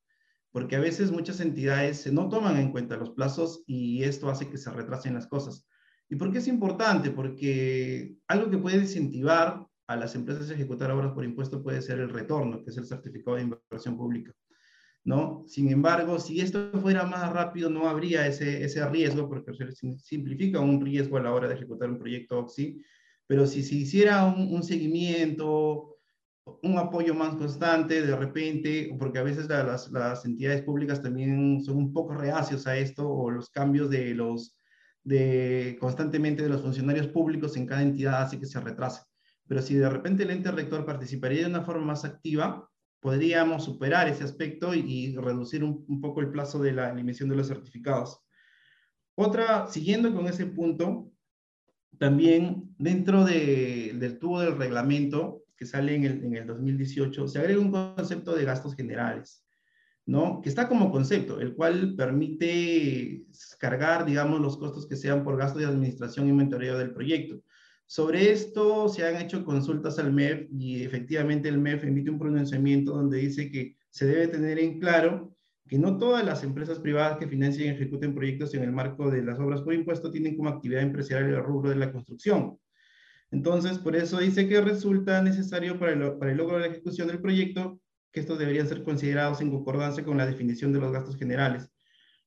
porque 0.53 0.77
a 0.77 0.81
veces 0.81 1.11
muchas 1.11 1.41
entidades 1.41 2.11
no 2.13 2.29
toman 2.29 2.57
en 2.59 2.71
cuenta 2.71 2.97
los 2.97 3.11
plazos 3.11 3.65
y 3.67 4.05
esto 4.05 4.31
hace 4.31 4.49
que 4.49 4.57
se 4.57 4.71
retrasen 4.71 5.15
las 5.15 5.27
cosas. 5.27 5.69
¿Y 6.09 6.15
por 6.15 6.31
qué 6.31 6.39
es 6.39 6.47
importante? 6.47 7.11
Porque 7.11 8.15
algo 8.29 8.49
que 8.49 8.59
puede 8.59 8.77
incentivar 8.77 9.67
a 9.87 9.97
las 9.97 10.15
empresas 10.15 10.51
ejecutar 10.51 10.91
obras 10.91 11.13
por 11.13 11.25
impuesto 11.25 11.63
puede 11.63 11.83
ser 11.83 12.01
el 12.01 12.11
retorno, 12.11 12.63
que 12.63 12.71
es 12.71 12.77
el 12.77 12.87
certificado 12.87 13.37
de 13.37 13.43
inversión 13.43 13.97
pública. 13.97 14.33
¿no? 15.05 15.45
Sin 15.47 15.71
embargo, 15.71 16.19
si 16.19 16.41
esto 16.41 16.71
fuera 16.81 17.05
más 17.05 17.31
rápido, 17.33 17.69
no 17.69 17.89
habría 17.89 18.27
ese, 18.27 18.65
ese 18.65 18.89
riesgo, 18.89 19.29
porque 19.29 19.53
se 19.53 19.97
simplifica 19.99 20.61
un 20.61 20.85
riesgo 20.85 21.19
a 21.19 21.23
la 21.23 21.33
hora 21.33 21.47
de 21.47 21.55
ejecutar 21.55 21.91
un 21.91 21.99
proyecto 21.99 22.39
OXI, 22.39 22.83
pero 23.27 23.47
si 23.47 23.63
se 23.63 23.75
hiciera 23.77 24.25
un, 24.25 24.55
un 24.55 24.63
seguimiento, 24.63 25.99
un 26.63 26.79
apoyo 26.79 27.15
más 27.15 27.37
constante 27.37 28.03
de 28.03 28.17
repente, 28.17 28.95
porque 28.99 29.19
a 29.19 29.23
veces 29.23 29.47
las, 29.49 29.91
las, 29.91 30.25
entidades 30.25 30.63
públicas 30.63 31.03
también 31.03 31.63
son 31.63 31.77
un 31.77 31.93
poco 31.93 32.15
reacios 32.15 32.67
a 32.67 32.77
esto, 32.77 33.09
o 33.09 33.31
los 33.31 33.51
cambios 33.51 33.91
de 33.91 34.15
los, 34.15 34.57
de 35.03 35.77
constantemente 35.81 36.43
de 36.43 36.49
los 36.49 36.63
funcionarios 36.63 37.09
públicos 37.09 37.57
en 37.57 37.67
cada 37.67 37.83
entidad 37.83 38.23
hace 38.23 38.41
que 38.41 38.47
se 38.47 38.61
retrase. 38.61 39.03
Pero 39.47 39.63
si 39.63 39.75
de 39.75 39.89
repente 39.89 40.23
el 40.23 40.31
ente 40.31 40.51
rector 40.51 40.85
participaría 40.87 41.41
de 41.41 41.47
una 41.47 41.63
forma 41.63 41.85
más 41.87 42.05
activa, 42.05 42.69
podríamos 43.01 43.65
superar 43.65 44.09
ese 44.09 44.25
aspecto 44.25 44.75
y, 44.75 45.15
reducir 45.17 45.63
un, 45.63 46.01
poco 46.01 46.23
el 46.23 46.31
plazo 46.31 46.59
de 46.63 46.73
la 46.73 46.89
emisión 46.89 47.29
de 47.29 47.37
los 47.37 47.49
certificados. 47.49 48.21
Otra, 49.15 49.67
siguiendo 49.67 50.15
con 50.15 50.27
ese 50.27 50.47
punto, 50.47 51.11
también 51.99 52.75
dentro 52.79 53.25
de, 53.25 53.93
del 53.97 54.19
tubo 54.19 54.41
del 54.41 54.57
reglamento, 54.57 55.43
que 55.55 55.67
sale 55.67 55.95
en 55.95 56.05
el, 56.05 56.25
en 56.25 56.35
el 56.35 56.47
2018, 56.47 57.29
se 57.29 57.39
agrega 57.39 57.61
un 57.61 57.71
concepto 57.71 58.35
de 58.35 58.45
gastos 58.45 58.75
generales, 58.75 59.45
¿no? 60.07 60.41
Que 60.41 60.49
está 60.49 60.67
como 60.67 60.91
concepto, 60.91 61.41
el 61.41 61.55
cual 61.55 61.95
permite 61.97 63.27
cargar, 63.59 64.07
digamos, 64.07 64.41
los 64.41 64.57
costos 64.57 64.87
que 64.87 64.97
sean 64.97 65.23
por 65.25 65.37
gasto 65.37 65.59
de 65.59 65.67
administración 65.67 66.27
y 66.29 66.33
monitoreo 66.33 66.79
del 66.79 66.95
proyecto. 66.95 67.43
Sobre 67.87 68.33
esto 68.33 68.89
se 68.89 69.07
han 69.07 69.17
hecho 69.17 69.45
consultas 69.45 69.99
al 69.99 70.13
MEF 70.13 70.49
y 70.51 70.83
efectivamente 70.83 71.49
el 71.49 71.59
MEF 71.59 71.85
emite 71.85 72.11
un 72.11 72.19
pronunciamiento 72.19 72.93
donde 72.93 73.19
dice 73.19 73.51
que 73.51 73.77
se 73.91 74.07
debe 74.07 74.29
tener 74.29 74.59
en 74.59 74.81
claro 74.81 75.37
que 75.69 75.79
no 75.79 75.97
todas 75.99 76.25
las 76.25 76.43
empresas 76.45 76.79
privadas 76.79 77.19
que 77.19 77.29
financian 77.29 77.69
y 77.69 77.71
ejecuten 77.71 78.15
proyectos 78.15 78.55
en 78.55 78.63
el 78.63 78.73
marco 78.73 79.11
de 79.11 79.23
las 79.23 79.39
obras 79.39 79.63
por 79.63 79.75
impuesto 79.75 80.11
tienen 80.11 80.37
como 80.37 80.49
actividad 80.49 80.83
empresarial 80.83 81.31
el 81.31 81.43
rubro 81.43 81.71
de 81.71 81.77
la 81.77 81.93
construcción. 81.93 82.59
Entonces, 83.31 83.79
por 83.79 83.97
eso 83.97 84.19
dice 84.19 84.49
que 84.49 84.61
resulta 84.61 85.21
necesario 85.23 85.79
para 85.79 85.93
el, 85.93 86.19
para 86.19 86.31
el 86.31 86.37
logro 86.37 86.57
de 86.57 86.63
la 86.63 86.69
ejecución 86.69 87.09
del 87.09 87.21
proyecto 87.21 87.81
que 88.13 88.21
estos 88.21 88.39
deberían 88.39 88.69
ser 88.69 88.85
considerados 88.85 89.41
en 89.41 89.51
concordancia 89.51 90.05
con 90.05 90.17
la 90.17 90.27
definición 90.27 90.73
de 90.73 90.79
los 90.79 90.93
gastos 90.93 91.17
generales. 91.17 91.69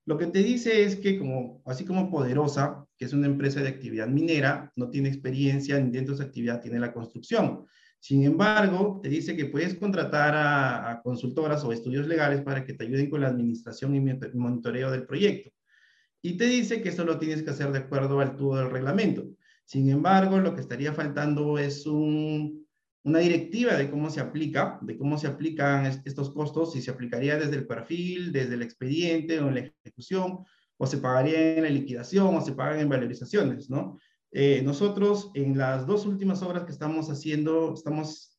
Lo 0.07 0.17
que 0.17 0.27
te 0.27 0.39
dice 0.39 0.83
es 0.83 0.95
que, 0.95 1.19
como, 1.19 1.61
así 1.65 1.83
como 1.83 2.09
Poderosa, 2.09 2.87
que 2.97 3.03
es 3.03 3.11
una 3.11 3.27
empresa 3.27 3.61
de 3.61 3.67
actividad 3.67 4.07
minera, 4.07 4.71
no 4.77 4.89
tiene 4.89 5.09
experiencia 5.09 5.77
ni 5.81 5.91
dentro 5.91 6.13
de 6.15 6.23
su 6.23 6.23
actividad 6.23 6.61
tiene 6.61 6.79
la 6.79 6.93
construcción. 6.93 7.65
Sin 7.99 8.23
embargo, 8.23 9.01
te 9.03 9.09
dice 9.09 9.35
que 9.35 9.47
puedes 9.47 9.75
contratar 9.75 10.33
a, 10.33 11.01
consultoras 11.03 11.61
o 11.65 11.73
estudios 11.73 12.07
legales 12.07 12.41
para 12.41 12.63
que 12.63 12.73
te 12.73 12.85
ayuden 12.85 13.09
con 13.09 13.19
la 13.19 13.27
administración 13.27 13.95
y 13.95 13.99
monitoreo 14.33 14.91
del 14.91 15.05
proyecto. 15.05 15.51
Y 16.21 16.37
te 16.37 16.45
dice 16.45 16.81
que 16.81 16.87
eso 16.87 17.03
lo 17.03 17.19
tienes 17.19 17.43
que 17.43 17.49
hacer 17.49 17.73
de 17.73 17.79
acuerdo 17.79 18.21
al 18.21 18.37
tubo 18.37 18.55
del 18.55 18.71
reglamento. 18.71 19.27
Sin 19.65 19.89
embargo, 19.89 20.39
lo 20.39 20.55
que 20.55 20.61
estaría 20.61 20.93
faltando 20.93 21.57
es 21.57 21.85
una 23.07 23.19
directiva 23.19 23.75
de 23.75 23.89
cómo 23.89 24.09
se 24.09 24.19
aplica, 24.19 24.79
de 24.81 24.97
cómo 24.97 25.17
se 25.17 25.27
aplican 25.27 25.85
estos 25.85 26.29
costos, 26.31 26.73
si 26.73 26.81
se 26.81 26.91
aplicaría 26.91 27.37
desde 27.37 27.55
el 27.55 27.65
perfil, 27.65 28.33
desde 28.33 28.55
el 28.55 28.61
expediente 28.61 29.39
o 29.39 29.47
en 29.47 29.55
la 29.55 29.71
ejecución, 29.85 30.39
o 30.75 30.85
se 30.85 30.97
pagaría 30.97 31.55
en 31.55 31.63
la 31.63 31.69
liquidación, 31.69 32.35
o 32.35 32.41
se 32.41 32.51
pagan 32.51 32.81
en 32.81 32.89
valorizaciones, 32.89 33.69
¿no? 33.69 33.97
Eh, 34.33 34.61
nosotros 34.61 35.31
en 35.35 35.57
las 35.57 35.87
dos 35.87 36.05
últimas 36.05 36.43
obras 36.43 36.65
que 36.65 36.73
estamos 36.73 37.09
haciendo, 37.09 37.73
estamos 37.73 38.37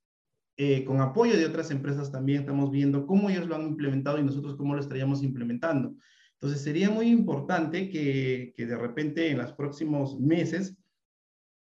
eh, 0.58 0.84
con 0.84 1.00
apoyo 1.00 1.34
de 1.38 1.46
otras 1.46 1.70
empresas 1.70 2.12
también, 2.12 2.40
estamos 2.40 2.70
viendo 2.70 3.06
cómo 3.06 3.30
ellos 3.30 3.48
lo 3.48 3.54
han 3.54 3.62
implementado 3.62 4.18
y 4.18 4.22
nosotros 4.22 4.54
cómo 4.56 4.74
lo 4.74 4.82
estaríamos 4.82 5.22
implementando. 5.22 5.94
Entonces 6.34 6.60
sería 6.60 6.90
muy 6.90 7.08
importante 7.08 7.88
que, 7.88 8.52
que 8.54 8.66
de 8.66 8.76
repente 8.76 9.30
en 9.30 9.38
los 9.38 9.54
próximos 9.54 10.20
meses 10.20 10.76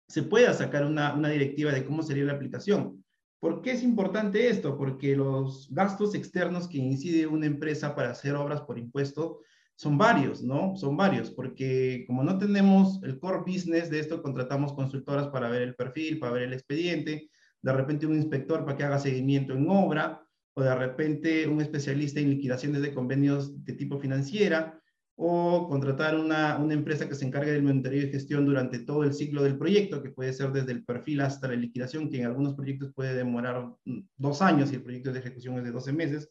se 0.08 0.24
pueda 0.24 0.54
sacar 0.54 0.86
una, 0.86 1.30
directiva 1.30 1.72
de 1.72 1.86
cómo 1.86 2.04
sería 2.04 2.26
la 2.26 2.34
aplicación. 2.34 3.04
¿Por 3.40 3.62
qué 3.62 3.72
es 3.72 3.84
importante 3.84 4.50
esto? 4.50 4.78
Porque 4.78 5.16
los 5.16 5.68
gastos 5.72 6.16
externos 6.16 6.68
que 6.68 6.78
incide 6.78 7.28
una 7.28 7.46
empresa 7.46 7.96
para 7.96 8.12
hacer 8.12 8.36
obras 8.36 8.62
por 8.62 8.80
impuesto 8.80 9.40
son 9.76 9.98
varios, 9.98 10.44
¿no? 10.44 10.76
Son 10.76 10.96
varios, 10.96 11.32
porque 11.32 12.06
como 12.08 12.24
no 12.24 12.38
tenemos 12.38 13.02
el 13.04 13.20
core 13.20 13.40
business 13.46 13.90
de 13.90 14.00
esto, 14.00 14.22
contratamos 14.22 14.74
consultoras 14.74 15.28
para 15.28 15.50
ver 15.50 15.64
el 15.64 15.76
perfil, 15.76 16.20
para 16.20 16.32
ver 16.32 16.44
el 16.44 16.54
expediente, 16.54 17.30
de 17.62 17.74
repente 17.74 18.06
un 18.06 18.16
inspector 18.16 18.64
para 18.64 18.78
que 18.78 18.84
haga 18.84 19.00
seguimiento 19.00 19.54
en 19.54 19.68
obra, 19.70 20.24
o 20.56 20.62
de 20.62 20.76
repente 20.76 21.48
un 21.48 21.62
especialista 21.62 22.20
en 22.20 22.30
liquidaciones 22.30 22.82
de 22.82 22.94
convenios 22.94 23.64
de 23.66 23.74
tipo 23.74 24.00
financiera, 24.00 24.80
o 25.16 25.68
contratar 25.70 26.18
una, 26.18 26.58
una, 26.58 26.74
empresa 26.74 27.08
que 27.08 27.16
se 27.16 27.26
encargue 27.26 27.52
del 27.52 27.64
monitoreo 27.64 28.04
y 28.04 28.12
gestión 28.12 28.46
durante 28.46 28.80
todo 28.80 29.04
el 29.04 29.14
ciclo 29.14 29.44
del 29.44 29.58
proyecto, 29.58 30.02
que 30.02 30.10
puede 30.10 30.34
ser 30.34 30.52
desde 30.52 30.72
el 30.72 30.84
perfil 30.84 31.22
hasta 31.22 31.48
la 31.48 31.56
liquidación, 31.56 32.10
que 32.10 32.18
en 32.20 32.26
algunos 32.26 32.56
proyectos 32.56 32.92
puede 32.96 33.14
demorar 33.14 33.72
mm, 33.86 34.00
dos 34.18 34.42
años 34.42 34.72
y 34.72 34.76
el 34.76 34.84
proyecto 34.84 35.14
de 35.14 35.20
ejecución 35.20 35.58
es 35.58 35.64
de 35.66 35.72
12 35.72 35.94
meses. 35.94 36.30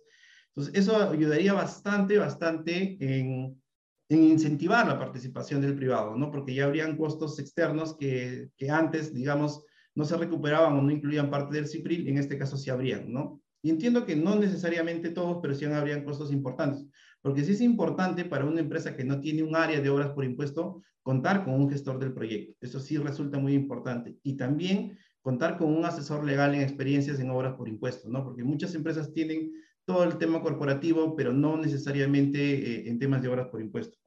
Entonces, 0.48 0.74
eso 0.74 0.96
ayudaría 0.96 1.52
bastante, 1.52 2.18
bastante 2.18 2.96
en, 3.00 3.62
en 4.08 4.24
incentivar 4.24 4.86
la 4.86 4.98
participación 4.98 5.60
del 5.60 5.76
privado, 5.76 6.16
¿no? 6.16 6.30
Porque 6.30 6.54
ya 6.54 6.64
habrían 6.64 6.96
costos 6.96 7.38
externos 7.38 7.96
que, 7.96 8.48
que 8.56 8.68
antes, 8.68 9.14
digamos, 9.14 9.64
no 9.94 10.04
se 10.04 10.16
recuperaban 10.16 10.74
o 10.74 10.82
no 10.82 10.90
incluían 10.90 11.30
parte 11.30 11.54
del 11.54 11.68
CIPRIL, 11.68 12.08
en 12.08 12.18
este 12.18 12.36
caso 12.36 12.56
sí 12.56 12.68
habrían, 12.68 13.12
¿no? 13.12 13.40
Y 13.62 13.70
entiendo 13.70 14.04
que 14.04 14.16
no 14.16 14.34
necesariamente 14.34 15.10
todos, 15.10 15.38
pero 15.40 15.54
sí 15.54 15.64
habrían 15.66 16.04
costos 16.04 16.32
importantes. 16.32 16.84
Porque 17.22 17.44
sí 17.44 17.52
es 17.52 17.60
importante 17.60 18.24
para 18.24 18.44
una 18.44 18.60
empresa 18.60 18.96
que 18.96 19.04
no 19.04 19.20
tiene 19.20 19.42
un 19.42 19.56
área 19.56 19.80
de 19.80 19.88
obras 19.88 20.10
por 20.10 20.24
impuesto 20.24 20.82
contar 21.02 21.44
con 21.44 21.54
un 21.54 21.70
gestor 21.70 21.98
del 21.98 22.12
proyecto. 22.12 22.54
Eso 22.60 22.80
sí 22.80 22.98
resulta 22.98 23.38
muy 23.38 23.54
importante. 23.54 24.18
Y 24.22 24.36
también 24.36 24.98
contar 25.20 25.56
con 25.56 25.74
un 25.74 25.84
asesor 25.84 26.24
legal 26.24 26.54
en 26.54 26.62
experiencias 26.62 27.20
en 27.20 27.30
obras 27.30 27.54
por 27.54 27.68
impuesto, 27.68 28.08
¿no? 28.08 28.24
Porque 28.24 28.44
muchas 28.44 28.74
empresas 28.74 29.12
tienen 29.12 29.52
todo 29.84 30.04
el 30.04 30.18
tema 30.18 30.42
corporativo, 30.42 31.16
pero 31.16 31.32
no 31.32 31.56
necesariamente 31.56 32.38
eh, 32.38 32.88
en 32.88 32.98
temas 32.98 33.22
de 33.22 33.28
obras 33.28 33.48
por 33.48 33.60
impuesto. 33.60 33.98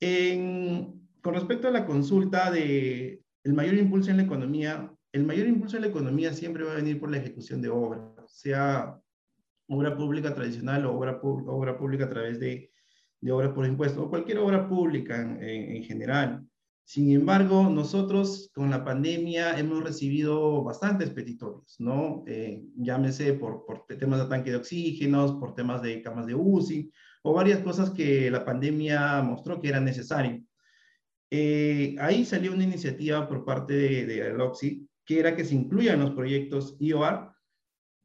con 0.00 1.34
respecto 1.34 1.68
a 1.68 1.72
la 1.72 1.86
consulta 1.86 2.50
de 2.50 3.22
el 3.42 3.52
mayor 3.52 3.74
impulso 3.74 4.10
en 4.10 4.18
la 4.18 4.22
economía, 4.24 4.92
el 5.12 5.24
mayor 5.24 5.46
impulso 5.46 5.76
en 5.76 5.82
la 5.82 5.88
economía 5.88 6.32
siempre 6.32 6.64
va 6.64 6.72
a 6.72 6.76
venir 6.76 6.98
por 7.00 7.10
la 7.10 7.18
ejecución 7.18 7.62
de 7.62 7.68
obras, 7.68 8.02
sea 8.26 9.00
obra 9.68 9.96
pública 9.96 10.34
tradicional 10.34 10.86
o 10.86 10.96
obra, 10.96 11.20
obra 11.22 11.76
pública 11.76 12.04
a 12.04 12.10
través 12.10 12.38
de, 12.40 12.70
de 13.20 13.32
obras 13.32 13.52
por 13.52 13.66
impuesto, 13.66 14.04
o 14.04 14.10
cualquier 14.10 14.38
obra 14.38 14.68
pública 14.68 15.20
en, 15.20 15.42
en, 15.42 15.82
general. 15.84 16.46
Sin 16.84 17.10
embargo, 17.10 17.68
nosotros 17.68 18.50
con 18.54 18.70
la 18.70 18.84
pandemia 18.84 19.58
hemos 19.58 19.82
recibido 19.82 20.62
bastantes 20.62 21.10
petitorios, 21.10 21.74
¿no? 21.80 22.22
Eh, 22.28 22.62
llámese 22.76 23.32
por, 23.32 23.66
por, 23.66 23.86
temas 23.86 24.20
de 24.20 24.28
tanque 24.28 24.50
de 24.50 24.58
oxígenos, 24.58 25.32
por 25.32 25.54
temas 25.56 25.82
de 25.82 26.00
camas 26.00 26.26
de 26.26 26.36
UCI, 26.36 26.92
o 27.22 27.32
varias 27.32 27.58
cosas 27.60 27.90
que 27.90 28.30
la 28.30 28.44
pandemia 28.44 29.20
mostró 29.22 29.60
que 29.60 29.68
eran 29.68 29.84
necesarias. 29.84 30.40
Eh, 31.28 31.96
ahí 31.98 32.24
salió 32.24 32.52
una 32.52 32.62
iniciativa 32.62 33.28
por 33.28 33.44
parte 33.44 33.74
de, 33.74 34.06
de 34.06 34.22
Aloxi, 34.30 34.88
que 35.04 35.18
era 35.18 35.34
que 35.34 35.44
se 35.44 35.56
incluyan 35.56 35.98
los 35.98 36.12
proyectos 36.12 36.76
IOR 36.78 37.35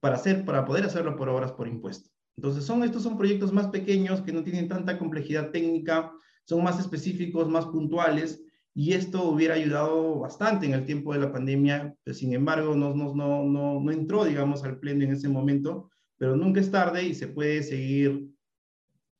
para, 0.02 0.16
hacer, 0.16 0.44
para 0.44 0.66
poder 0.66 0.84
hacerlo 0.84 1.16
por 1.16 1.30
obras 1.30 1.54
por 1.54 1.68
impuesto. 1.68 2.10
Entonces, 2.36 2.66
son, 2.66 2.84
estos 2.84 3.04
son 3.04 3.18
proyectos 3.18 3.54
más 3.54 3.68
pequeños 3.68 4.22
que 4.22 4.34
no 4.34 4.44
tienen 4.44 4.68
tanta 4.68 4.98
complejidad 4.98 5.52
técnica, 5.52 6.12
son 6.44 6.64
más 6.64 6.80
específicos, 6.80 7.48
más 7.48 7.66
puntuales, 7.68 8.44
y 8.74 8.94
esto 8.94 9.24
hubiera 9.24 9.56
ayudado 9.56 10.20
bastante 10.20 10.66
en 10.66 10.74
el 10.74 10.86
tiempo 10.86 11.14
de 11.14 11.20
la 11.20 11.32
pandemia, 11.32 11.96
pues, 12.04 12.18
sin 12.18 12.34
embargo, 12.34 12.74
no, 12.74 12.94
no, 12.94 13.92
entró, 13.92 14.26
digamos, 14.26 14.64
al 14.64 14.80
pleno 14.80 15.04
en 15.04 15.12
ese 15.12 15.30
momento, 15.30 15.90
pero 16.18 16.36
nunca 16.36 16.62
es 16.62 16.72
tarde 16.72 17.04
y 17.04 17.14
se 17.14 17.28
puede 17.28 17.64
seguir, 17.64 18.30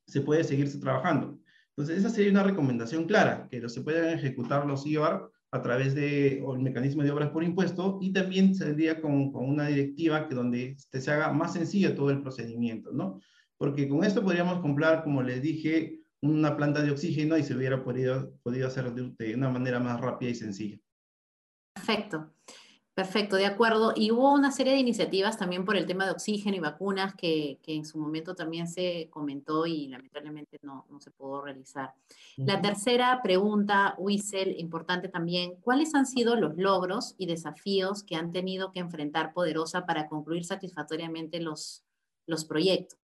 se 0.06 0.20
puede 0.20 0.42
seguirse 0.42 0.78
trabajando. 0.78 1.38
Entonces, 1.68 1.98
esa 1.98 2.10
sería 2.10 2.32
una 2.32 2.42
recomendación 2.42 3.04
clara, 3.04 3.48
que 3.50 3.68
se 3.68 3.80
puedan 3.82 4.08
ejecutar 4.10 4.66
los 4.66 4.86
IOR 4.86 5.31
a 5.52 5.60
través 5.60 5.94
del 5.94 6.42
mecanismo 6.58 7.02
de 7.02 7.10
obras 7.10 7.30
por 7.30 7.44
impuesto 7.44 7.98
y 8.00 8.12
también 8.12 8.54
saldría 8.54 9.00
con, 9.00 9.30
con 9.32 9.48
una 9.48 9.68
directiva 9.68 10.26
que 10.26 10.34
donde 10.34 10.70
este, 10.70 11.00
se 11.00 11.10
haga 11.10 11.30
más 11.32 11.52
sencillo 11.52 11.94
todo 11.94 12.10
el 12.10 12.22
procedimiento, 12.22 12.90
¿no? 12.92 13.20
Porque 13.58 13.86
con 13.86 14.02
esto 14.02 14.22
podríamos 14.22 14.60
comprar, 14.60 15.04
como 15.04 15.22
les 15.22 15.42
dije, 15.42 16.00
una 16.22 16.56
planta 16.56 16.82
de 16.82 16.90
oxígeno 16.90 17.36
y 17.36 17.42
se 17.42 17.54
hubiera 17.54 17.84
podido, 17.84 18.34
podido 18.42 18.66
hacer 18.66 18.92
de, 18.94 19.14
de 19.18 19.34
una 19.34 19.50
manera 19.50 19.78
más 19.78 20.00
rápida 20.00 20.30
y 20.30 20.34
sencilla. 20.34 20.78
Perfecto. 21.74 22.31
Perfecto, 22.94 23.36
de 23.36 23.46
acuerdo. 23.46 23.94
Y 23.96 24.10
hubo 24.10 24.34
una 24.34 24.52
serie 24.52 24.74
de 24.74 24.78
iniciativas 24.78 25.38
también 25.38 25.64
por 25.64 25.76
el 25.76 25.86
tema 25.86 26.04
de 26.04 26.10
oxígeno 26.10 26.56
y 26.58 26.60
vacunas 26.60 27.14
que, 27.14 27.58
que 27.62 27.74
en 27.74 27.86
su 27.86 27.96
momento 27.98 28.34
también 28.34 28.68
se 28.68 29.08
comentó 29.08 29.64
y 29.66 29.88
lamentablemente 29.88 30.58
no, 30.62 30.86
no 30.90 31.00
se 31.00 31.10
pudo 31.10 31.40
realizar. 31.40 31.94
La 32.36 32.60
tercera 32.60 33.20
pregunta, 33.22 33.94
Wiesel, 33.96 34.60
importante 34.60 35.08
también, 35.08 35.56
¿cuáles 35.62 35.94
han 35.94 36.04
sido 36.04 36.36
los 36.36 36.58
logros 36.58 37.14
y 37.16 37.24
desafíos 37.24 38.02
que 38.02 38.16
han 38.16 38.30
tenido 38.30 38.72
que 38.72 38.80
enfrentar 38.80 39.32
Poderosa 39.32 39.86
para 39.86 40.06
concluir 40.06 40.44
satisfactoriamente 40.44 41.40
los, 41.40 41.84
los 42.26 42.44
proyectos? 42.44 43.01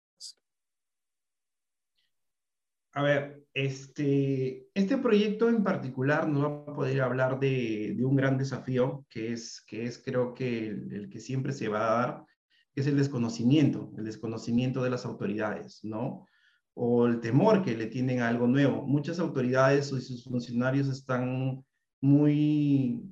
A 2.96 3.02
ver, 3.02 3.44
este, 3.52 4.68
este 4.72 4.96
proyecto 4.96 5.50
en 5.50 5.62
particular 5.62 6.26
nos 6.26 6.44
va 6.44 6.48
a 6.72 6.74
poder 6.74 7.02
hablar 7.02 7.38
de, 7.38 7.92
de 7.94 8.04
un 8.06 8.16
gran 8.16 8.38
desafío, 8.38 9.04
que 9.10 9.34
es, 9.34 9.62
que 9.66 9.84
es 9.84 10.02
creo 10.02 10.32
que 10.32 10.68
el, 10.68 10.90
el, 10.94 11.10
que 11.10 11.20
siempre 11.20 11.52
se 11.52 11.68
va 11.68 11.80
a 11.80 11.98
dar, 11.98 12.26
que 12.72 12.80
es 12.80 12.86
el 12.86 12.96
desconocimiento, 12.96 13.92
el 13.98 14.06
desconocimiento 14.06 14.82
de 14.82 14.88
las 14.88 15.04
autoridades, 15.04 15.80
¿no? 15.82 16.24
O 16.72 17.06
el 17.06 17.20
temor 17.20 17.62
que 17.62 17.76
le 17.76 17.84
tienen 17.88 18.22
a 18.22 18.28
algo 18.28 18.46
nuevo. 18.46 18.86
Muchas 18.86 19.18
autoridades 19.18 19.92
y 19.92 20.00
sus 20.00 20.24
funcionarios 20.24 20.88
están 20.88 21.62
muy, 22.00 23.02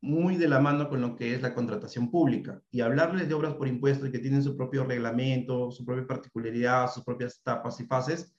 muy 0.00 0.36
de 0.36 0.46
la 0.46 0.60
mano 0.60 0.88
con 0.88 1.00
lo 1.00 1.16
que 1.16 1.34
es 1.34 1.42
la 1.42 1.52
contratación 1.52 2.12
pública. 2.12 2.62
Y 2.70 2.80
hablarles 2.80 3.28
de 3.28 3.34
obras 3.34 3.54
por 3.54 3.66
impuestos 3.66 4.08
y 4.08 4.12
que 4.12 4.20
tienen 4.20 4.44
su 4.44 4.56
propio 4.56 4.84
reglamento, 4.84 5.72
su 5.72 5.84
propia 5.84 6.06
particularidad, 6.06 6.88
sus 6.92 7.02
propias 7.02 7.40
etapas 7.40 7.80
y 7.80 7.86
fases, 7.86 8.32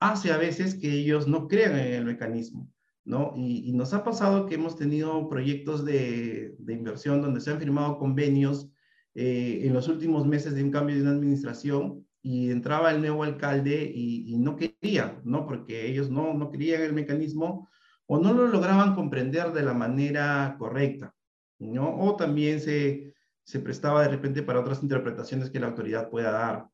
hace 0.00 0.32
a 0.32 0.38
veces 0.38 0.74
que 0.74 0.90
ellos 0.92 1.28
no 1.28 1.46
crean 1.46 1.78
en 1.78 1.92
el 1.92 2.04
mecanismo, 2.06 2.68
¿no? 3.04 3.34
Y, 3.36 3.72
nos 3.72 3.92
ha 3.92 4.02
pasado 4.02 4.46
que 4.46 4.54
hemos 4.54 4.76
tenido 4.76 5.28
proyectos 5.28 5.84
de, 5.84 6.56
inversión 6.68 7.20
donde 7.22 7.40
se 7.40 7.50
han 7.50 7.58
firmado 7.58 7.98
convenios 7.98 8.70
eh, 9.14 9.60
en 9.64 9.74
los 9.74 9.88
últimos 9.88 10.26
meses 10.26 10.54
de 10.54 10.64
un 10.64 10.70
cambio 10.70 10.96
de 10.96 11.02
una 11.02 11.10
administración 11.12 12.06
y 12.22 12.50
entraba 12.50 12.90
el 12.90 13.00
nuevo 13.00 13.24
alcalde 13.24 13.90
y, 13.94 14.36
no 14.38 14.56
quería, 14.56 15.20
¿no? 15.24 15.46
Porque 15.46 15.86
ellos 15.86 16.10
no, 16.10 16.34
no 16.34 16.50
querían 16.50 16.82
el 16.82 16.94
mecanismo 16.94 17.68
o 18.06 18.18
no 18.18 18.32
lo 18.32 18.48
lograban 18.48 18.94
comprender 18.94 19.52
de 19.52 19.62
la 19.62 19.74
manera 19.74 20.56
correcta, 20.58 21.14
¿no? 21.58 21.98
O 22.00 22.16
también 22.16 22.60
se, 22.60 23.14
se 23.44 23.60
prestaba 23.60 24.02
de 24.02 24.08
repente 24.08 24.42
para 24.42 24.60
otras 24.60 24.82
interpretaciones 24.82 25.50
que 25.50 25.60
la 25.60 25.66
autoridad 25.66 26.08
pueda 26.08 26.30
dar. 26.32 26.69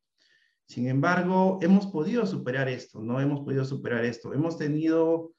Sin 0.68 0.88
embargo, 0.88 1.58
hemos 1.62 1.86
podido 1.86 2.26
superar 2.26 2.68
esto, 2.68 3.00
¿no? 3.00 3.20
Hemos 3.20 3.40
podido 3.40 3.64
superar 3.64 4.04
esto. 4.04 4.34
Hemos 4.34 4.58
tenido 4.58 5.32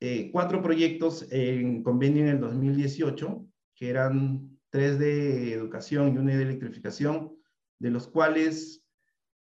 eh, 0.00 0.30
cuatro 0.30 0.62
proyectos 0.62 1.26
en 1.30 1.82
convenio 1.82 2.24
en 2.24 2.28
el 2.28 2.40
2018, 2.40 3.46
que 3.74 3.88
eran 3.88 4.58
tres 4.70 4.98
de 4.98 5.54
educación 5.54 6.14
y 6.14 6.18
uno 6.18 6.30
de 6.30 6.42
electrificación, 6.42 7.34
de 7.78 7.90
los 7.90 8.08
cuales 8.08 8.84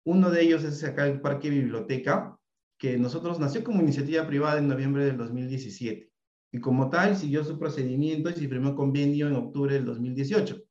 uno 0.04 0.30
de 0.30 0.42
ellos 0.42 0.62
es 0.62 0.84
acá 0.84 1.06
el 1.08 1.20
Parque 1.20 1.50
Biblioteca, 1.50 2.38
que 2.78 2.96
nosotros 2.96 3.40
nació 3.40 3.64
como 3.64 3.82
iniciativa 3.82 4.24
privada 4.24 4.58
en 4.58 4.68
noviembre 4.68 5.04
del 5.04 5.16
2017. 5.16 6.12
Y 6.52 6.60
como 6.60 6.88
tal, 6.90 7.16
siguió 7.16 7.44
su 7.44 7.58
procedimiento 7.58 8.30
y 8.30 8.34
se 8.34 8.48
firmó 8.48 8.76
convenio 8.76 9.26
en 9.26 9.34
octubre 9.34 9.74
del 9.74 9.84
2018 9.84 10.67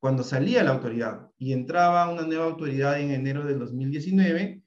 cuando 0.00 0.22
salía 0.24 0.64
la 0.64 0.70
autoridad 0.70 1.30
y 1.38 1.52
entraba 1.52 2.10
una 2.10 2.22
nueva 2.22 2.46
autoridad 2.46 2.98
en 3.00 3.10
enero 3.10 3.44
del 3.44 3.58
2019 3.58 4.62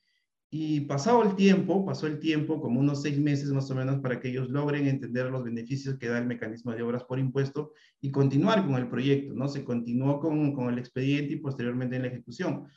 y 0.52 0.82
pasado 0.82 1.24
el 1.24 1.36
tiempo, 1.36 1.84
pasó 1.84 2.06
el 2.06 2.20
tiempo, 2.20 2.62
como 2.62 2.80
unos 2.80 3.02
seis 3.02 3.20
meses 3.20 3.50
más 3.50 3.72
o 3.72 3.76
menos, 3.76 4.00
para 4.02 4.20
que 4.20 4.30
ellos 4.30 4.52
logren 4.52 4.86
entender 4.88 5.26
los 5.32 5.44
beneficios 5.44 5.98
que 5.98 6.08
da 6.08 6.20
el 6.20 6.28
mecanismo 6.28 6.72
de 6.72 6.84
obras 6.84 7.04
por 7.06 7.18
impuesto 7.18 7.72
y 8.00 8.12
continuar 8.12 8.64
con 8.64 8.76
el 8.76 8.88
proyecto, 8.88 9.34
¿no? 9.34 9.48
Se 9.48 9.64
continuó 9.64 10.20
con, 10.20 10.54
con 10.54 10.72
el 10.72 10.78
expediente 10.78 11.34
y 11.34 11.38
posteriormente 11.38 11.96
en 11.96 12.04
la 12.04 12.10
ejecución. 12.10 12.68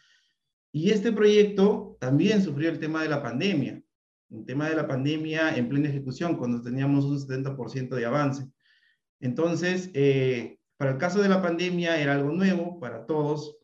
Y 0.72 0.88
este 0.90 1.12
proyecto 1.12 1.98
también 2.00 2.42
sufrió 2.42 2.70
el 2.70 2.78
tema 2.78 3.02
de 3.02 3.11
la 3.11 3.22
pandemia, 3.22 3.82
el 4.30 4.44
tema 4.46 4.70
de 4.70 4.76
la 4.76 4.88
pandemia 4.88 5.54
en 5.54 5.68
plena 5.68 5.90
ejecución, 5.90 6.38
cuando 6.38 6.62
teníamos 6.62 7.04
un 7.04 7.18
70% 7.18 7.94
de 7.94 8.07
avance. 8.07 8.48
Entonces, 9.20 9.90
eh, 9.92 10.59
para 10.77 10.93
el 10.93 10.99
caso 10.99 11.22
de 11.22 11.29
la 11.29 11.43
pandemia 11.43 12.01
era 12.01 12.14
algo 12.14 12.33
nuevo 12.33 12.79
para 12.79 13.07
todos 13.07 13.59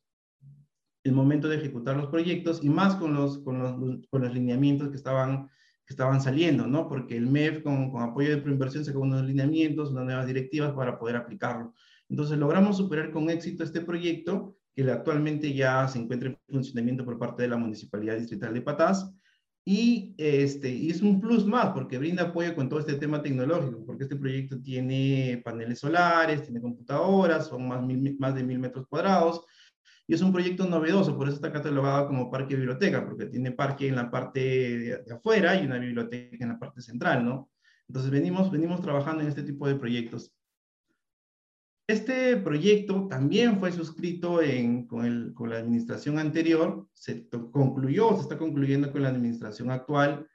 el 1.04 1.12
momento 1.12 1.48
de 1.48 1.56
ejecutar 1.56 1.96
los 1.96 2.06
proyectos 2.06 2.62
y 2.62 2.68
más 2.68 2.94
con 2.94 3.14
los, 3.14 3.38
con 3.38 3.58
los, 3.58 4.06
con 4.08 4.22
los 4.22 4.32
lineamientos 4.32 4.88
que 4.90 4.96
estaban, 4.96 5.48
que 5.84 5.94
estaban 5.94 6.20
saliendo, 6.20 6.66
¿no? 6.66 6.88
Porque 6.88 7.16
el 7.16 7.26
MEF 7.26 7.62
con, 7.62 7.90
con 7.90 8.02
apoyo 8.02 8.30
de 8.30 8.42
proinversión 8.42 8.84
sacó 8.84 9.00
unos 9.00 9.24
lineamientos, 9.24 9.90
unas 9.90 10.04
nuevas 10.04 10.26
directivas 10.26 10.72
para 10.72 10.98
poder 10.98 11.16
aplicarlo. 11.16 11.74
Entonces 12.08 12.38
logramos 12.38 12.76
superar 12.76 13.10
con 13.10 13.30
éxito 13.30 13.64
este 13.64 13.80
proyecto 13.80 14.56
que 14.74 14.88
actualmente 14.90 15.52
ya 15.52 15.88
se 15.88 15.98
encuentra 15.98 16.28
en 16.28 16.38
funcionamiento 16.48 17.04
por 17.04 17.18
parte 17.18 17.42
de 17.42 17.48
la 17.48 17.56
Municipalidad 17.56 18.16
Distrital 18.16 18.54
de 18.54 18.62
Patás 18.62 19.12
y, 19.64 20.14
este, 20.18 20.88
es 20.90 21.02
un 21.02 21.20
plus 21.20 21.46
más 21.46 21.68
porque 21.68 21.98
brinda 21.98 22.24
apoyo 22.24 22.54
con 22.54 22.68
todo 22.68 22.80
este 22.80 22.94
tema 22.94 23.22
tecnológico, 23.22 23.84
porque 23.86 24.04
este 24.04 24.16
proyecto 24.16 24.60
tiene 24.60 25.40
paneles 25.44 25.78
solares, 25.78 26.42
tiene 26.42 26.60
computadoras, 26.60 27.46
son 27.46 27.68
más, 27.68 27.80
más 28.18 28.34
de 28.34 28.42
mil 28.42 28.58
metros 28.58 28.86
cuadrados, 28.88 29.44
y 30.08 30.14
es 30.14 30.20
un 30.20 30.32
proyecto 30.32 30.66
novedoso, 30.66 31.16
por 31.16 31.28
eso 31.28 31.36
está 31.36 31.52
catalogado 31.52 32.08
como 32.08 32.30
parque 32.30 32.56
biblioteca, 32.56 33.04
porque 33.04 33.26
tiene 33.26 33.52
parque 33.52 33.86
en 33.86 33.96
la 33.96 34.10
parte 34.10 34.40
de, 34.40 35.12
afuera 35.12 35.54
y 35.54 35.64
una 35.64 35.78
biblioteca 35.78 36.44
en 36.44 36.48
la 36.48 36.58
parte 36.58 36.82
central, 36.82 37.24
¿no? 37.24 37.48
Entonces 37.88 38.10
venimos, 38.10 38.50
venimos 38.50 38.82
trabajando 38.82 39.22
en 39.22 39.28
este 39.28 39.42
tipo 39.42 39.68
de 39.68 39.76
proyectos. 39.76 40.34
Este 41.92 42.38
proyecto 42.38 43.06
también 43.06 43.60
fue 43.60 43.70
suscrito 43.70 44.40
con, 44.88 45.50
la 45.50 45.58
administración 45.58 46.18
anterior, 46.18 46.86
se 46.94 47.28
concluyó, 47.28 48.16
se 48.16 48.22
está 48.22 48.38
concluyendo 48.38 48.90
con 48.90 49.02
la 49.02 49.10
administración 49.10 49.70
actual, 49.70 50.26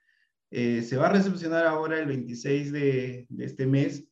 eh, 0.52 0.84
se 0.84 0.98
va 0.98 1.08
a 1.08 1.14
recepcionar 1.14 1.66
ahora 1.66 1.98
el 2.00 2.06
26 2.06 2.72
de, 2.72 3.28
este 3.40 3.66
mes. 3.66 4.08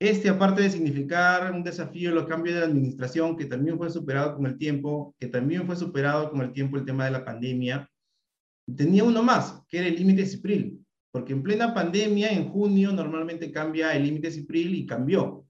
Este, 0.00 0.30
aparte 0.30 0.62
de 0.62 0.70
significar 0.70 1.52
un 1.52 1.62
desafío, 1.62 2.10
los 2.10 2.24
cambios 2.24 2.56
de 2.56 2.64
administración, 2.64 3.36
que 3.36 3.44
también 3.44 3.76
fue 3.76 3.90
superado 3.90 4.34
con 4.34 4.46
el 4.46 4.56
tiempo, 4.56 5.14
que 5.20 5.26
también 5.26 5.66
fue 5.66 5.76
superado 5.76 6.30
con 6.30 6.40
el 6.40 6.52
tiempo 6.54 6.78
el 6.78 6.86
tema 6.86 7.04
de 7.04 7.10
la 7.10 7.24
pandemia, 7.26 7.86
tenía 8.74 9.04
uno 9.04 9.22
más, 9.22 9.62
que 9.68 9.76
era 9.76 9.88
el 9.88 9.96
límite 9.96 10.24
CIPRIL, 10.24 10.82
porque 11.10 11.34
en 11.34 11.42
plena 11.42 11.74
pandemia, 11.74 12.30
en 12.30 12.48
junio, 12.48 12.92
normalmente 12.92 13.52
cambia 13.52 13.94
el 13.94 14.04
límite 14.04 14.30
CIPRIL 14.30 14.74
y 14.74 14.86
cambió. 14.86 15.45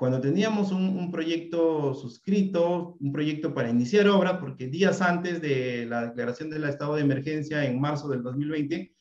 Cuando 0.00 0.18
teníamos 0.18 0.72
un, 0.72 1.10
proyecto 1.10 1.92
suscrito, 1.92 2.96
un 3.00 3.12
proyecto 3.12 3.52
para 3.52 3.68
iniciar 3.68 4.08
obra, 4.08 4.40
porque 4.40 4.66
días 4.66 5.02
antes 5.02 5.42
de 5.42 5.84
la 5.84 6.06
declaración 6.06 6.48
del 6.48 6.64
estado 6.64 6.94
de 6.94 7.02
emergencia 7.02 7.66
en 7.66 7.78
marzo 7.78 8.08
del 8.08 8.22
2020, 8.22 8.94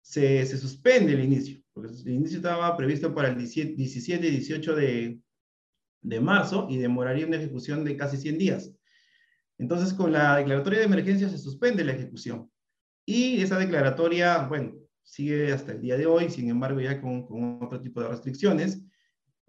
se, 0.00 0.46
se 0.46 0.56
suspende 0.56 1.12
el 1.12 1.22
inicio, 1.22 1.60
porque 1.74 1.92
el 1.92 2.14
inicio 2.14 2.38
estaba 2.38 2.74
previsto 2.78 3.14
para 3.14 3.28
el 3.28 3.36
17 3.36 4.26
y 4.26 4.30
18 4.30 4.74
de, 4.74 5.20
de 6.00 6.20
marzo 6.22 6.66
y 6.70 6.78
demoraría 6.78 7.26
una 7.26 7.36
ejecución 7.36 7.84
de 7.84 7.98
casi 7.98 8.16
100 8.16 8.38
días. 8.38 8.72
Entonces, 9.58 9.92
con 9.92 10.12
la 10.12 10.38
declaratoria 10.38 10.78
de 10.78 10.86
emergencia 10.86 11.28
se 11.28 11.36
suspende 11.36 11.84
la 11.84 11.92
ejecución. 11.92 12.50
Y 13.04 13.42
esa 13.42 13.58
declaratoria, 13.58 14.46
bueno, 14.46 14.76
sigue 15.02 15.52
hasta 15.52 15.72
el 15.72 15.82
día 15.82 15.98
de 15.98 16.06
hoy, 16.06 16.30
sin 16.30 16.48
embargo, 16.48 16.80
ya 16.80 17.02
con, 17.02 17.26
con 17.26 17.62
otro 17.62 17.82
tipo 17.82 18.00
de 18.00 18.08
restricciones. 18.08 18.82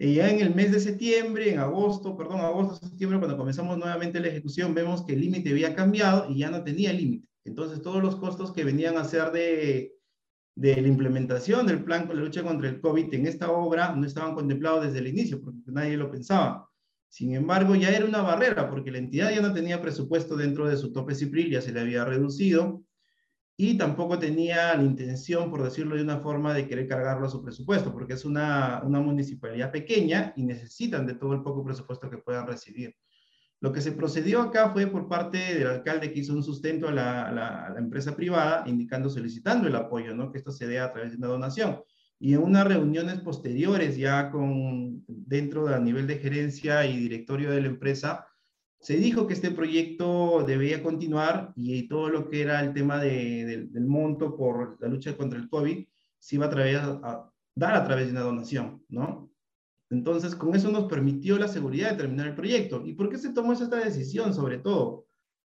Y 0.02 0.14
ya 0.14 0.30
en 0.30 0.40
el 0.40 0.56
mes 0.56 0.72
de 0.72 0.80
septiembre, 0.80 1.52
en 1.52 1.60
agosto, 1.60 2.16
perdón, 2.16 2.40
agosto, 2.40 2.88
septiembre, 2.88 3.20
cuando 3.20 3.36
comenzamos 3.36 3.78
nuevamente 3.78 4.22
la 4.22 4.30
ejecución, 4.30 4.74
vemos 4.74 5.06
que 5.06 5.12
el 5.12 5.20
límite 5.20 5.50
había 5.50 5.76
cambiado 5.76 6.32
y 6.32 6.38
ya 6.40 6.50
no 6.50 6.64
tenía 6.64 6.94
límite. 6.94 7.28
Entonces, 7.44 7.82
todos 7.82 8.02
los 8.02 8.16
costos 8.16 8.54
que 8.54 8.64
venían 8.64 8.98
a 8.98 9.04
ser 9.04 9.34
de, 9.34 9.94
de 10.56 10.82
la 10.82 10.88
implementación 10.88 11.68
del 11.68 11.84
plan 11.84 12.08
con 12.08 12.16
la 12.16 12.24
lucha 12.24 12.44
contra 12.44 12.70
el 12.70 12.80
COVID 12.80 13.14
en 13.14 13.28
esta 13.28 13.52
obra 13.52 13.94
no 13.94 14.08
estaban 14.08 14.36
contemplados 14.36 14.86
desde 14.86 15.00
el 15.00 15.08
inicio, 15.08 15.42
porque 15.42 15.60
nadie 15.66 15.98
lo 15.98 16.10
pensaba. 16.10 16.70
Sin 17.10 17.36
embargo, 17.36 17.76
ya 17.76 17.90
era 17.90 18.06
una 18.06 18.22
barrera, 18.22 18.70
porque 18.70 18.92
la 18.92 19.00
entidad 19.00 19.32
ya 19.32 19.42
no 19.42 19.52
tenía 19.52 19.82
presupuesto 19.82 20.38
dentro 20.38 20.66
de 20.70 20.78
su 20.78 20.94
tope 20.94 21.14
CIPRIL, 21.14 21.52
ya 21.52 21.62
se 21.62 21.74
le 21.74 21.82
había 21.82 22.06
reducido, 22.06 22.86
y 23.62 23.78
tampoco 23.78 24.18
tenía 24.18 24.74
la 24.74 24.84
intención, 24.84 25.52
por 25.52 25.62
decirlo 25.62 25.98
de 25.98 26.02
una 26.02 26.20
forma, 26.20 26.54
de 26.54 26.66
querer 26.66 26.88
cargarlo 26.88 27.28
a 27.28 27.30
su 27.30 27.44
presupuesto, 27.44 27.92
porque 27.92 28.14
es 28.14 28.24
una, 28.24 28.82
una 28.86 29.02
municipalidad 29.02 29.70
pequeña 29.70 30.32
y 30.38 30.44
necesitan 30.44 31.06
de 31.06 31.16
todo 31.16 31.34
el 31.34 31.44
poco 31.44 31.62
presupuesto 31.66 32.10
que 32.10 32.20
puedan 32.20 32.48
recibir. 32.48 32.96
Lo 33.60 33.74
que 33.74 33.82
se 33.82 33.92
procedió 33.92 34.42
acá 34.42 34.70
fue 34.70 34.88
por 34.88 35.10
parte 35.10 35.56
del 35.56 35.68
alcalde 35.68 36.10
que 36.14 36.22
hizo 36.22 36.32
un 36.32 36.42
sustento 36.42 36.88
a 36.88 36.94
la, 36.94 37.28
a 37.28 37.32
la, 37.74 37.80
empresa 37.80 38.16
privada, 38.16 38.64
indicando, 38.66 39.10
solicitando 39.10 39.68
el 39.68 39.76
apoyo, 39.76 40.16
¿no? 40.16 40.32
que 40.32 40.38
esto 40.38 40.54
se 40.54 40.66
dé 40.66 40.80
a 40.80 40.94
través 40.94 41.12
de 41.12 41.18
una 41.18 41.28
donación. 41.28 41.82
Y 42.18 42.36
en 42.36 42.44
unas 42.44 42.66
reuniones 42.66 43.20
posteriores, 43.20 43.98
ya 43.98 44.32
con, 44.32 45.04
dentro 45.06 45.66
de 45.66 45.76
a 45.76 45.80
nivel 45.80 46.08
de 46.08 46.20
gerencia 46.20 46.86
y 46.86 46.96
directorio 46.96 47.52
de 47.52 47.60
la 47.60 47.68
empresa, 47.68 48.26
se 48.80 48.96
dijo 48.96 49.28
que 49.28 49.34
este 49.34 49.52
proyecto 49.52 50.44
debía 50.48 50.82
continuar 50.82 51.52
y 51.56 51.88
todo 51.88 52.10
lo 52.10 52.30
que 52.30 52.42
era 52.42 52.62
el 52.62 52.74
tema 52.74 52.98
de, 53.00 53.68
del 53.70 53.86
monto 53.86 54.38
por 54.38 54.78
la 54.80 54.88
lucha 54.88 55.18
contra 55.18 55.38
el 55.38 55.50
COVID 55.50 55.86
se 56.18 56.36
iba 56.36 56.46
a, 56.46 56.50
través, 56.50 56.78
a, 56.78 57.30
dar 57.56 57.76
a 57.76 57.84
través 57.84 58.08
de 58.08 58.12
una 58.14 58.22
donación, 58.22 58.84
¿no? 58.88 59.30
Entonces, 59.90 60.36
con 60.36 60.56
eso 60.56 60.72
nos 60.72 60.86
permitió 60.86 61.38
la 61.38 61.48
seguridad 61.48 61.92
de 61.92 61.98
terminar 61.98 62.28
el 62.28 62.36
proyecto. 62.36 62.86
¿Y 62.86 62.94
por 62.94 63.10
qué 63.10 63.18
se 63.18 63.34
tomó 63.34 63.54
esta 63.54 63.78
decisión, 63.78 64.34
sobre 64.34 64.60
todo? 64.60 65.08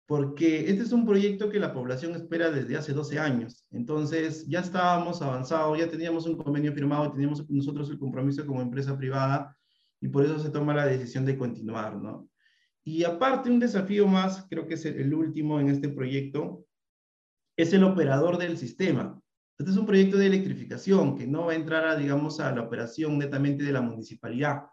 Porque 0.07 0.69
este 0.69 0.83
es 0.83 0.91
un 0.93 1.05
proyecto 1.05 1.49
que 1.49 1.59
la 1.59 1.73
población 1.73 2.15
espera 2.15 2.49
desde 2.49 2.77
hace 2.77 2.93
12 2.93 3.19
años. 3.19 3.65
Entonces, 3.71 4.47
ya 4.47 4.61
estábamos 4.61 5.21
avanzados, 5.21 5.77
ya 5.77 5.89
teníamos 5.89 6.25
un 6.25 6.37
convenio 6.37 6.73
firmado, 6.73 7.11
teníamos 7.11 7.47
nosotros 7.49 7.89
el 7.89 7.99
compromiso 7.99 8.45
como 8.45 8.61
empresa 8.61 8.97
privada 8.97 9.55
y 9.99 10.07
por 10.07 10.23
eso 10.23 10.39
se 10.39 10.49
toma 10.49 10.73
la 10.73 10.85
decisión 10.85 11.25
de 11.25 11.37
continuar, 11.37 11.97
¿no? 11.97 12.30
Y 12.83 13.03
aparte, 13.03 13.49
un 13.49 13.59
desafío 13.59 14.07
más, 14.07 14.45
creo 14.49 14.67
que 14.67 14.73
es 14.73 14.85
el 14.85 15.13
último 15.13 15.59
en 15.59 15.69
este 15.69 15.89
proyecto, 15.89 16.65
es 17.57 17.73
el 17.73 17.83
operador 17.83 18.37
del 18.37 18.57
sistema. 18.57 19.21
Este 19.59 19.71
es 19.71 19.77
un 19.77 19.85
proyecto 19.85 20.17
de 20.17 20.27
electrificación 20.27 21.15
que 21.15 21.27
no 21.27 21.45
va 21.45 21.51
a 21.51 21.55
entrar, 21.55 21.85
a, 21.85 21.95
digamos, 21.95 22.39
a 22.39 22.51
la 22.51 22.61
operación 22.61 23.19
netamente 23.19 23.63
de 23.63 23.71
la 23.71 23.81
municipalidad, 23.81 24.63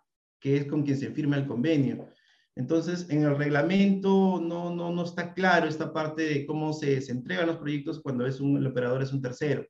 que 0.41 0.57
es 0.57 0.67
con 0.67 0.83
quien 0.83 0.97
se 0.97 1.11
firma 1.11 1.37
el 1.37 1.47
convenio. 1.47 2.09
Entonces, 2.57 3.09
en 3.11 3.23
el 3.23 3.37
reglamento 3.37 4.41
no, 4.41 4.75
no, 4.75 4.91
no 4.91 5.05
está 5.05 5.35
claro 5.35 5.69
esta 5.69 5.93
parte 5.93 6.23
de 6.23 6.47
cómo 6.47 6.73
se, 6.73 7.01
se 7.03 7.13
entregan 7.13 7.47
los 7.47 7.59
proyectos 7.59 8.01
cuando 8.01 8.27
es 8.27 8.41
un, 8.41 8.57
el 8.57 8.67
operador 8.67 9.03
es 9.03 9.13
un 9.13 9.23
tercero. 9.23 9.67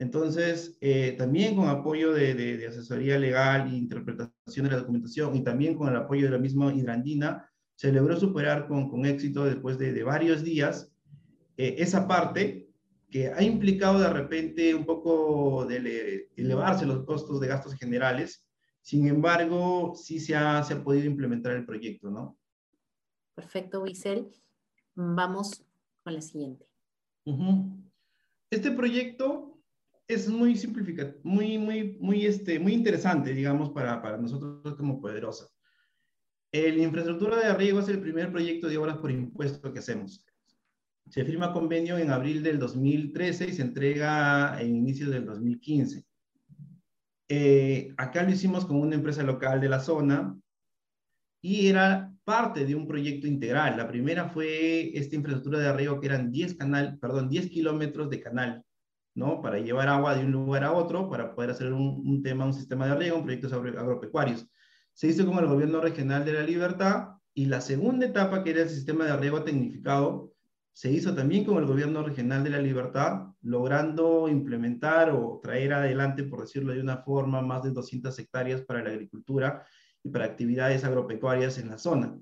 Entonces, 0.00 0.78
eh, 0.80 1.14
también 1.18 1.54
con 1.54 1.68
apoyo 1.68 2.12
de, 2.12 2.66
asesoría 2.66 3.18
legal 3.18 3.68
e 3.68 3.76
interpretación 3.76 4.64
de 4.64 4.70
la 4.70 4.78
documentación 4.78 5.36
y 5.36 5.44
también 5.44 5.74
con 5.74 5.88
el 5.88 5.96
apoyo 5.96 6.24
de 6.24 6.30
la 6.30 6.38
misma 6.38 6.72
hidrandina, 6.72 7.49
se 7.80 7.90
logró 7.90 8.14
superar 8.14 8.68
con, 8.68 8.90
con 8.90 9.06
éxito 9.06 9.46
después 9.46 9.78
de, 9.78 9.94
de 9.94 10.02
varios 10.02 10.44
días 10.44 10.92
eh, 11.56 11.76
esa 11.78 12.06
parte 12.06 12.68
que 13.10 13.28
ha 13.28 13.42
implicado 13.42 13.98
de 13.98 14.12
repente 14.12 14.74
un 14.74 14.84
poco 14.84 15.64
de 15.64 16.28
elevarse 16.36 16.84
los 16.84 17.06
costos 17.06 17.40
de 17.40 17.48
gastos 17.48 17.74
generales. 17.76 18.46
Sin 18.82 19.06
embargo, 19.08 19.94
sí 19.96 20.20
se 20.20 20.36
ha, 20.36 20.62
se 20.62 20.74
ha 20.74 20.84
podido 20.84 21.06
implementar 21.06 21.52
el 21.52 21.64
proyecto, 21.64 22.10
¿no? 22.10 22.36
Perfecto, 23.34 23.80
Wiesel. 23.80 24.28
Vamos 24.94 25.64
con 26.04 26.12
la 26.12 26.20
siguiente. 26.20 26.66
Este 28.50 28.72
proyecto 28.72 29.58
es 30.06 30.28
muy 30.28 30.54
simplificado, 30.54 31.14
muy, 31.22 31.56
muy, 31.56 31.96
muy, 31.98 32.26
este, 32.26 32.58
muy 32.58 32.74
interesante, 32.74 33.32
digamos, 33.32 33.70
para, 33.70 34.02
para 34.02 34.18
nosotros 34.18 34.76
como 34.76 35.00
Poderosa. 35.00 35.48
El 36.52 36.78
infraestructura 36.78 37.38
de 37.38 37.54
riego 37.54 37.78
es 37.78 37.88
el 37.88 38.00
primer 38.00 38.32
proyecto 38.32 38.68
de 38.68 38.76
obras 38.76 38.96
por 38.98 39.10
impuesto 39.10 39.72
que 39.72 39.78
hacemos. 39.78 40.24
Se 41.08 41.24
firma 41.24 41.52
convenio 41.52 41.96
en 41.96 42.10
abril 42.10 42.42
del 42.42 42.58
2013 42.58 43.46
y 43.46 43.52
se 43.52 43.62
entrega 43.62 44.60
en 44.60 44.74
inicio 44.74 45.08
del 45.10 45.26
2015. 45.26 46.04
Eh, 47.28 47.94
acá 47.96 48.24
lo 48.24 48.30
hicimos 48.30 48.64
con 48.64 48.76
una 48.78 48.96
empresa 48.96 49.22
local 49.22 49.60
de 49.60 49.68
la 49.68 49.78
zona 49.78 50.36
y 51.40 51.68
era 51.68 52.12
parte 52.24 52.66
de 52.66 52.74
un 52.74 52.88
proyecto 52.88 53.28
integral. 53.28 53.76
La 53.76 53.86
primera 53.86 54.28
fue 54.28 54.96
esta 54.98 55.14
infraestructura 55.14 55.60
de 55.60 55.72
riego 55.72 56.00
que 56.00 56.06
eran 56.06 56.32
10 56.32 56.56
canal, 56.56 56.98
perdón, 56.98 57.28
10 57.28 57.48
kilómetros 57.48 58.10
de 58.10 58.20
canal, 58.20 58.64
¿no? 59.14 59.40
Para 59.40 59.60
llevar 59.60 59.88
agua 59.88 60.16
de 60.16 60.24
un 60.24 60.32
lugar 60.32 60.64
a 60.64 60.72
otro, 60.72 61.08
para 61.08 61.32
poder 61.32 61.50
hacer 61.50 61.72
un, 61.72 62.22
tema, 62.24 62.44
un 62.44 62.54
sistema 62.54 62.88
de 62.88 62.96
riego, 62.96 63.18
un 63.18 63.24
proyecto 63.24 63.48
sobre 63.48 63.78
agropecuarios 63.78 64.48
se 65.00 65.06
hizo 65.06 65.24
con 65.24 65.38
el 65.38 65.46
gobierno 65.46 65.80
regional 65.80 66.26
de 66.26 66.34
la 66.34 66.42
Libertad 66.42 67.14
y 67.32 67.46
la 67.46 67.62
segunda 67.62 68.04
etapa, 68.04 68.44
que 68.44 68.50
era 68.50 68.60
el 68.60 68.68
sistema 68.68 69.06
de 69.06 69.16
riego 69.16 69.42
tecnificado, 69.42 70.34
se 70.74 70.92
hizo 70.92 71.14
también 71.14 71.46
con 71.46 71.56
el 71.56 71.64
gobierno 71.64 72.02
regional 72.02 72.44
de 72.44 72.50
la 72.50 72.60
Libertad, 72.60 73.28
logrando 73.40 74.28
implementar 74.28 75.08
o 75.08 75.40
traer 75.42 75.72
adelante, 75.72 76.24
por 76.24 76.42
decirlo 76.42 76.74
de 76.74 76.82
una 76.82 76.98
forma, 76.98 77.40
más 77.40 77.62
de 77.62 77.70
200 77.70 78.18
hectáreas 78.18 78.60
para 78.60 78.84
la 78.84 78.90
agricultura 78.90 79.64
y 80.02 80.10
para 80.10 80.26
actividades 80.26 80.84
agropecuarias 80.84 81.56
en 81.56 81.70
la 81.70 81.78
zona. 81.78 82.18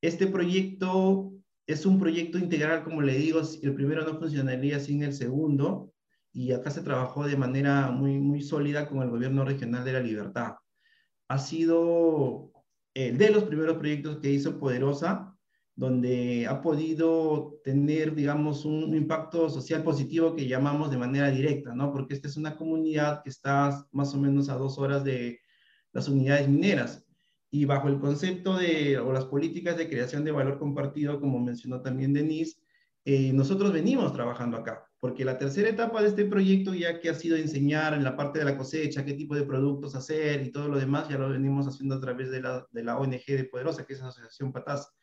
Este 0.00 0.26
proyecto 0.26 1.34
es 1.66 1.84
un 1.84 1.98
proyecto 1.98 2.38
integral, 2.38 2.84
como 2.84 3.02
le 3.02 3.18
digo, 3.18 3.42
el 3.62 3.74
primero 3.74 4.02
no 4.06 4.18
funcionaría 4.18 4.80
sin 4.80 5.02
el 5.02 5.12
segundo, 5.12 5.92
y 6.32 6.52
acá 6.52 6.70
se 6.70 6.80
trabajó 6.80 7.26
de 7.26 7.36
manera 7.36 7.90
muy, 7.90 8.18
muy 8.18 8.40
sólida 8.40 8.88
con 8.88 9.02
el 9.02 9.10
gobierno 9.10 9.44
regional 9.44 9.84
de 9.84 9.92
la 9.92 10.00
Libertad 10.00 10.54
ha 11.32 11.38
sido 11.38 12.52
el 12.92 13.16
de 13.16 13.30
los 13.30 13.44
primeros 13.44 13.78
proyectos 13.78 14.18
que 14.18 14.30
hizo 14.30 14.58
Poderosa, 14.58 15.34
donde 15.74 16.46
ha 16.46 16.60
podido 16.60 17.58
tener, 17.64 18.14
digamos, 18.14 18.66
un 18.66 18.94
impacto 18.94 19.48
social 19.48 19.82
positivo 19.82 20.36
que 20.36 20.46
llamamos 20.46 20.90
de 20.90 20.98
manera 20.98 21.30
directa, 21.30 21.74
¿no? 21.74 21.90
Porque 21.90 22.12
esta 22.12 22.28
es 22.28 22.36
una 22.36 22.54
comunidad 22.54 23.22
que 23.22 23.30
está 23.30 23.86
más 23.92 24.14
o 24.14 24.18
menos 24.20 24.50
a 24.50 24.56
dos 24.56 24.76
horas 24.78 25.04
de 25.04 25.40
las 25.92 26.06
unidades 26.06 26.50
mineras. 26.50 27.06
Y 27.50 27.64
bajo 27.64 27.88
el 27.88 27.98
concepto 27.98 28.58
de, 28.58 28.98
o 28.98 29.10
las 29.10 29.24
políticas 29.24 29.78
de 29.78 29.88
creación 29.88 30.24
de 30.24 30.32
valor 30.32 30.58
compartido, 30.58 31.18
como 31.18 31.40
mencionó 31.40 31.80
también 31.80 32.12
Denise, 32.12 32.58
eh, 33.04 33.32
nosotros 33.32 33.72
venimos 33.72 34.12
trabajando 34.12 34.56
acá 34.56 34.86
porque 35.02 35.24
la 35.24 35.36
tercera 35.36 35.68
etapa 35.68 36.00
de 36.00 36.10
este 36.10 36.26
proyecto, 36.26 36.74
ya 36.74 37.00
que 37.00 37.10
ha 37.10 37.14
sido 37.14 37.36
enseñar 37.36 37.92
en 37.92 38.04
la 38.04 38.16
parte 38.16 38.38
de 38.38 38.44
la 38.44 38.56
cosecha, 38.56 39.04
qué 39.04 39.14
tipo 39.14 39.34
de 39.34 39.42
productos 39.42 39.96
hacer 39.96 40.46
y 40.46 40.52
todo 40.52 40.68
lo 40.68 40.78
demás, 40.78 41.08
ya 41.08 41.18
lo 41.18 41.28
venimos 41.28 41.66
haciendo 41.66 41.96
a 41.96 42.00
través 42.00 42.30
de 42.30 42.40
la, 42.40 42.64
de 42.70 42.84
la 42.84 42.96
ONG 42.96 43.26
de 43.26 43.48
Poderosa, 43.50 43.84
que 43.84 43.94
es 43.94 44.00
la 44.00 44.10
Asociación 44.10 44.52
Patas, 44.52 44.94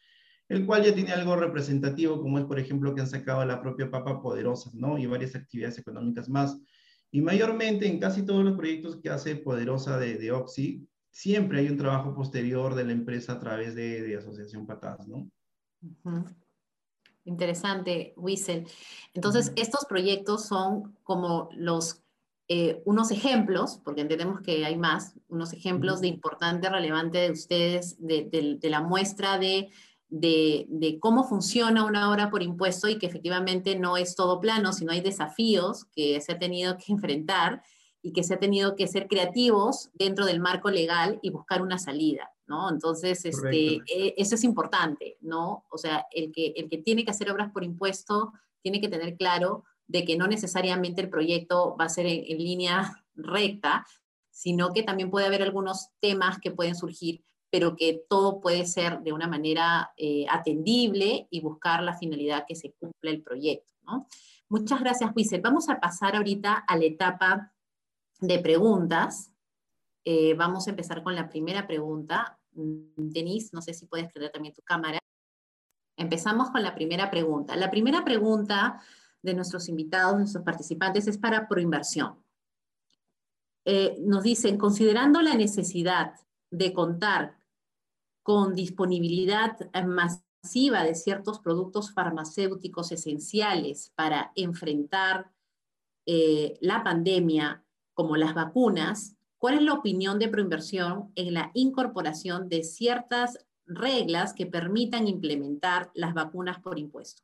el 0.48 0.66
cual 0.66 0.86
ya 0.86 0.96
tiene 0.96 1.12
algo 1.12 1.36
representativo, 1.36 2.22
como 2.22 2.40
es, 2.40 2.46
por 2.46 2.60
ejemplo, 2.60 2.96
que 2.96 3.02
han 3.02 3.10
sacado 3.10 3.44
la 3.44 3.62
propia 3.62 3.92
papa 3.92 4.22
poderosa, 4.22 4.72
¿no? 4.74 4.98
Y 4.98 5.06
varias 5.06 5.36
actividades 5.36 5.78
económicas 5.80 6.30
más. 6.30 6.58
Y 7.12 7.20
mayormente 7.20 7.86
en 7.86 8.00
casi 8.00 8.26
todos 8.26 8.46
los 8.46 8.56
proyectos 8.56 9.02
que 9.02 9.10
hace 9.10 9.36
Poderosa 9.36 10.00
de, 10.00 10.18
de 10.18 10.32
Oxy, 10.32 10.88
siempre 11.12 11.60
hay 11.60 11.68
un 11.68 11.78
trabajo 11.78 12.16
posterior 12.16 12.74
de 12.74 12.86
la 12.86 12.94
empresa 12.94 13.34
a 13.34 13.40
través 13.42 13.76
de, 13.76 14.02
de 14.02 14.16
Asociación 14.16 14.66
Patas, 14.66 15.06
¿no? 15.10 15.30
Interesante, 17.26 18.14
Wiesel. 18.18 18.68
Entonces, 19.14 19.52
estos 19.56 19.86
proyectos 19.86 20.46
son 20.46 20.98
como 21.04 21.50
los, 21.54 22.02
eh, 22.48 22.82
unos 22.86 23.12
ejemplos, 23.12 23.80
porque 23.84 24.02
entendemos 24.02 24.42
que 24.42 24.66
hay 24.66 24.78
más, 24.78 25.14
unos 25.28 25.54
ejemplos 25.54 26.02
de 26.02 26.08
importante, 26.08 26.70
relevante 26.70 27.20
de 27.20 27.32
ustedes, 27.32 27.98
de, 28.00 28.58
la 28.64 28.82
muestra 28.82 29.38
de 29.38 29.70
de, 30.10 30.98
cómo 31.00 31.24
funciona 31.24 31.86
una 31.86 32.10
obra 32.10 32.30
por 32.30 32.42
impuesto 32.42 32.88
y 32.88 32.98
que 32.98 33.06
efectivamente 33.06 33.78
no 33.78 33.98
es 33.98 34.16
todo 34.16 34.40
plano, 34.40 34.74
sino 34.74 34.92
hay 34.92 35.02
desafíos 35.02 35.86
que 35.86 36.20
se 36.22 36.34
ha 36.34 36.40
tenido 36.40 36.78
que 36.78 36.92
enfrentar 36.92 37.62
y 38.02 38.12
que 38.14 38.24
se 38.24 38.34
ha 38.34 38.40
tenido 38.40 38.76
que 38.76 38.88
ser 38.88 39.08
creativos 39.08 39.90
dentro 39.94 40.26
del 40.26 40.40
marco 40.40 40.70
legal 40.70 41.20
y 41.22 41.30
buscar 41.30 41.62
una 41.62 41.78
salida, 41.78 42.32
¿no? 42.50 42.70
Entonces, 42.70 43.24
este, 43.24 43.76
eh, 43.76 44.14
eso 44.18 44.36
es 44.36 44.44
importante, 44.44 45.18
¿no? 45.22 45.66
O 45.70 45.78
sea, 45.78 46.06
el 46.12 46.34
que, 46.34 46.48
el 46.58 46.68
que 46.68 46.80
tiene 46.80 47.06
que 47.06 47.12
hacer 47.12 47.32
obras 47.32 47.52
por 47.52 47.64
impuesto 47.64 48.34
tiene 48.62 48.82
que 48.82 48.90
tener 48.90 49.16
claro 49.16 49.64
de 49.88 50.04
que 50.04 50.18
no 50.18 50.28
necesariamente 50.28 51.02
el 51.02 51.10
proyecto 51.10 51.78
va 51.80 51.86
a 51.86 51.90
ser 51.90 52.06
en 52.08 52.38
línea 52.38 53.06
recta, 53.16 53.86
sino 54.30 54.74
que 54.74 54.84
también 54.84 55.10
puede 55.10 55.28
haber 55.28 55.44
algunos 55.44 55.90
temas 56.02 56.40
que 56.40 56.52
pueden 56.52 56.76
surgir 56.76 57.24
pero 57.52 57.76
que 57.76 58.06
todo 58.08 58.42
puede 58.42 58.66
ser 58.66 59.02
de 59.02 59.12
una 59.12 59.28
manera 59.28 59.92
eh, 59.98 60.26
atendible 60.30 61.28
y 61.30 61.42
buscar 61.42 61.82
la 61.82 61.98
finalidad 61.98 62.46
que 62.48 62.56
se 62.56 62.74
cumpla 62.74 63.10
el 63.10 63.24
proyecto. 63.24 63.74
¿no? 63.84 64.08
Muchas 64.50 64.80
gracias, 64.80 65.12
Wiesel. 65.16 65.42
Vamos 65.42 65.70
a 65.70 65.80
pasar 65.80 66.16
ahorita 66.16 66.54
a 66.54 66.78
la 66.78 66.86
etapa 66.86 67.54
de 68.20 68.40
preguntas. 68.40 69.34
Eh, 70.06 70.34
vamos 70.36 70.68
a 70.68 70.72
empezar 70.72 71.04
con 71.04 71.16
la 71.16 71.30
primera 71.30 71.68
pregunta. 71.68 72.39
Denise, 72.96 73.50
no 73.54 73.62
sé 73.62 73.74
si 73.74 73.86
puedes 73.86 74.12
prender 74.12 74.32
también 74.32 74.54
tu 74.54 74.62
cámara. 74.62 75.00
Empezamos 75.98 76.50
con 76.52 76.64
la 76.64 76.76
primera 76.76 77.10
pregunta. 77.12 77.56
La 77.56 77.70
primera 77.70 78.04
pregunta 78.06 78.82
de 79.22 79.34
nuestros 79.34 79.68
invitados, 79.68 80.18
nuestros 80.18 80.44
participantes, 80.44 81.08
es 81.08 81.18
para 81.18 81.48
proinversión. 81.48 82.24
Eh, 83.66 83.98
nos 84.00 84.24
dicen, 84.24 84.58
considerando 84.58 85.22
la 85.22 85.36
necesidad 85.36 86.14
de 86.52 86.74
contar 86.74 87.38
con 88.24 88.56
disponibilidad 88.56 89.58
masiva 89.86 90.84
de 90.84 90.96
ciertos 90.96 91.40
productos 91.40 91.94
farmacéuticos 91.94 92.92
esenciales 92.92 93.92
para 93.96 94.32
enfrentar 94.36 95.32
eh, 96.06 96.58
la 96.62 96.84
pandemia, 96.84 97.64
como 97.94 98.16
las 98.16 98.34
vacunas, 98.34 99.16
¿cuál 99.40 99.56
es 99.56 99.62
la 99.64 99.74
opinión 99.74 100.20
de 100.20 100.28
Proinversión 100.28 101.12
en 101.16 101.34
la 101.34 101.50
incorporación 101.56 102.48
de 102.50 102.64
ciertas 102.64 103.46
reglas 103.66 104.34
que 104.34 104.46
permitan 104.46 105.08
implementar 105.08 105.90
las 105.96 106.14
vacunas 106.14 106.60
por 106.60 106.78
impuesto? 106.78 107.24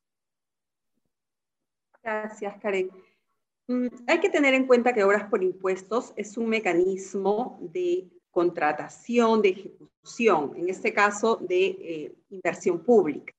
Gracias, 2.02 2.58
Karen. 2.62 2.90
Mm, 3.68 3.88
hay 4.08 4.20
que 4.20 4.30
tener 4.30 4.54
en 4.54 4.68
cuenta 4.68 4.94
que 4.94 5.04
obras 5.04 5.30
por 5.30 5.44
impuestos 5.44 6.14
es 6.16 6.38
un 6.38 6.48
mecanismo 6.48 7.60
de 7.62 8.10
contratación, 8.32 9.42
de 9.42 9.50
ejecución, 9.50 10.54
en 10.56 10.70
este 10.70 10.94
caso 10.94 11.38
de 11.38 11.66
eh, 11.66 12.16
inversión 12.30 12.84
pública. 12.84 13.34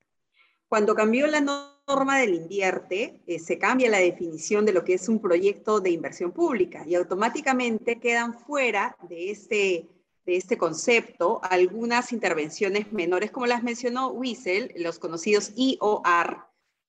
Cuando 0.69 0.95
cambió 0.95 1.27
la 1.29 1.41
norma 1.41 2.19
del 2.19 2.35
invierte, 2.35 3.23
eh, 3.27 3.39
se 3.39 3.59
cambia 3.59 3.89
la 3.89 3.99
definición 3.99 4.65
de 4.65 4.73
lo 4.73 4.85
que 4.85 4.95
es 4.95 5.09
un 5.09 5.21
proyecto 5.21 5.81
de 5.81 5.91
inversión 5.91 6.33
pública 6.33 6.85
y 6.87 6.97
automáticamente 6.97 8.01
quedan 8.01 8.35
fuera 8.35 8.97
de 9.09 9.31
este, 9.31 9.89
de 10.25 10.37
este 10.37 10.59
concepto 10.59 11.41
algunas 11.45 12.13
intervenciones 12.13 12.93
menores, 12.93 13.31
como 13.31 13.47
las 13.47 13.63
mencionó 13.63 14.09
Wiesel, 14.09 14.73
los 14.77 14.99
conocidos 14.99 15.53
IOR, 15.55 16.39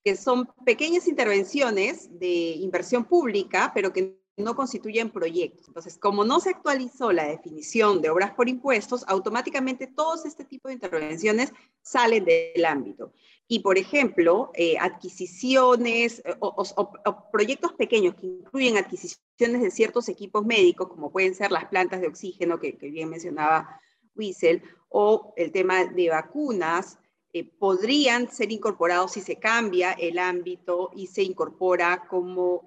que 0.03 0.15
son 0.15 0.49
pequeñas 0.65 1.07
intervenciones 1.07 2.19
de 2.19 2.55
inversión 2.55 3.05
pública, 3.05 3.71
pero 3.75 3.93
que 3.93 4.17
no 4.37 4.55
constituyen 4.55 5.09
proyectos. 5.09 5.67
Entonces, 5.67 5.97
como 5.97 6.23
no 6.23 6.39
se 6.39 6.51
actualizó 6.51 7.11
la 7.11 7.25
definición 7.25 8.01
de 8.01 8.09
obras 8.09 8.31
por 8.31 8.47
impuestos, 8.47 9.03
automáticamente 9.07 9.87
todos 9.87 10.25
este 10.25 10.45
tipo 10.45 10.67
de 10.67 10.75
intervenciones 10.75 11.51
salen 11.81 12.23
del 12.23 12.65
ámbito. 12.65 13.11
Y, 13.49 13.59
por 13.59 13.77
ejemplo, 13.77 14.51
eh, 14.55 14.77
adquisiciones 14.77 16.21
eh, 16.25 16.35
o, 16.39 17.31
proyectos 17.31 17.73
pequeños 17.73 18.15
que 18.15 18.27
incluyen 18.27 18.77
adquisiciones 18.77 19.61
de 19.61 19.71
ciertos 19.71 20.09
equipos 20.09 20.45
médicos, 20.45 20.89
como 20.89 21.11
pueden 21.11 21.33
ser 21.33 21.51
las 21.51 21.65
plantas 21.65 22.01
de 22.01 22.07
oxígeno 22.07 22.59
que, 22.59 22.73
bien 22.73 23.09
mencionaba 23.09 23.79
Wiesel, 24.15 24.63
o 24.89 25.33
el 25.37 25.51
tema 25.51 25.85
de 25.85 26.09
vacunas, 26.09 26.99
eh, 27.31 27.45
podrían 27.45 28.29
ser 28.29 28.51
incorporados 28.51 29.13
si 29.13 29.21
se 29.21 29.37
cambia 29.37 29.91
el 29.93 30.19
ámbito 30.19 30.91
y 30.95 31.07
se 31.07 31.23
incorpora 31.23 32.05
como 32.09 32.63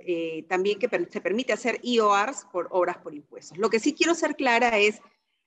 también 0.48 0.78
que 0.78 0.88
se 1.10 1.20
permite 1.20 1.52
hacer 1.52 1.80
IORs 1.82 2.46
por 2.52 2.68
obras 2.70 2.98
por 2.98 3.14
impuestos. 3.14 3.58
Lo 3.58 3.68
que 3.68 3.80
sí 3.80 3.94
quiero 3.94 4.14
ser 4.14 4.36
clara 4.36 4.78
es, 4.78 5.00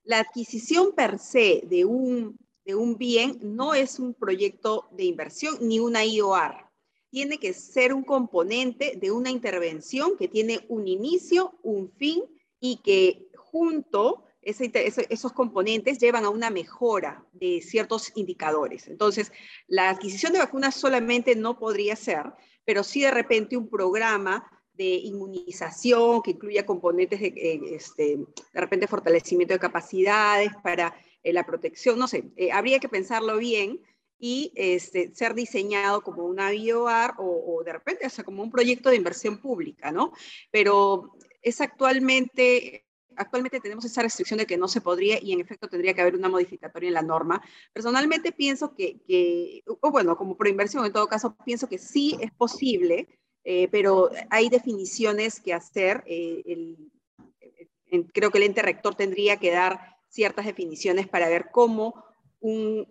la 0.04 0.20
adquisición 0.20 0.92
per 0.94 1.18
se 1.18 1.64
de 1.66 1.86
un, 1.86 2.38
de 2.66 2.76
un 2.76 2.97
bien 2.97 3.39
no 3.41 3.74
es 3.74 3.99
un 3.99 4.14
proyecto 4.14 4.88
de 4.91 5.05
inversión 5.05 5.57
ni 5.61 5.80
una 5.80 6.05
IOR. 6.05 6.70
Tiene 7.09 7.38
que 7.38 7.53
ser 7.53 7.93
un 7.93 8.03
componente 8.03 8.97
de 8.99 9.11
una 9.11 9.30
intervención 9.30 10.18
que 10.18 10.28
tiene 10.28 10.66
un 10.70 10.88
inicio, 10.88 11.59
un 11.61 11.91
fin 11.91 12.24
y 12.59 12.78
que 12.78 13.28
junto 13.36 14.24
esos 14.41 15.32
componentes 15.32 15.99
llevan 15.99 16.26
a 16.26 16.30
una 16.30 16.49
mejora 16.49 17.26
de 17.32 17.61
ciertos 17.61 18.11
indicadores. 18.16 18.88
Entonces, 18.88 19.32
la 19.68 19.89
adquisición 19.89 20.34
de 20.34 20.39
vacunas 20.39 20.76
solamente 20.76 21.36
no 21.36 21.57
podría 21.57 21.95
ser, 21.95 22.34
pero 22.66 22.84
sí 22.84 23.01
de 23.01 23.11
repente 23.11 23.57
un 23.57 23.70
programa 23.70 24.45
de 24.74 24.95
inmunización 24.95 26.22
que 26.22 26.32
incluya 26.32 26.66
componentes 26.66 27.22
de, 27.22 27.28
eh, 27.28 27.61
este, 27.76 28.18
de 28.18 28.61
repente 28.61 28.88
fortalecimiento 28.88 29.53
de 29.53 29.59
capacidades 29.59 30.51
para 30.64 30.95
eh, 31.24 31.34
la 31.34 31.45
protección, 31.45 31.97
no 31.97 32.07
sé, 32.07 32.32
eh, 32.36 32.51
habría 32.51 32.80
que 32.80 32.89
pensarlo 32.89 33.38
bien 33.38 33.82
y 34.19 34.51
este, 34.55 35.13
ser 35.15 35.34
diseñado 35.34 36.01
como 36.01 36.26
una 36.26 36.51
BioAR 36.51 37.15
o, 37.17 37.57
o 37.57 37.63
de 37.63 37.74
repente 37.74 38.05
hasta 38.05 38.24
como 38.24 38.43
un 38.43 38.51
proyecto 38.51 38.89
de 38.89 38.95
inversión 38.95 39.39
pública, 39.39 39.91
¿no? 39.91 40.13
Pero 40.51 41.15
es 41.41 41.59
actualmente 41.61 42.86
actualmente 43.15 43.59
tenemos 43.59 43.86
esa 43.86 44.01
restricción 44.01 44.39
de 44.39 44.45
que 44.45 44.57
no 44.57 44.67
se 44.67 44.82
podría 44.82 45.19
y 45.21 45.34
en 45.34 45.39
efecto 45.39 45.67
tendría 45.67 45.93
que 45.93 46.01
haber 46.01 46.15
una 46.15 46.30
modificatoria 46.30 46.88
en 46.88 46.93
la 46.93 47.01
norma. 47.01 47.41
Personalmente 47.71 48.32
pienso 48.32 48.74
que, 48.76 49.63
o 49.65 49.91
bueno, 49.91 50.17
como 50.17 50.38
proinversión 50.38 50.86
en 50.86 50.93
todo 50.93 51.07
caso, 51.07 51.36
pienso 51.45 51.67
que 51.67 51.78
sí 51.78 52.17
es 52.19 52.32
posible, 52.32 53.07
eh, 53.43 53.67
pero 53.69 54.09
hay 54.30 54.49
definiciones 54.49 55.39
que 55.39 55.53
hacer. 55.53 56.03
Creo 58.13 58.32
que 58.32 58.38
el 58.38 58.43
ente 58.43 58.61
rector 58.61 58.95
tendría 58.95 59.38
que 59.38 59.51
dar 59.51 59.93
ciertas 60.14 60.45
definiciones 60.45 61.07
para 61.07 61.28
ver 61.28 61.49
cómo 61.51 62.05
un, 62.39 62.86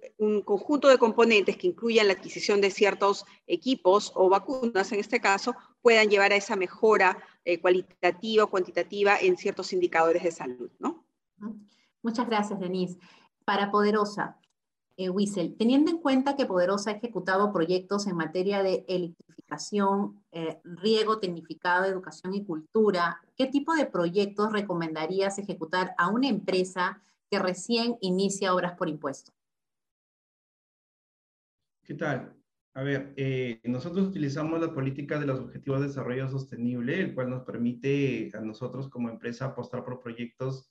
conjunto 0.44 0.88
de 0.88 0.98
componentes 0.98 1.56
que 1.56 1.68
incluyan 1.68 2.08
la 2.08 2.14
adquisición 2.14 2.60
de 2.60 2.70
ciertos 2.70 3.24
equipos 3.46 4.10
o 4.16 4.28
vacunas, 4.28 4.90
en 4.92 4.98
este 4.98 5.20
caso, 5.20 5.54
puedan 5.82 6.08
llevar 6.08 6.32
a 6.32 6.36
esa 6.36 6.56
mejora 6.56 7.18
eh, 7.44 7.60
cualitativa 7.60 8.44
o 8.44 8.50
cuantitativa 8.50 9.16
en 9.20 9.36
ciertos 9.36 9.72
indicadores 9.72 10.24
de 10.24 10.32
salud. 10.32 10.70
¿no? 10.80 11.04
Muchas 12.02 12.26
gracias, 12.26 12.58
Denise. 12.58 12.98
Para 13.44 13.70
Poderosa, 13.70 14.38
eh, 14.96 15.10
Wiesel, 15.10 15.54
teniendo 15.56 15.90
en 15.90 15.98
cuenta 15.98 16.34
que 16.34 16.46
Poderosa 16.46 16.90
ha 16.90 16.94
ejecutado 16.94 17.52
proyectos 17.52 18.06
en 18.06 18.16
materia 18.16 18.62
de 18.62 18.84
electrificación, 18.88 20.24
eh, 20.32 20.60
riego 20.64 21.18
tecnificado, 21.18 21.84
educación 21.84 22.34
y 22.34 22.44
cultura, 22.44 23.20
¿qué 23.36 23.46
tipo 23.46 23.74
de 23.74 23.86
proyectos 23.86 24.50
recomendarías 24.50 25.38
ejecutar 25.38 25.94
a 25.98 26.08
una 26.08 26.28
empresa 26.28 27.02
que 27.32 27.38
recién 27.38 27.96
inicia 28.02 28.52
obras 28.52 28.74
por 28.76 28.90
impuesto? 28.90 29.32
¿Qué 31.82 31.94
tal? 31.94 32.36
A 32.74 32.82
ver, 32.82 33.14
eh, 33.16 33.58
nosotros 33.64 34.06
utilizamos 34.06 34.60
la 34.60 34.74
política 34.74 35.18
de 35.18 35.24
los 35.24 35.40
Objetivos 35.40 35.80
de 35.80 35.86
Desarrollo 35.86 36.28
Sostenible, 36.28 37.00
el 37.00 37.14
cual 37.14 37.30
nos 37.30 37.44
permite 37.44 38.30
a 38.34 38.40
nosotros 38.42 38.90
como 38.90 39.08
empresa 39.08 39.46
apostar 39.46 39.82
por 39.82 40.00
proyectos 40.00 40.70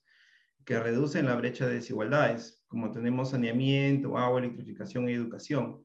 que 0.64 0.80
reducen 0.80 1.26
la 1.26 1.36
brecha 1.36 1.66
de 1.66 1.76
desigualdades, 1.76 2.64
como 2.68 2.92
tenemos 2.92 3.32
saneamiento, 3.32 4.16
agua, 4.20 4.40
electrificación 4.40 5.10
y 5.10 5.14
educación. 5.14 5.84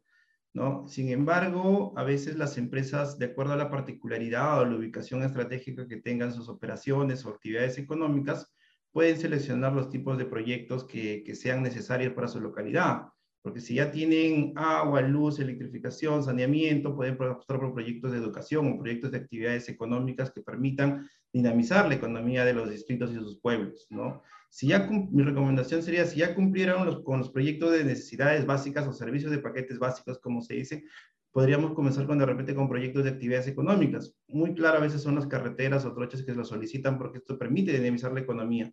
¿no? 0.52 0.86
Sin 0.88 1.08
embargo, 1.08 1.94
a 1.96 2.04
veces 2.04 2.36
las 2.36 2.58
empresas, 2.58 3.18
de 3.18 3.26
acuerdo 3.26 3.54
a 3.54 3.56
la 3.56 3.70
particularidad 3.70 4.60
o 4.60 4.66
la 4.66 4.76
ubicación 4.76 5.22
estratégica 5.22 5.88
que 5.88 5.96
tengan 5.96 6.34
sus 6.34 6.50
operaciones 6.50 7.24
o 7.24 7.30
actividades 7.30 7.78
económicas, 7.78 8.52
pueden 8.96 9.18
seleccionar 9.18 9.74
los 9.74 9.90
tipos 9.90 10.16
de 10.16 10.24
proyectos 10.24 10.84
que, 10.84 11.22
que 11.22 11.34
sean 11.34 11.62
necesarios 11.62 12.14
para 12.14 12.28
su 12.28 12.40
localidad. 12.40 13.08
Porque 13.42 13.60
si 13.60 13.74
ya 13.74 13.90
tienen 13.90 14.54
agua, 14.56 15.02
luz, 15.02 15.38
electrificación, 15.38 16.24
saneamiento, 16.24 16.96
pueden 16.96 17.12
apostar 17.20 17.60
por 17.60 17.74
proyectos 17.74 18.12
de 18.12 18.16
educación 18.16 18.72
o 18.72 18.78
proyectos 18.78 19.10
de 19.10 19.18
actividades 19.18 19.68
económicas 19.68 20.30
que 20.30 20.40
permitan 20.40 21.06
dinamizar 21.30 21.86
la 21.86 21.96
economía 21.96 22.46
de 22.46 22.54
los 22.54 22.70
distritos 22.70 23.10
y 23.12 23.16
sus 23.16 23.38
pueblos, 23.38 23.86
¿no? 23.90 24.22
Si 24.48 24.68
ya, 24.68 24.88
mi 24.88 25.22
recomendación 25.22 25.82
sería, 25.82 26.06
si 26.06 26.20
ya 26.20 26.34
cumplieron 26.34 27.02
con 27.02 27.18
los 27.18 27.28
proyectos 27.28 27.72
de 27.72 27.84
necesidades 27.84 28.46
básicas 28.46 28.88
o 28.88 28.94
servicios 28.94 29.30
de 29.30 29.40
paquetes 29.40 29.78
básicos, 29.78 30.18
como 30.20 30.40
se 30.40 30.54
dice, 30.54 30.84
podríamos 31.32 31.74
comenzar 31.74 32.06
con 32.06 32.18
de 32.18 32.24
repente 32.24 32.54
con 32.54 32.66
proyectos 32.66 33.04
de 33.04 33.10
actividades 33.10 33.46
económicas. 33.46 34.16
Muy 34.26 34.54
claro, 34.54 34.78
a 34.78 34.80
veces 34.80 35.02
son 35.02 35.16
las 35.16 35.26
carreteras 35.26 35.84
o 35.84 35.92
trochas 35.92 36.22
que 36.22 36.32
lo 36.32 36.46
solicitan 36.46 36.96
porque 36.96 37.18
esto 37.18 37.36
permite 37.36 37.72
dinamizar 37.72 38.10
la 38.14 38.20
economía. 38.20 38.72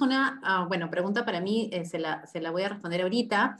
Una, 0.00 0.40
ah, 0.42 0.64
bueno, 0.66 0.90
pregunta 0.90 1.24
para 1.24 1.40
mí, 1.40 1.68
eh, 1.72 1.84
se, 1.84 1.98
la, 1.98 2.26
se, 2.26 2.40
la, 2.40 2.50
voy 2.50 2.62
a 2.62 2.70
responder 2.70 3.02
ahorita. 3.02 3.58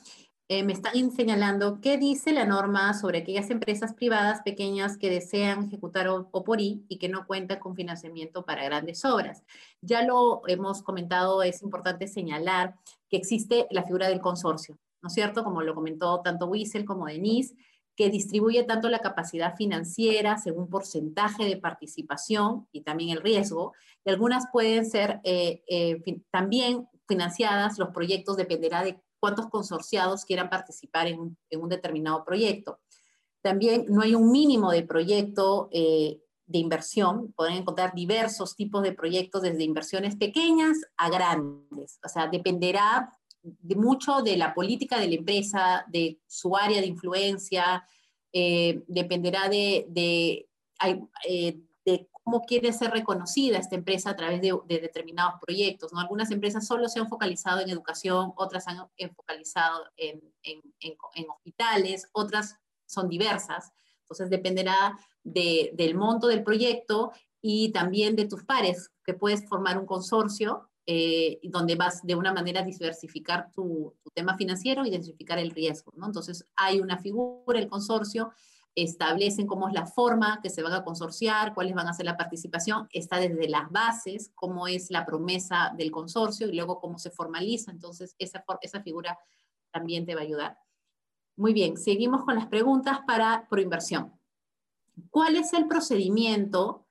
Eh, 0.48 0.62
me 0.62 0.72
están 0.72 1.10
señalando 1.10 1.80
qué 1.80 1.98
dice 1.98 2.32
la 2.32 2.44
norma 2.44 2.94
sobre 2.94 3.18
aquellas 3.18 3.50
empresas 3.50 3.94
privadas 3.94 4.42
pequeñas 4.42 4.96
que 4.96 5.10
desean 5.10 5.64
ejecutar 5.64 6.08
OPORI 6.08 6.84
y 6.88 6.98
que 6.98 7.08
no 7.08 7.26
cuentan 7.26 7.58
con 7.58 7.74
financiamiento 7.74 8.44
para 8.44 8.64
grandes 8.64 9.04
obras. 9.04 9.42
Ya 9.80 10.02
lo 10.02 10.42
hemos 10.46 10.82
comentado, 10.82 11.42
es 11.42 11.62
importante 11.62 12.06
señalar 12.06 12.76
que 13.10 13.16
existe 13.16 13.66
la 13.70 13.82
figura 13.82 14.08
del 14.08 14.20
consorcio, 14.20 14.78
¿no 15.02 15.08
es 15.08 15.14
cierto? 15.14 15.42
Como 15.42 15.62
lo 15.62 15.74
comentó 15.74 16.20
tanto 16.22 16.46
Wiesel 16.46 16.84
como 16.84 17.06
Denise, 17.06 17.56
que 17.96 18.10
distribuye 18.10 18.62
tanto 18.64 18.90
la 18.90 18.98
capacidad 18.98 19.56
financiera 19.56 20.36
según 20.36 20.68
porcentaje 20.68 21.44
de 21.44 21.56
participación 21.56 22.68
y 22.70 22.82
también 22.82 23.10
el 23.10 23.22
riesgo, 23.22 23.72
y 24.04 24.10
algunas 24.10 24.44
pueden 24.52 24.84
ser 24.84 25.20
eh, 25.24 25.62
eh, 25.66 26.02
también 26.30 26.86
financiadas, 27.08 27.78
los 27.78 27.88
proyectos 27.90 28.36
dependerá 28.36 28.84
de 28.84 29.00
cuántos 29.18 29.48
consorciados 29.48 30.24
quieran 30.24 30.50
participar 30.50 31.06
en 31.06 31.20
un, 31.20 31.68
determinado 31.68 32.24
proyecto. 32.24 32.80
También 33.40 33.86
no 33.88 34.02
hay 34.02 34.14
un 34.14 34.30
mínimo 34.30 34.70
de 34.70 34.82
proyecto 34.82 35.68
eh, 35.72 36.20
de 36.46 36.58
inversión, 36.58 37.32
pueden 37.32 37.54
encontrar 37.54 37.94
diversos 37.94 38.54
tipos 38.54 38.82
de 38.82 38.92
proyectos 38.92 39.42
desde 39.42 39.64
inversiones 39.64 40.16
pequeñas 40.16 40.76
a 40.96 41.08
grandes, 41.08 41.98
o 42.04 42.08
sea, 42.08 42.28
dependerá 42.28 43.15
de 43.60 43.76
mucho 43.76 44.22
de 44.22 44.36
la 44.36 44.54
política 44.54 44.98
de 44.98 45.08
la 45.08 45.14
empresa, 45.14 45.84
de 45.88 46.20
su 46.26 46.56
área 46.56 46.80
de 46.80 46.86
influencia, 46.86 47.86
eh, 48.32 48.82
dependerá 48.88 49.48
de, 49.48 49.86
de, 49.88 50.48
eh, 51.28 51.60
de, 51.84 52.08
cómo 52.10 52.42
quiere 52.42 52.72
ser 52.72 52.90
reconocida 52.90 53.58
esta 53.58 53.76
empresa 53.76 54.10
a 54.10 54.16
través 54.16 54.40
de, 54.40 54.58
determinados 54.66 55.40
proyectos. 55.40 55.92
¿no? 55.92 56.00
Algunas 56.00 56.32
empresas 56.32 56.66
solo 56.66 56.88
se 56.88 56.98
han 56.98 57.08
focalizado 57.08 57.60
en 57.60 57.70
educación, 57.70 58.32
otras 58.36 58.66
han 58.66 58.88
focalizado 59.14 59.84
en, 59.96 60.20
en, 60.42 60.60
en, 60.80 61.30
hospitales, 61.30 62.08
otras 62.12 62.56
son 62.84 63.08
diversas. 63.08 63.70
Entonces 64.00 64.28
dependerá 64.28 64.98
del 65.22 65.94
monto 65.94 66.26
del 66.26 66.42
proyecto 66.42 67.12
y 67.40 67.70
también 67.70 68.16
de 68.16 68.26
tus 68.26 68.42
pares, 68.42 68.90
que 69.04 69.14
puedes 69.14 69.48
formar 69.48 69.78
un 69.78 69.86
consorcio 69.86 70.68
eh, 70.88 71.40
donde 71.42 71.74
vas 71.74 72.06
de 72.06 72.14
una 72.14 72.32
manera 72.32 72.60
a 72.60 72.64
diversificar 72.64 73.50
tu, 73.52 73.92
tema 74.14 74.36
financiero 74.36 74.86
y 74.86 74.90
diversificar 74.90 75.38
el 75.38 75.50
riesgo. 75.50 75.92
¿no? 75.96 76.06
Entonces, 76.06 76.46
hay 76.54 76.80
una 76.80 76.98
figura, 76.98 77.58
el 77.58 77.68
consorcio, 77.68 78.32
establecen 78.76 79.46
cómo 79.46 79.68
es 79.68 79.74
la 79.74 79.86
forma 79.86 80.40
que 80.42 80.48
se 80.48 80.62
van 80.62 80.72
a 80.72 80.84
consorciar, 80.84 81.54
cuáles 81.54 81.74
van 81.74 81.88
a 81.88 81.92
ser 81.92 82.06
la 82.06 82.16
participación, 82.16 82.86
está 82.92 83.18
desde 83.18 83.48
las 83.48 83.70
bases, 83.70 84.30
cómo 84.34 84.68
es 84.68 84.90
la 84.90 85.04
promesa 85.04 85.74
del 85.76 85.90
consorcio 85.90 86.48
y 86.48 86.54
luego 86.54 86.78
cómo 86.78 86.98
se 86.98 87.10
formaliza. 87.10 87.72
Entonces, 87.72 88.14
esa, 88.18 88.44
esa 88.60 88.80
figura 88.82 89.18
también 89.72 90.06
te 90.06 90.14
va 90.14 90.20
a 90.20 90.24
ayudar. 90.24 90.58
Muy 91.36 91.52
bien, 91.52 91.76
seguimos 91.76 92.24
con 92.24 92.36
las 92.36 92.46
preguntas 92.46 93.00
para 93.06 93.48
proinversión. 93.48 94.12
¿Cuál 95.10 95.36
es 95.36 95.52
el 95.52 95.66
procedimiento 95.66 96.85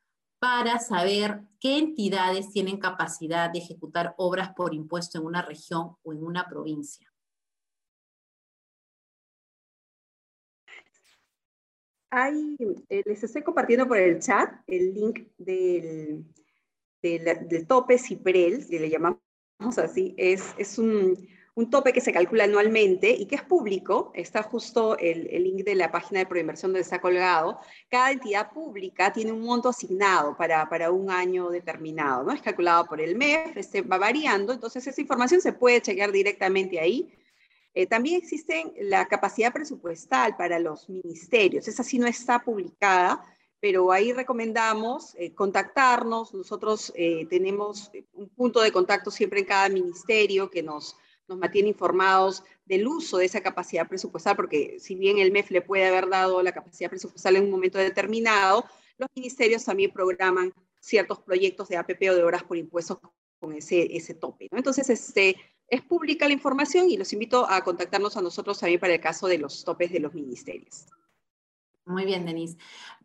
para 0.45 0.77
saber 0.77 1.41
qué 1.59 1.79
entidades 1.79 2.51
tienen 2.51 2.77
capacidad 2.77 3.49
de 3.49 3.57
ejecutar 3.57 4.13
obras 4.17 4.53
por 4.53 4.75
impuesto 4.75 5.17
en 5.17 5.25
una 5.25 5.41
región 5.41 5.97
o 6.03 6.13
en 6.13 6.23
una 6.23 6.47
provincia. 6.47 7.11
Hay, 12.11 12.55
eh, 12.89 13.01
les 13.07 13.23
estoy 13.23 13.41
compartiendo 13.41 13.87
por 13.87 13.97
el 13.97 14.19
chat 14.19 14.53
el 14.67 14.93
link 14.93 15.27
del, 15.39 16.23
del, 17.01 17.65
tope 17.65 17.97
CIPREL, 17.97 18.67
que 18.67 18.79
le 18.79 18.91
llamamos 18.91 19.19
así. 19.79 20.13
Es, 20.15 20.53
es 20.59 20.77
un, 20.77 21.27
un 21.55 21.69
tope 21.69 21.93
que 21.93 22.01
se 22.01 22.11
calcula 22.11 22.43
anualmente 22.43 23.09
y 23.09 23.25
que 23.25 23.35
es 23.35 23.41
público, 23.41 24.11
está 24.13 24.43
justo 24.43 24.97
el, 24.97 25.23
link 25.41 25.63
de 25.63 25.75
la 25.75 25.89
página 25.89 26.19
de 26.19 26.25
proinversión 26.25 26.71
donde 26.71 26.81
está 26.81 26.99
colgado. 26.99 27.59
Cada 27.89 28.11
entidad 28.11 28.51
pública 28.51 29.13
tiene 29.13 29.31
un 29.31 29.41
monto 29.41 29.69
asignado 29.69 30.35
para, 30.35 30.67
para 30.67 30.91
un 30.91 31.09
año 31.09 31.49
determinado, 31.49 32.23
¿no? 32.23 32.33
Es 32.33 32.41
calculado 32.41 32.85
por 32.85 32.99
el 32.99 33.15
MEF, 33.15 33.55
este 33.55 33.81
va 33.81 33.97
variando, 33.97 34.51
entonces 34.51 34.85
esa 34.85 34.99
información 34.99 35.39
se 35.39 35.53
puede 35.53 35.81
chequear 35.81 36.11
directamente 36.11 36.77
ahí. 36.77 37.09
Eh, 37.73 37.87
también 37.87 38.17
existe 38.17 38.73
la 38.81 39.05
capacidad 39.05 39.53
presupuestal 39.53 40.35
para 40.35 40.59
los 40.59 40.89
ministerios, 40.89 41.67
esa 41.69 41.83
sí 41.83 41.99
no 41.99 42.07
está 42.07 42.39
publicada, 42.39 43.25
pero 43.61 43.91
ahí 43.91 44.11
recomendamos 44.11 45.15
eh, 45.15 45.33
contactarnos. 45.33 46.33
Nosotros 46.33 46.91
eh, 46.95 47.25
tenemos 47.29 47.91
un 48.13 48.29
punto 48.29 48.61
de 48.61 48.71
contacto 48.71 49.09
siempre 49.09 49.39
en 49.39 49.45
cada 49.45 49.69
ministerio 49.69 50.49
que 50.49 50.61
nos 50.61 50.97
nos 51.27 51.37
mantiene 51.37 51.69
informados 51.69 52.43
del 52.65 52.87
uso 52.87 53.17
de 53.17 53.25
esa 53.25 53.41
capacidad 53.41 53.87
presupuestal, 53.87 54.35
porque 54.35 54.77
si 54.79 54.95
bien 54.95 55.17
el 55.19 55.31
MEF 55.31 55.51
le 55.51 55.61
puede 55.61 55.87
haber 55.87 56.09
dado 56.09 56.41
la 56.41 56.51
capacidad 56.51 56.89
presupuestal 56.89 57.35
en 57.35 57.43
un 57.43 57.51
momento 57.51 57.77
determinado, 57.77 58.65
los 58.97 59.09
ministerios 59.15 59.63
también 59.65 59.91
programan 59.91 60.53
ciertos 60.79 61.19
proyectos 61.19 61.67
de 61.67 61.77
APP 61.77 62.09
o 62.11 62.15
de 62.15 62.23
horas 62.23 62.43
por 62.43 62.57
impuestos 62.57 62.99
con 63.39 63.53
ese, 63.53 63.95
ese 63.95 64.13
tope. 64.13 64.47
Entonces, 64.51 64.89
este, 64.89 65.35
es 65.67 65.81
pública 65.81 66.27
la 66.27 66.33
información 66.33 66.89
y 66.89 66.97
los 66.97 67.11
invito 67.13 67.49
a 67.49 67.63
contactarnos 67.63 68.15
a 68.17 68.21
nosotros 68.21 68.59
también 68.59 68.79
para 68.79 68.93
el 68.93 69.01
caso 69.01 69.27
de 69.27 69.39
los 69.39 69.63
topes 69.63 69.91
de 69.91 69.99
los 69.99 70.13
ministerios. 70.13 70.85
Muy 71.85 72.05
bien, 72.05 72.25
Denise. 72.25 72.57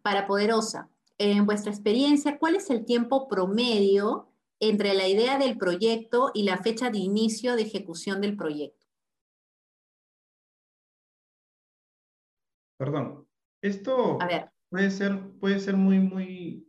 Para 0.02 0.26
Poderosa, 0.26 0.88
en 1.18 1.44
vuestra 1.44 1.70
experiencia, 1.70 2.38
¿cuál 2.38 2.56
es 2.56 2.70
el 2.70 2.84
tiempo 2.84 3.28
promedio 3.28 4.29
entre 4.60 4.94
la 4.94 5.08
idea 5.08 5.38
del 5.38 5.56
proyecto 5.56 6.30
y 6.34 6.44
la 6.44 6.62
fecha 6.62 6.90
de 6.90 6.98
inicio 6.98 7.56
de 7.56 7.62
ejecución 7.62 8.20
del 8.20 8.36
proyecto. 8.36 8.86
Perdón, 12.78 13.26
esto 13.62 14.18
puede 14.68 14.90
ser, 14.90 15.18
puede 15.38 15.60
ser 15.60 15.76
muy, 15.76 15.98
muy, 15.98 16.66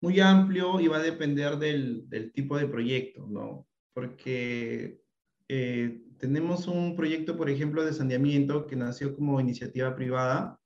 muy 0.00 0.20
amplio 0.20 0.80
y 0.80 0.88
va 0.88 0.98
a 0.98 1.02
depender 1.02 1.58
del, 1.58 2.32
tipo 2.32 2.56
de 2.56 2.66
proyecto, 2.66 3.26
¿no? 3.26 3.66
Porque 3.92 5.02
eh, 5.48 6.02
tenemos 6.18 6.66
un 6.66 6.96
proyecto, 6.96 7.36
por 7.36 7.50
ejemplo, 7.50 7.84
de 7.84 7.92
saneamiento 7.92 8.66
que 8.66 8.76
nació 8.76 9.14
como 9.14 9.40
iniciativa 9.40 9.94
privada 9.94 10.58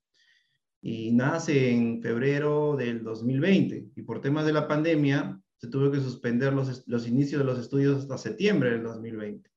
y 0.81 1.11
nace 1.11 1.73
en 1.73 2.01
febrero 2.01 2.77
del 2.77 3.03
2020 3.03 3.91
y 3.97 4.03
por 4.03 4.21
temas 4.21 4.47
de 4.47 4.53
la 4.53 4.69
pandemia 4.69 5.41
se 5.59 5.69
tuvo 5.69 5.91
que 5.91 6.01
suspender 6.01 6.53
los, 6.53 6.87
los 6.87 7.07
inicios 7.07 7.41
de 7.41 7.45
los 7.45 7.59
estudios 7.59 7.99
hasta 8.01 8.17
septiembre 8.17 8.71
del 8.71 8.85
2020. 8.85 9.51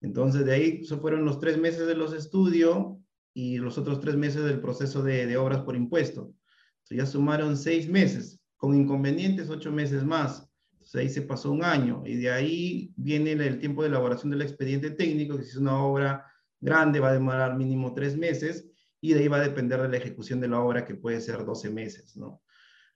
Entonces, 0.00 0.46
de 0.46 0.52
ahí 0.52 0.84
se 0.84 0.96
fueron 0.96 1.24
los 1.24 1.38
tres 1.38 1.58
meses 1.58 1.86
de 1.86 1.94
los 1.94 2.14
estudios 2.14 2.96
y 3.34 3.58
los 3.58 3.76
otros 3.76 4.00
tres 4.00 4.16
meses 4.16 4.42
del 4.44 4.60
proceso 4.60 5.02
de, 5.02 5.26
de 5.26 5.36
obras 5.36 5.60
por 5.60 5.76
impuesto. 5.76 6.32
Entonces, 6.78 6.96
ya 6.96 7.06
sumaron 7.06 7.56
seis 7.56 7.88
meses, 7.88 8.40
con 8.56 8.74
inconvenientes 8.74 9.50
ocho 9.50 9.70
meses 9.70 10.04
más. 10.04 10.48
Entonces, 10.72 10.94
ahí 10.94 11.08
se 11.10 11.22
pasó 11.22 11.52
un 11.52 11.62
año 11.62 12.02
y 12.06 12.16
de 12.16 12.30
ahí 12.30 12.92
viene 12.96 13.32
el, 13.32 13.58
tiempo 13.58 13.82
de 13.82 13.88
elaboración 13.88 14.30
del 14.30 14.40
expediente 14.40 14.90
técnico, 14.90 15.36
que 15.36 15.44
si 15.44 15.50
es 15.50 15.56
una 15.56 15.82
obra 15.82 16.24
grande 16.58 16.98
va 16.98 17.10
a 17.10 17.14
demorar 17.14 17.56
mínimo 17.56 17.92
tres 17.92 18.16
meses 18.16 18.70
y 19.02 19.12
de 19.12 19.20
ahí 19.20 19.28
va 19.28 19.36
a 19.36 19.48
depender 19.48 19.82
de 19.82 19.88
la 19.88 19.96
ejecución 19.98 20.40
de 20.40 20.48
la 20.48 20.60
obra, 20.60 20.86
que 20.86 20.94
puede 20.94 21.20
ser 21.20 21.44
12 21.44 21.70
meses, 21.70 22.16
¿no? 22.16 22.42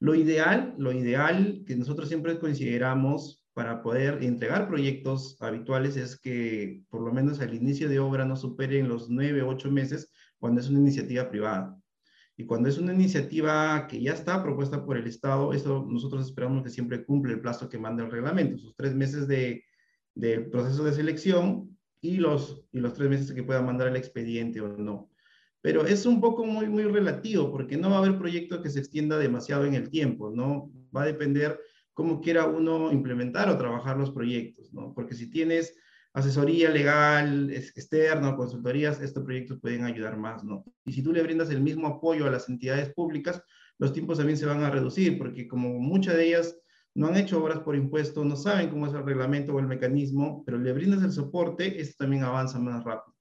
Lo 0.00 0.14
ideal, 0.14 0.74
lo 0.78 0.92
ideal 0.92 1.62
que 1.66 1.76
nosotros 1.76 2.08
siempre 2.08 2.38
consideramos 2.38 3.44
para 3.54 3.82
poder 3.82 4.22
entregar 4.22 4.68
proyectos 4.68 5.40
habituales 5.40 5.96
es 5.96 6.18
que 6.18 6.82
por 6.90 7.02
lo 7.02 7.12
menos 7.12 7.40
al 7.40 7.54
inicio 7.54 7.88
de 7.88 8.00
obra 8.00 8.24
no 8.24 8.36
superen 8.36 8.88
los 8.88 9.08
nueve 9.08 9.42
o 9.42 9.48
ocho 9.48 9.70
meses 9.70 10.10
cuando 10.38 10.60
es 10.60 10.68
una 10.68 10.80
iniciativa 10.80 11.30
privada. 11.30 11.78
Y 12.36 12.46
cuando 12.46 12.68
es 12.68 12.78
una 12.78 12.92
iniciativa 12.92 13.86
que 13.86 14.02
ya 14.02 14.12
está 14.12 14.42
propuesta 14.42 14.84
por 14.84 14.96
el 14.96 15.06
Estado, 15.06 15.52
eso 15.52 15.86
nosotros 15.88 16.26
esperamos 16.26 16.64
que 16.64 16.70
siempre 16.70 17.04
cumple 17.04 17.34
el 17.34 17.40
plazo 17.40 17.68
que 17.68 17.78
manda 17.78 18.02
el 18.02 18.10
reglamento, 18.10 18.56
esos 18.56 18.74
tres 18.74 18.92
meses 18.92 19.28
de, 19.28 19.62
proceso 20.50 20.82
de 20.82 20.92
selección 20.92 21.78
y 22.00 22.16
los, 22.16 22.66
y 22.72 22.80
los 22.80 22.92
tres 22.94 23.08
meses 23.08 23.32
que 23.32 23.44
pueda 23.44 23.62
mandar 23.62 23.86
el 23.86 23.96
expediente 23.96 24.60
o 24.60 24.76
no 24.76 25.13
pero 25.64 25.86
es 25.86 26.04
un 26.04 26.20
poco 26.20 26.44
muy, 26.44 26.68
muy 26.68 26.82
relativo 26.82 27.50
porque 27.50 27.78
no 27.78 27.88
va 27.88 27.96
a 27.96 27.98
haber 28.00 28.18
proyecto 28.18 28.60
que 28.60 28.68
se 28.68 28.80
extienda 28.80 29.16
demasiado 29.16 29.64
en 29.64 29.72
el 29.72 29.88
tiempo, 29.88 30.30
¿no? 30.30 30.70
Va 30.94 31.04
a 31.04 31.06
depender 31.06 31.58
cómo 31.94 32.20
quiera 32.20 32.44
uno 32.44 32.92
implementar 32.92 33.48
o 33.48 33.56
trabajar 33.56 33.96
los 33.96 34.10
proyectos, 34.10 34.74
¿no? 34.74 34.92
Porque 34.92 35.14
si 35.14 35.30
tienes 35.30 35.74
asesoría 36.12 36.68
legal 36.68 37.50
externa, 37.50 38.36
consultorías, 38.36 39.00
estos 39.00 39.24
proyectos 39.24 39.58
pueden 39.58 39.84
ayudar 39.84 40.18
más, 40.18 40.44
¿no? 40.44 40.66
Y 40.84 40.92
si 40.92 41.02
tú 41.02 41.14
le 41.14 41.22
brindas 41.22 41.48
el 41.48 41.62
mismo 41.62 41.86
apoyo 41.86 42.26
a 42.26 42.30
las 42.30 42.46
entidades 42.50 42.92
públicas, 42.92 43.40
los 43.78 43.94
tiempos 43.94 44.18
también 44.18 44.36
se 44.36 44.44
van 44.44 44.62
a 44.64 44.70
reducir, 44.70 45.16
porque 45.16 45.48
como 45.48 45.78
muchas 45.78 46.16
de 46.16 46.26
ellas 46.26 46.58
no 46.92 47.06
han 47.06 47.16
hecho 47.16 47.42
obras 47.42 47.60
por 47.60 47.74
impuesto, 47.74 48.22
no 48.22 48.36
saben 48.36 48.68
cómo 48.68 48.86
es 48.86 48.92
el 48.92 49.02
reglamento 49.02 49.54
o 49.54 49.60
el 49.60 49.66
mecanismo, 49.66 50.42
pero 50.44 50.58
le 50.58 50.74
brindas 50.74 51.02
el 51.02 51.12
soporte, 51.12 51.80
esto 51.80 52.04
también 52.04 52.22
avanza 52.22 52.58
más 52.58 52.84
rápido. 52.84 53.16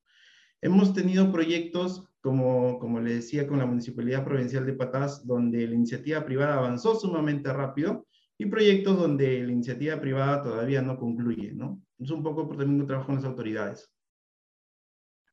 Hemos 0.62 0.94
tenido 0.94 1.32
proyectos 1.32 2.04
como, 2.24 2.80
como 2.80 3.02
le 3.02 3.16
decía, 3.16 3.46
con 3.46 3.60
la 3.60 3.66
Municipalidad 3.66 4.24
Provincial 4.24 4.66
de 4.66 4.72
Patás, 4.72 5.28
donde 5.28 5.68
la 5.68 5.76
iniciativa 5.76 6.24
privada 6.24 6.58
avanzó 6.58 6.96
sumamente 6.96 7.52
rápido 7.52 8.08
y 8.38 8.46
proyectos 8.46 8.98
donde 8.98 9.44
la 9.44 9.52
iniciativa 9.52 10.00
privada 10.00 10.42
todavía 10.42 10.82
no 10.82 10.98
concluye, 10.98 11.52
¿no? 11.54 11.82
Es 12.00 12.10
un 12.12 12.24
poco 12.24 12.48
por 12.48 12.56
también 12.56 12.80
un 12.80 12.88
trabajo 12.88 13.08
con 13.08 13.16
las 13.16 13.26
autoridades. 13.26 13.92